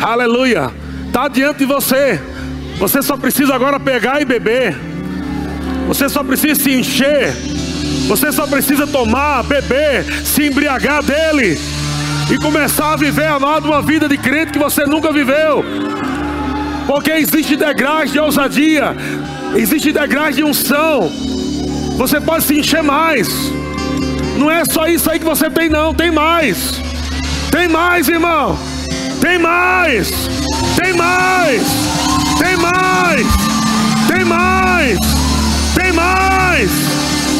Aleluia. 0.00 0.70
Está 1.06 1.28
diante 1.28 1.58
de 1.58 1.66
você. 1.66 2.20
Você 2.78 3.02
só 3.02 3.16
precisa 3.16 3.54
agora 3.54 3.78
pegar 3.78 4.22
e 4.22 4.24
beber. 4.24 4.76
Você 5.86 6.08
só 6.08 6.24
precisa 6.24 6.54
se 6.54 6.72
encher. 6.72 7.34
Você 8.08 8.32
só 8.32 8.46
precisa 8.46 8.86
tomar, 8.86 9.42
beber, 9.42 10.04
se 10.24 10.46
embriagar 10.46 11.02
dele. 11.02 11.58
E 12.32 12.38
começar 12.38 12.92
a 12.92 12.96
viver, 12.96 13.26
amado, 13.26 13.66
uma 13.66 13.82
vida 13.82 14.08
de 14.08 14.16
crente 14.16 14.52
que 14.52 14.58
você 14.58 14.86
nunca 14.86 15.12
viveu. 15.12 15.64
Porque 16.86 17.10
existe 17.10 17.56
degraus 17.56 18.10
de 18.10 18.18
ousadia, 18.18 18.96
existe 19.54 19.92
degraus 19.92 20.34
de 20.34 20.42
unção. 20.42 21.10
Você 22.00 22.18
pode 22.18 22.44
se 22.44 22.58
encher 22.58 22.82
mais. 22.82 23.28
Não 24.38 24.50
é 24.50 24.64
só 24.64 24.86
isso 24.86 25.10
aí 25.10 25.18
que 25.18 25.24
você 25.24 25.50
tem, 25.50 25.68
não, 25.68 25.92
tem 25.92 26.10
mais. 26.10 26.80
Tem 27.50 27.68
mais, 27.68 28.08
irmão. 28.08 28.58
Tem 29.20 29.38
mais. 29.38 30.10
Tem 30.80 30.94
mais. 30.94 31.62
Tem 32.38 32.56
mais. 32.56 33.26
Tem 34.08 34.24
mais. 34.24 34.98
Tem 35.74 35.92
mais. 35.92 36.70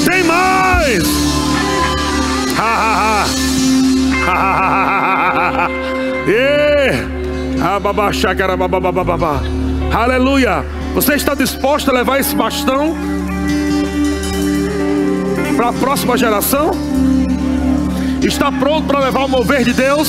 Tem 0.05 0.23
mais. 0.25 1.05
Ha 2.59 2.63
ha 2.63 2.93
ha. 3.01 3.25
Ha 4.27 4.35
ha 4.35 5.31
ha 5.31 5.53
ha. 5.57 5.71
Yeah. 6.29 7.09
Aleluia. 9.95 10.65
Você 10.95 11.15
está 11.15 11.35
disposto 11.35 11.89
a 11.89 11.95
levar 11.95 12.21
esse 12.21 12.37
bastão 12.37 13.20
para 15.61 15.69
a 15.69 15.73
próxima 15.75 16.17
geração? 16.17 16.71
Está 18.23 18.51
pronto 18.51 18.87
para 18.87 18.99
levar 18.99 19.27
o 19.27 19.29
mover 19.29 19.63
de 19.63 19.75
Deus? 19.75 20.09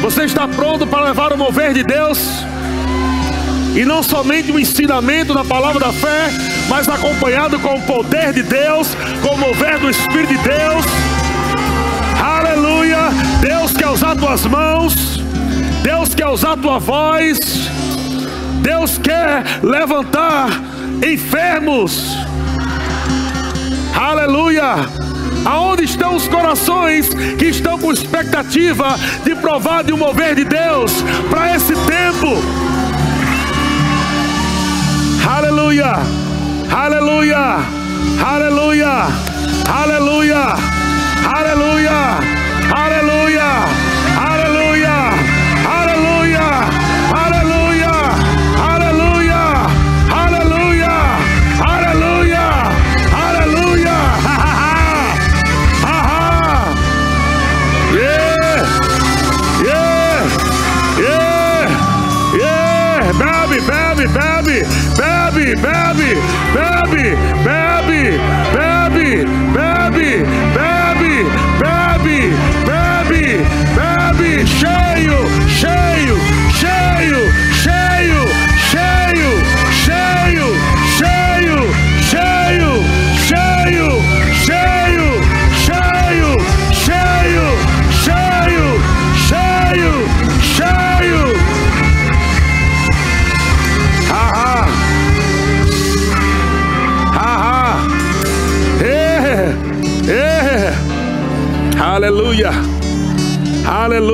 Você 0.00 0.26
está 0.26 0.46
pronto 0.46 0.86
para 0.86 1.06
levar 1.06 1.32
o 1.32 1.36
mover 1.36 1.74
de 1.74 1.82
Deus? 1.82 2.20
E 3.74 3.84
não 3.84 4.00
somente 4.00 4.52
o 4.52 4.60
ensinamento 4.60 5.34
da 5.34 5.44
palavra 5.44 5.80
da 5.80 5.92
fé, 5.92 6.30
mas 6.68 6.88
acompanhado 6.88 7.58
com 7.58 7.74
o 7.74 7.82
poder 7.82 8.32
de 8.32 8.44
Deus, 8.44 8.94
com 9.22 9.34
o 9.34 9.38
mover 9.38 9.80
do 9.80 9.90
Espírito 9.90 10.34
de 10.34 10.38
Deus. 10.38 10.84
Aleluia! 12.22 13.08
Deus 13.40 13.72
quer 13.72 13.88
usar 13.88 14.14
tuas 14.14 14.46
mãos, 14.46 15.20
Deus 15.82 16.14
quer 16.14 16.28
usar 16.28 16.56
tua 16.58 16.78
voz, 16.78 17.40
Deus 18.62 18.98
quer 18.98 19.42
levantar 19.64 20.48
enfermos. 21.04 22.27
Aleluia! 23.98 24.76
Aonde 25.44 25.82
estão 25.82 26.14
os 26.14 26.28
corações 26.28 27.08
que 27.36 27.46
estão 27.46 27.76
com 27.76 27.92
expectativa 27.92 28.94
de 29.24 29.34
provar 29.34 29.82
de 29.82 29.92
um 29.92 29.96
mover 29.96 30.36
de 30.36 30.44
Deus 30.44 31.02
para 31.28 31.56
esse 31.56 31.74
tempo? 31.74 32.40
Aleluia! 35.28 35.94
Aleluia! 36.70 37.56
Aleluia! 38.24 39.06
Aleluia! 39.68 40.37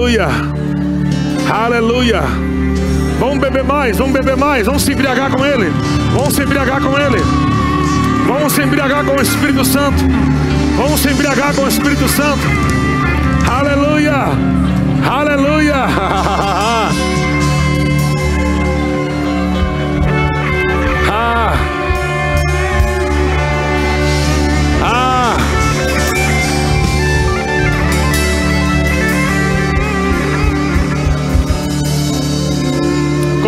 Aleluia. 0.04 0.28
Aleluia. 1.50 2.22
Vamos 3.18 3.38
beber 3.38 3.64
mais, 3.64 3.96
vamos 3.96 4.12
beber 4.12 4.36
mais, 4.36 4.66
vamos 4.66 4.82
se 4.82 4.92
embriagar 4.92 5.30
com 5.30 5.46
Ele. 5.46 5.72
Vamos 6.12 6.34
se 6.34 6.42
embriagar 6.42 6.78
com 6.82 6.90
Ele. 6.98 7.22
Vamos 8.26 8.52
se 8.52 8.60
embriagar 8.60 9.02
com 9.02 9.16
o 9.16 9.22
Espírito 9.22 9.64
Santo. 9.64 10.04
Vamos 10.76 11.00
se 11.00 11.08
embriagar 11.08 11.54
com 11.54 11.62
o 11.62 11.68
Espírito 11.68 12.06
Santo. 12.06 12.42
Aleluia. 13.50 14.26
Aleluia. 15.10 15.86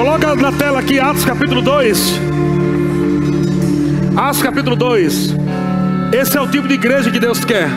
Coloca 0.06 0.36
na 0.36 0.52
tela 0.52 0.78
aqui 0.78 1.00
Atos 1.00 1.24
capítulo 1.24 1.60
2. 1.60 2.20
Atos 4.16 4.40
capítulo 4.40 4.76
2. 4.76 5.34
Esse 6.12 6.38
é 6.38 6.40
o 6.40 6.46
tipo 6.46 6.68
de 6.68 6.74
igreja 6.74 7.10
que 7.10 7.18
Deus 7.18 7.44
quer. 7.44 7.68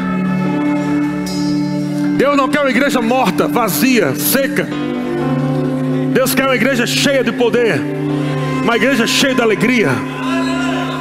Deus 2.17 2.37
não 2.37 2.47
quer 2.47 2.59
uma 2.59 2.69
igreja 2.69 3.01
morta, 3.01 3.47
vazia, 3.47 4.13
seca. 4.13 4.67
Deus 6.13 6.35
quer 6.35 6.45
uma 6.45 6.55
igreja 6.55 6.85
cheia 6.85 7.23
de 7.23 7.31
poder, 7.31 7.81
uma 8.61 8.75
igreja 8.75 9.07
cheia 9.07 9.33
de 9.33 9.41
alegria, 9.41 9.89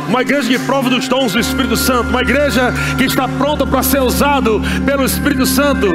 uma 0.09 0.23
igreja 0.23 0.49
que 0.49 0.59
prova 0.61 0.89
dos 0.89 1.09
dons 1.09 1.35
do 1.35 1.39
Espírito 1.39 1.77
Santo, 1.77 2.09
uma 2.09 2.23
igreja 2.23 2.73
que 2.97 3.05
está 3.05 3.29
pronta 3.29 3.67
para 3.67 3.83
ser 3.83 4.01
usado 4.01 4.63
pelo 4.87 5.05
Espírito 5.05 5.45
Santo. 5.45 5.89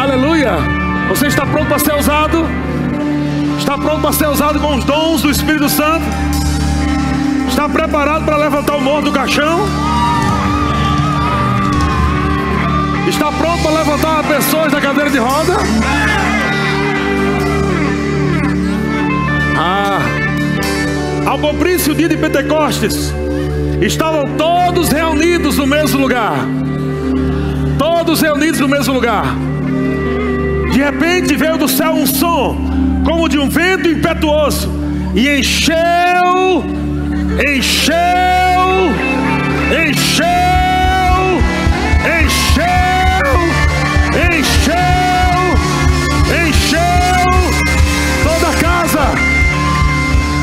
Aleluia! 0.00 0.58
Você 1.08 1.26
está 1.26 1.44
pronto 1.44 1.66
para 1.66 1.80
ser 1.80 1.94
usado? 1.96 2.46
Está 3.62 3.78
pronto 3.78 4.02
para 4.02 4.12
ser 4.12 4.26
usado 4.26 4.58
com 4.58 4.74
os 4.74 4.84
dons 4.84 5.22
do 5.22 5.30
Espírito 5.30 5.68
Santo? 5.68 6.04
Está 7.48 7.68
preparado 7.68 8.24
para 8.24 8.36
levantar 8.36 8.74
o 8.74 8.80
morto 8.80 9.04
do 9.04 9.12
caixão? 9.12 9.60
Está 13.08 13.30
pronto 13.30 13.62
para 13.62 13.70
levantar 13.70 14.24
pessoas 14.24 14.72
da 14.72 14.80
cadeira 14.80 15.08
de 15.10 15.18
roda? 15.18 15.54
Ah, 19.56 20.00
ao 21.24 21.38
cumprir-se 21.38 21.88
o 21.88 21.94
dia 21.94 22.08
de 22.08 22.16
Pentecostes, 22.16 23.14
estavam 23.80 24.24
todos 24.36 24.88
reunidos 24.88 25.56
no 25.56 25.68
mesmo 25.68 26.00
lugar. 26.00 26.34
Todos 27.78 28.20
reunidos 28.22 28.58
no 28.58 28.66
mesmo 28.66 28.92
lugar. 28.92 29.24
De 30.72 30.82
repente 30.82 31.36
veio 31.36 31.56
do 31.56 31.68
céu 31.68 31.92
um 31.92 32.04
som 32.04 32.71
como 33.04 33.28
de 33.28 33.38
um 33.38 33.48
vento 33.48 33.88
impetuoso, 33.88 34.68
e 35.14 35.28
encheu, 35.28 36.64
encheu, 37.34 38.92
encheu, 39.70 41.42
encheu, 42.20 43.32
encheu, 44.30 45.40
encheu 46.46 47.26
toda 48.22 48.48
a 48.48 48.54
casa. 48.60 49.04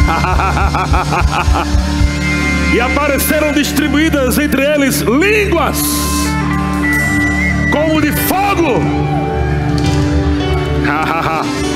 e 2.74 2.80
apareceram 2.80 3.52
distribuídas 3.52 4.38
entre 4.38 4.64
eles 4.64 5.02
línguas 5.02 5.82
como 7.72 8.00
de 8.02 8.12
fogo. 8.12 8.82
Ah! 10.88 11.44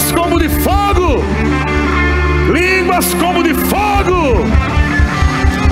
Línguas 0.00 0.12
como 0.12 0.38
de 0.38 0.48
fogo! 0.48 1.22
Línguas 2.54 3.14
como 3.20 3.42
de 3.42 3.52
fogo! 3.52 4.46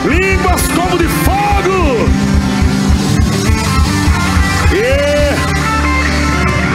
Línguas 0.05 0.63
como 0.77 0.99
de 0.99 1.09
fogo! 1.25 2.07
E 4.71 5.35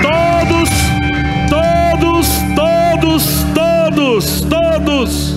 todos, 0.01 0.69
todos, 1.47 2.27
todos, 2.55 3.45
todos, 3.53 4.41
todos 4.49 5.35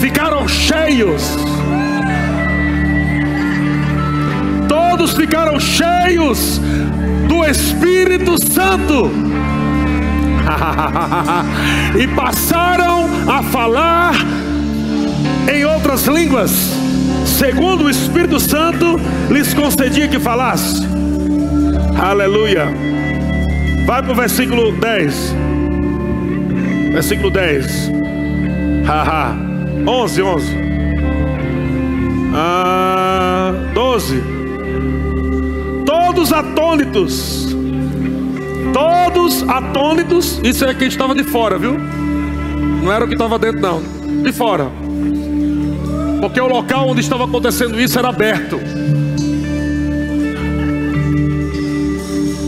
ficaram 0.00 0.46
cheios. 0.46 1.36
Todos 4.66 5.12
ficaram 5.12 5.60
cheios 5.60 6.58
do 7.28 7.44
Espírito 7.44 8.38
Santo. 8.38 9.29
e 11.98 12.06
passaram 12.08 13.08
a 13.28 13.42
falar 13.42 14.14
em 15.52 15.64
outras 15.64 16.06
línguas, 16.06 16.50
segundo 17.24 17.84
o 17.84 17.90
Espírito 17.90 18.38
Santo 18.38 19.00
lhes 19.30 19.54
concedia 19.54 20.08
que 20.08 20.18
falasse. 20.18 20.86
Aleluia. 22.00 22.66
Vai 23.86 24.02
para 24.02 24.12
o 24.12 24.14
versículo 24.14 24.72
10. 24.72 25.34
Versículo 26.92 27.30
10. 27.30 27.90
Haha. 28.86 29.36
11, 29.86 30.22
11. 30.22 30.58
Ah, 32.34 33.52
12 33.74 34.40
todos 36.10 36.32
atônitos. 36.32 37.49
Todos 38.72 39.42
atônitos. 39.48 40.40
Isso 40.44 40.64
é 40.64 40.74
quem 40.74 40.88
estava 40.88 41.14
de 41.14 41.24
fora, 41.24 41.58
viu? 41.58 41.78
Não 42.82 42.92
era 42.92 43.04
o 43.04 43.08
que 43.08 43.14
estava 43.14 43.38
dentro, 43.38 43.60
não. 43.60 43.82
De 44.22 44.32
fora. 44.32 44.70
Porque 46.20 46.40
o 46.40 46.46
local 46.46 46.88
onde 46.88 47.00
estava 47.00 47.24
acontecendo 47.24 47.80
isso 47.80 47.98
era 47.98 48.08
aberto. 48.08 48.60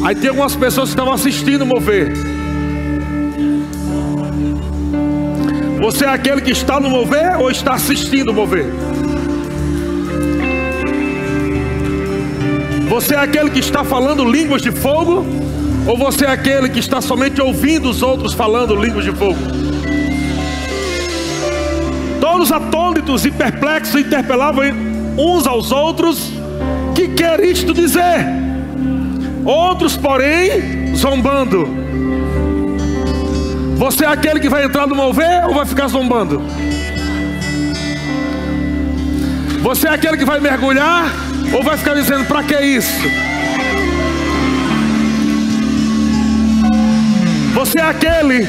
Aí 0.04 0.14
tem 0.14 0.30
algumas 0.30 0.56
pessoas 0.56 0.88
que 0.88 0.94
estavam 0.94 1.12
assistindo 1.12 1.64
mover. 1.64 2.12
Você 5.80 6.04
é 6.04 6.08
aquele 6.08 6.40
que 6.40 6.50
está 6.50 6.78
no 6.78 6.90
mover 6.90 7.40
ou 7.40 7.50
está 7.50 7.74
assistindo 7.74 8.32
mover? 8.32 8.66
Você 12.88 13.14
é 13.14 13.18
aquele 13.18 13.50
que 13.50 13.60
está 13.60 13.82
falando 13.82 14.24
línguas 14.24 14.60
de 14.60 14.70
fogo? 14.70 15.24
Ou 15.86 15.98
você 15.98 16.24
é 16.24 16.30
aquele 16.30 16.68
que 16.68 16.78
está 16.78 17.00
somente 17.00 17.40
ouvindo 17.40 17.90
os 17.90 18.02
outros 18.02 18.32
falando 18.32 18.74
línguas 18.74 19.04
de 19.04 19.12
fogo? 19.12 19.38
Todos 22.20 22.52
atônitos 22.52 23.24
e 23.24 23.30
perplexos 23.30 24.00
interpelavam 24.00 24.64
uns 25.18 25.46
aos 25.46 25.72
outros: 25.72 26.30
Que 26.94 27.08
quer 27.08 27.40
isto 27.40 27.74
dizer? 27.74 28.24
Outros, 29.44 29.96
porém, 29.96 30.94
zombando. 30.94 31.66
Você 33.76 34.04
é 34.04 34.08
aquele 34.08 34.38
que 34.38 34.48
vai 34.48 34.64
entrar 34.64 34.86
no 34.86 34.94
mover 34.94 35.46
ou 35.48 35.54
vai 35.54 35.66
ficar 35.66 35.88
zombando? 35.88 36.40
Você 39.62 39.88
é 39.88 39.90
aquele 39.90 40.16
que 40.16 40.24
vai 40.24 40.38
mergulhar 40.38 41.12
ou 41.52 41.62
vai 41.64 41.76
ficar 41.76 41.94
dizendo: 41.94 42.24
para 42.26 42.44
que 42.44 42.60
isso? 42.60 43.31
Você 47.62 47.78
é 47.78 47.84
aquele 47.84 48.48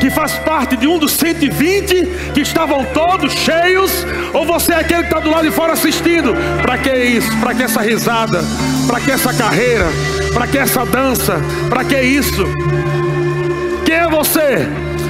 que 0.00 0.10
faz 0.10 0.34
parte 0.34 0.76
de 0.76 0.86
um 0.86 0.98
dos 0.98 1.12
120 1.12 2.04
que 2.34 2.42
estavam 2.42 2.84
todos 2.84 3.32
cheios, 3.32 4.06
ou 4.34 4.44
você 4.44 4.74
é 4.74 4.80
aquele 4.80 5.04
que 5.04 5.06
está 5.06 5.18
do 5.18 5.30
lado 5.30 5.48
de 5.48 5.50
fora 5.50 5.72
assistindo? 5.72 6.34
Para 6.60 6.76
que 6.76 6.94
isso? 6.94 7.34
Para 7.38 7.54
que 7.54 7.62
essa 7.62 7.80
risada? 7.80 8.44
Para 8.86 9.00
que 9.00 9.10
essa 9.10 9.32
carreira? 9.32 9.86
Para 10.34 10.46
que 10.46 10.58
essa 10.58 10.84
dança? 10.84 11.40
Para 11.70 11.84
que 11.84 11.98
isso? 12.02 12.44
Quem 13.86 13.94
é 13.94 14.10
você? 14.10 14.68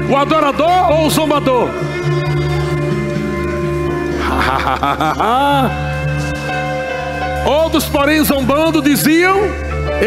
O 0.08 0.16
adorador 0.16 0.92
ou 0.92 1.06
o 1.06 1.10
zombador? 1.10 1.70
Outros, 7.44 7.86
porém, 7.86 8.22
zombando, 8.22 8.80
diziam: 8.80 9.40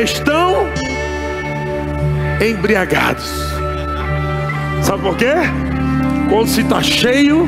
estão 0.02 0.53
embriagados. 2.50 3.30
Sabe 4.82 5.02
por 5.02 5.18
quê? 5.18 5.34
Quando 6.30 6.48
se 6.48 6.62
está 6.62 6.82
cheio 6.82 7.48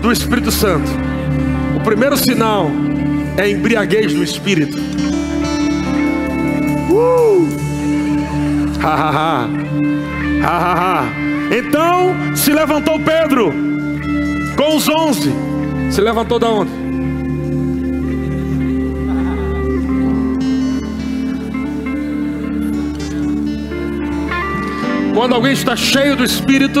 do 0.00 0.12
Espírito 0.12 0.50
Santo, 0.50 0.90
o 1.76 1.80
primeiro 1.80 2.16
sinal 2.16 2.70
é 3.36 3.50
embriaguez 3.50 4.12
do 4.12 4.22
Espírito. 4.22 4.76
Uh! 6.90 7.48
Ha, 8.82 8.94
ha, 8.94 9.10
ha. 9.10 9.48
Ha, 10.42 10.58
ha, 10.58 11.00
ha. 11.00 11.04
Então 11.50 12.36
se 12.36 12.52
levantou 12.52 13.00
Pedro 13.00 13.52
com 14.56 14.76
os 14.76 14.88
onze. 14.88 15.32
Se 15.90 16.00
levantou 16.00 16.38
da 16.38 16.48
onde? 16.48 16.83
Quando 25.14 25.32
alguém 25.32 25.52
está 25.52 25.76
cheio 25.76 26.16
do 26.16 26.24
Espírito, 26.24 26.80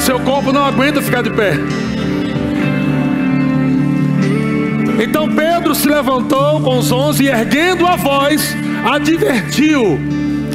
seu 0.00 0.18
corpo 0.20 0.50
não 0.50 0.64
aguenta 0.64 1.02
ficar 1.02 1.22
de 1.22 1.28
pé. 1.28 1.52
Então 4.98 5.28
Pedro 5.28 5.74
se 5.74 5.86
levantou 5.86 6.60
com 6.62 6.78
os 6.78 6.90
onze 6.90 7.24
e 7.24 7.28
erguendo 7.28 7.86
a 7.86 7.96
voz, 7.96 8.56
advertiu, 8.82 10.00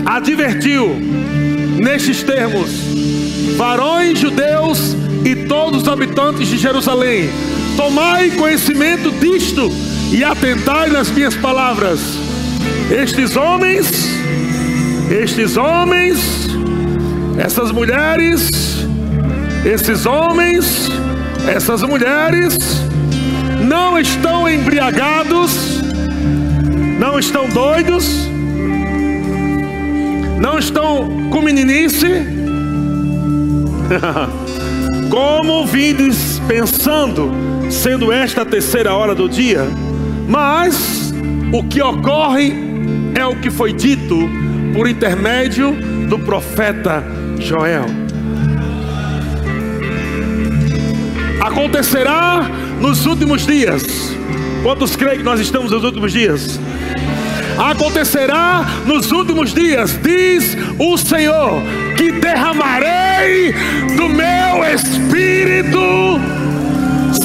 advertiu, 0.03 0.95
nestes 1.77 2.23
termos: 2.23 2.71
varões 3.55 4.17
judeus 4.17 4.97
e 5.23 5.35
todos 5.47 5.83
os 5.83 5.87
habitantes 5.87 6.47
de 6.47 6.57
Jerusalém, 6.57 7.29
tomai 7.77 8.31
conhecimento 8.31 9.11
disto 9.11 9.71
e 10.11 10.23
atentai 10.23 10.89
nas 10.89 11.11
minhas 11.11 11.35
palavras. 11.35 11.99
Estes 12.91 13.35
homens, 13.37 14.09
estes 15.09 15.55
homens 15.55 16.42
essas 17.37 17.71
mulheres, 17.71 18.49
esses 19.65 20.05
homens, 20.05 20.89
essas 21.47 21.81
mulheres 21.81 22.57
não 23.61 23.97
estão 23.97 24.47
embriagados, 24.47 25.81
não 26.99 27.17
estão 27.17 27.49
doidos, 27.49 28.29
não 30.39 30.59
estão 30.59 31.29
com 31.31 31.41
meninice, 31.41 32.07
como 35.09 35.65
vindes 35.65 36.39
pensando, 36.47 37.31
sendo 37.69 38.11
esta 38.11 38.43
a 38.43 38.45
terceira 38.45 38.93
hora 38.93 39.15
do 39.15 39.27
dia, 39.27 39.65
mas 40.27 41.13
o 41.51 41.63
que 41.63 41.81
ocorre 41.81 42.53
é 43.15 43.25
o 43.25 43.35
que 43.37 43.49
foi 43.49 43.73
dito 43.73 44.17
por 44.73 44.87
intermédio 44.87 45.71
do 46.07 46.19
profeta 46.19 47.22
Joel. 47.39 47.85
Acontecerá 51.41 52.49
nos 52.79 53.05
últimos 53.05 53.45
dias. 53.45 53.83
Quantos 54.63 54.95
creem 54.95 55.17
que 55.17 55.23
nós 55.23 55.39
estamos 55.39 55.71
nos 55.71 55.83
últimos 55.83 56.11
dias? 56.13 56.59
Acontecerá 57.57 58.65
nos 58.85 59.11
últimos 59.11 59.53
dias, 59.53 59.99
diz 60.01 60.57
o 60.79 60.97
Senhor, 60.97 61.61
que 61.95 62.11
derramarei 62.11 63.53
do 63.95 64.09
meu 64.09 64.65
espírito 64.73 66.19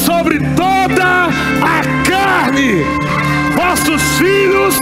sobre 0.04 0.40
toda 0.54 1.28
a 1.62 1.82
carne. 2.08 2.84
Vossos 3.54 4.02
filhos 4.18 4.78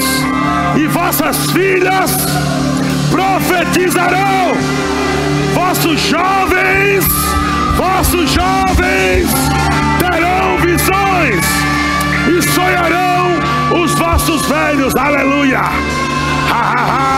e 0.77 0.87
vossas 0.87 1.51
filhas 1.53 2.11
profetizarão 3.11 4.57
vossos 5.67 6.01
jovens, 6.01 7.05
vossos 7.77 8.31
jovens 8.31 9.29
terão 9.99 10.59
visões 10.59 11.45
e 12.29 12.43
sonharão 12.53 13.83
os 13.83 13.93
vossos 13.95 14.47
velhos. 14.47 14.95
Aleluia! 14.95 15.59
Ha, 15.59 15.73
ha, 16.53 17.12
ha. 17.12 17.16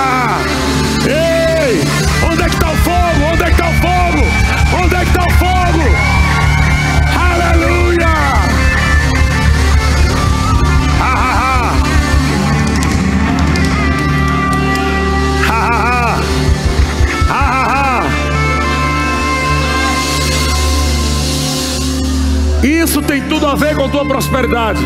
Isso 22.89 23.03
tem 23.03 23.21
tudo 23.21 23.47
a 23.47 23.55
ver 23.55 23.77
com 23.77 23.87
tua 23.91 24.03
prosperidade. 24.03 24.81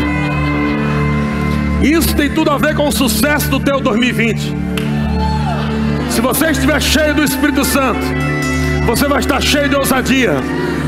Isso 1.81 2.13
tem 2.13 2.29
tudo 2.29 2.51
a 2.51 2.57
ver 2.57 2.75
com 2.75 2.85
o 2.85 2.91
sucesso 2.91 3.49
do 3.49 3.61
teu 3.61 3.79
2020. 3.79 4.53
Se 6.09 6.19
você 6.19 6.47
estiver 6.47 6.81
cheio 6.81 7.15
do 7.15 7.23
Espírito 7.23 7.63
Santo, 7.63 8.01
você 8.85 9.07
vai 9.07 9.19
estar 9.19 9.39
cheio 9.41 9.69
de 9.69 9.77
ousadia. 9.77 10.33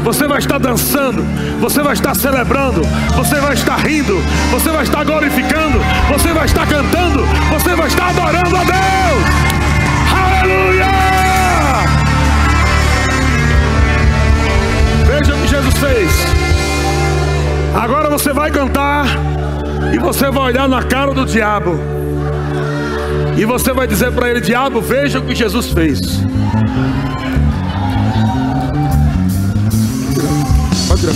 Você 0.03 0.27
vai 0.27 0.39
estar 0.39 0.57
dançando, 0.57 1.23
você 1.61 1.81
vai 1.81 1.93
estar 1.93 2.13
celebrando, 2.15 2.81
você 3.15 3.39
vai 3.39 3.53
estar 3.53 3.77
rindo, 3.77 4.21
você 4.51 4.69
vai 4.69 4.83
estar 4.83 5.05
glorificando, 5.05 5.79
você 6.09 6.33
vai 6.33 6.45
estar 6.45 6.67
cantando, 6.67 7.23
você 7.49 7.75
vai 7.75 7.87
estar 7.87 8.09
adorando 8.09 8.57
a 8.57 8.63
Deus. 8.65 9.23
Aleluia! 10.13 10.85
Veja 15.07 15.33
o 15.33 15.39
que 15.39 15.47
Jesus 15.47 15.77
fez. 15.77 16.44
Agora 17.75 18.09
você 18.09 18.31
vai 18.31 18.49
cantar 18.49 19.05
e 19.93 19.99
você 19.99 20.31
vai 20.31 20.43
olhar 20.43 20.67
na 20.67 20.81
cara 20.81 21.13
do 21.13 21.25
diabo. 21.25 21.77
E 23.37 23.43
você 23.43 23.73
vai 23.73 23.85
dizer 23.85 24.11
para 24.13 24.29
ele: 24.29 24.39
Diabo, 24.39 24.81
veja 24.81 25.19
o 25.19 25.23
que 25.23 25.35
Jesus 25.35 25.71
fez. 25.71 25.99
Pode 30.87 31.07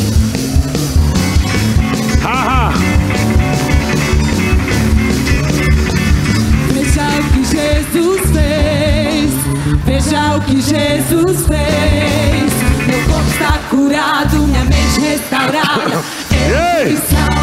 Veja 6.74 7.08
o 7.20 7.24
que 7.32 7.46
Jesus 7.46 8.22
fez. 8.32 9.32
Veja 9.86 10.36
o 10.36 10.42
que 10.42 10.62
Jesus 10.62 11.48
fez. 11.48 12.54
Meu 12.86 13.04
corpo 13.08 13.30
está 13.32 13.60
curado, 13.70 14.38
minha 14.40 14.66
mente 14.66 15.00
restaurada. 15.00 16.29
Ei! 16.48 17.39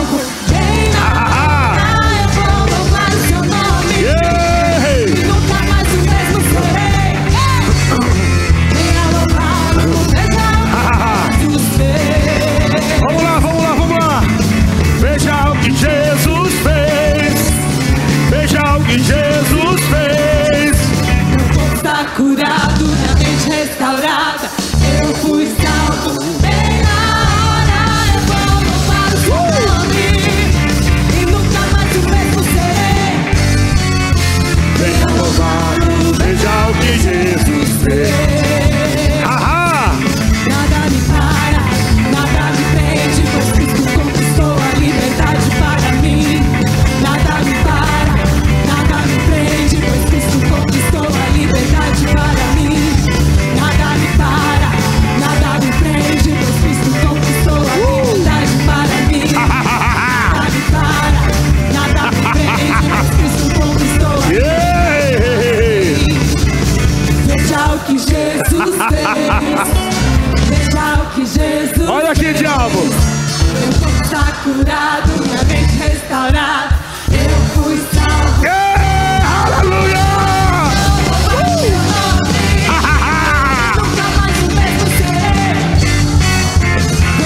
curado, 74.53 75.25
minha 75.25 75.43
mente 75.45 75.77
restaurada. 75.77 76.77
Eu 77.11 77.63
fui 77.63 77.85
salvo. 77.93 78.45
Yeah, 78.45 79.59
aleluia! 79.59 80.07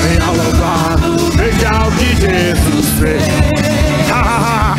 Venha 0.02 0.30
louvado, 0.30 1.16
venha 1.36 1.86
o 1.86 1.92
que 1.92 2.16
Jesus 2.16 2.86
fez. 2.98 3.22
Ah. 4.12 4.76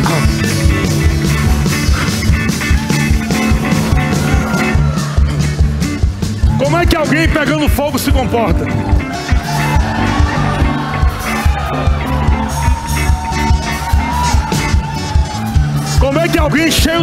Como 6.58 6.76
é 6.76 6.86
que 6.86 6.96
alguém 6.96 7.28
pegando 7.28 7.68
fogo 7.68 7.98
se 7.98 8.10
comporta? 8.10 8.81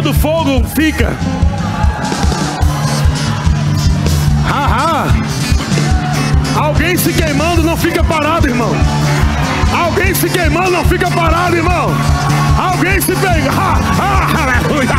do 0.00 0.14
fogo 0.14 0.64
fica. 0.74 1.12
Haha. 4.48 5.06
Alguém 6.56 6.96
se 6.96 7.12
queimando 7.12 7.62
não 7.62 7.76
fica 7.76 8.02
parado, 8.02 8.48
irmão. 8.48 8.74
Alguém 9.72 10.14
se 10.14 10.28
queimando 10.28 10.70
não 10.70 10.84
fica 10.84 11.10
parado, 11.10 11.56
irmão. 11.56 11.94
Alguém 12.58 13.00
se 13.00 13.14
pega. 13.16 13.50
Ha, 13.50 13.78
ha, 13.98 14.42
aleluia. 14.42 14.90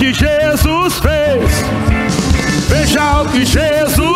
que 0.00 0.14
Jesus 0.14 0.98
fez. 0.98 1.64
Veja 2.70 3.20
o 3.20 3.28
que 3.28 3.44
Jesus 3.44 4.09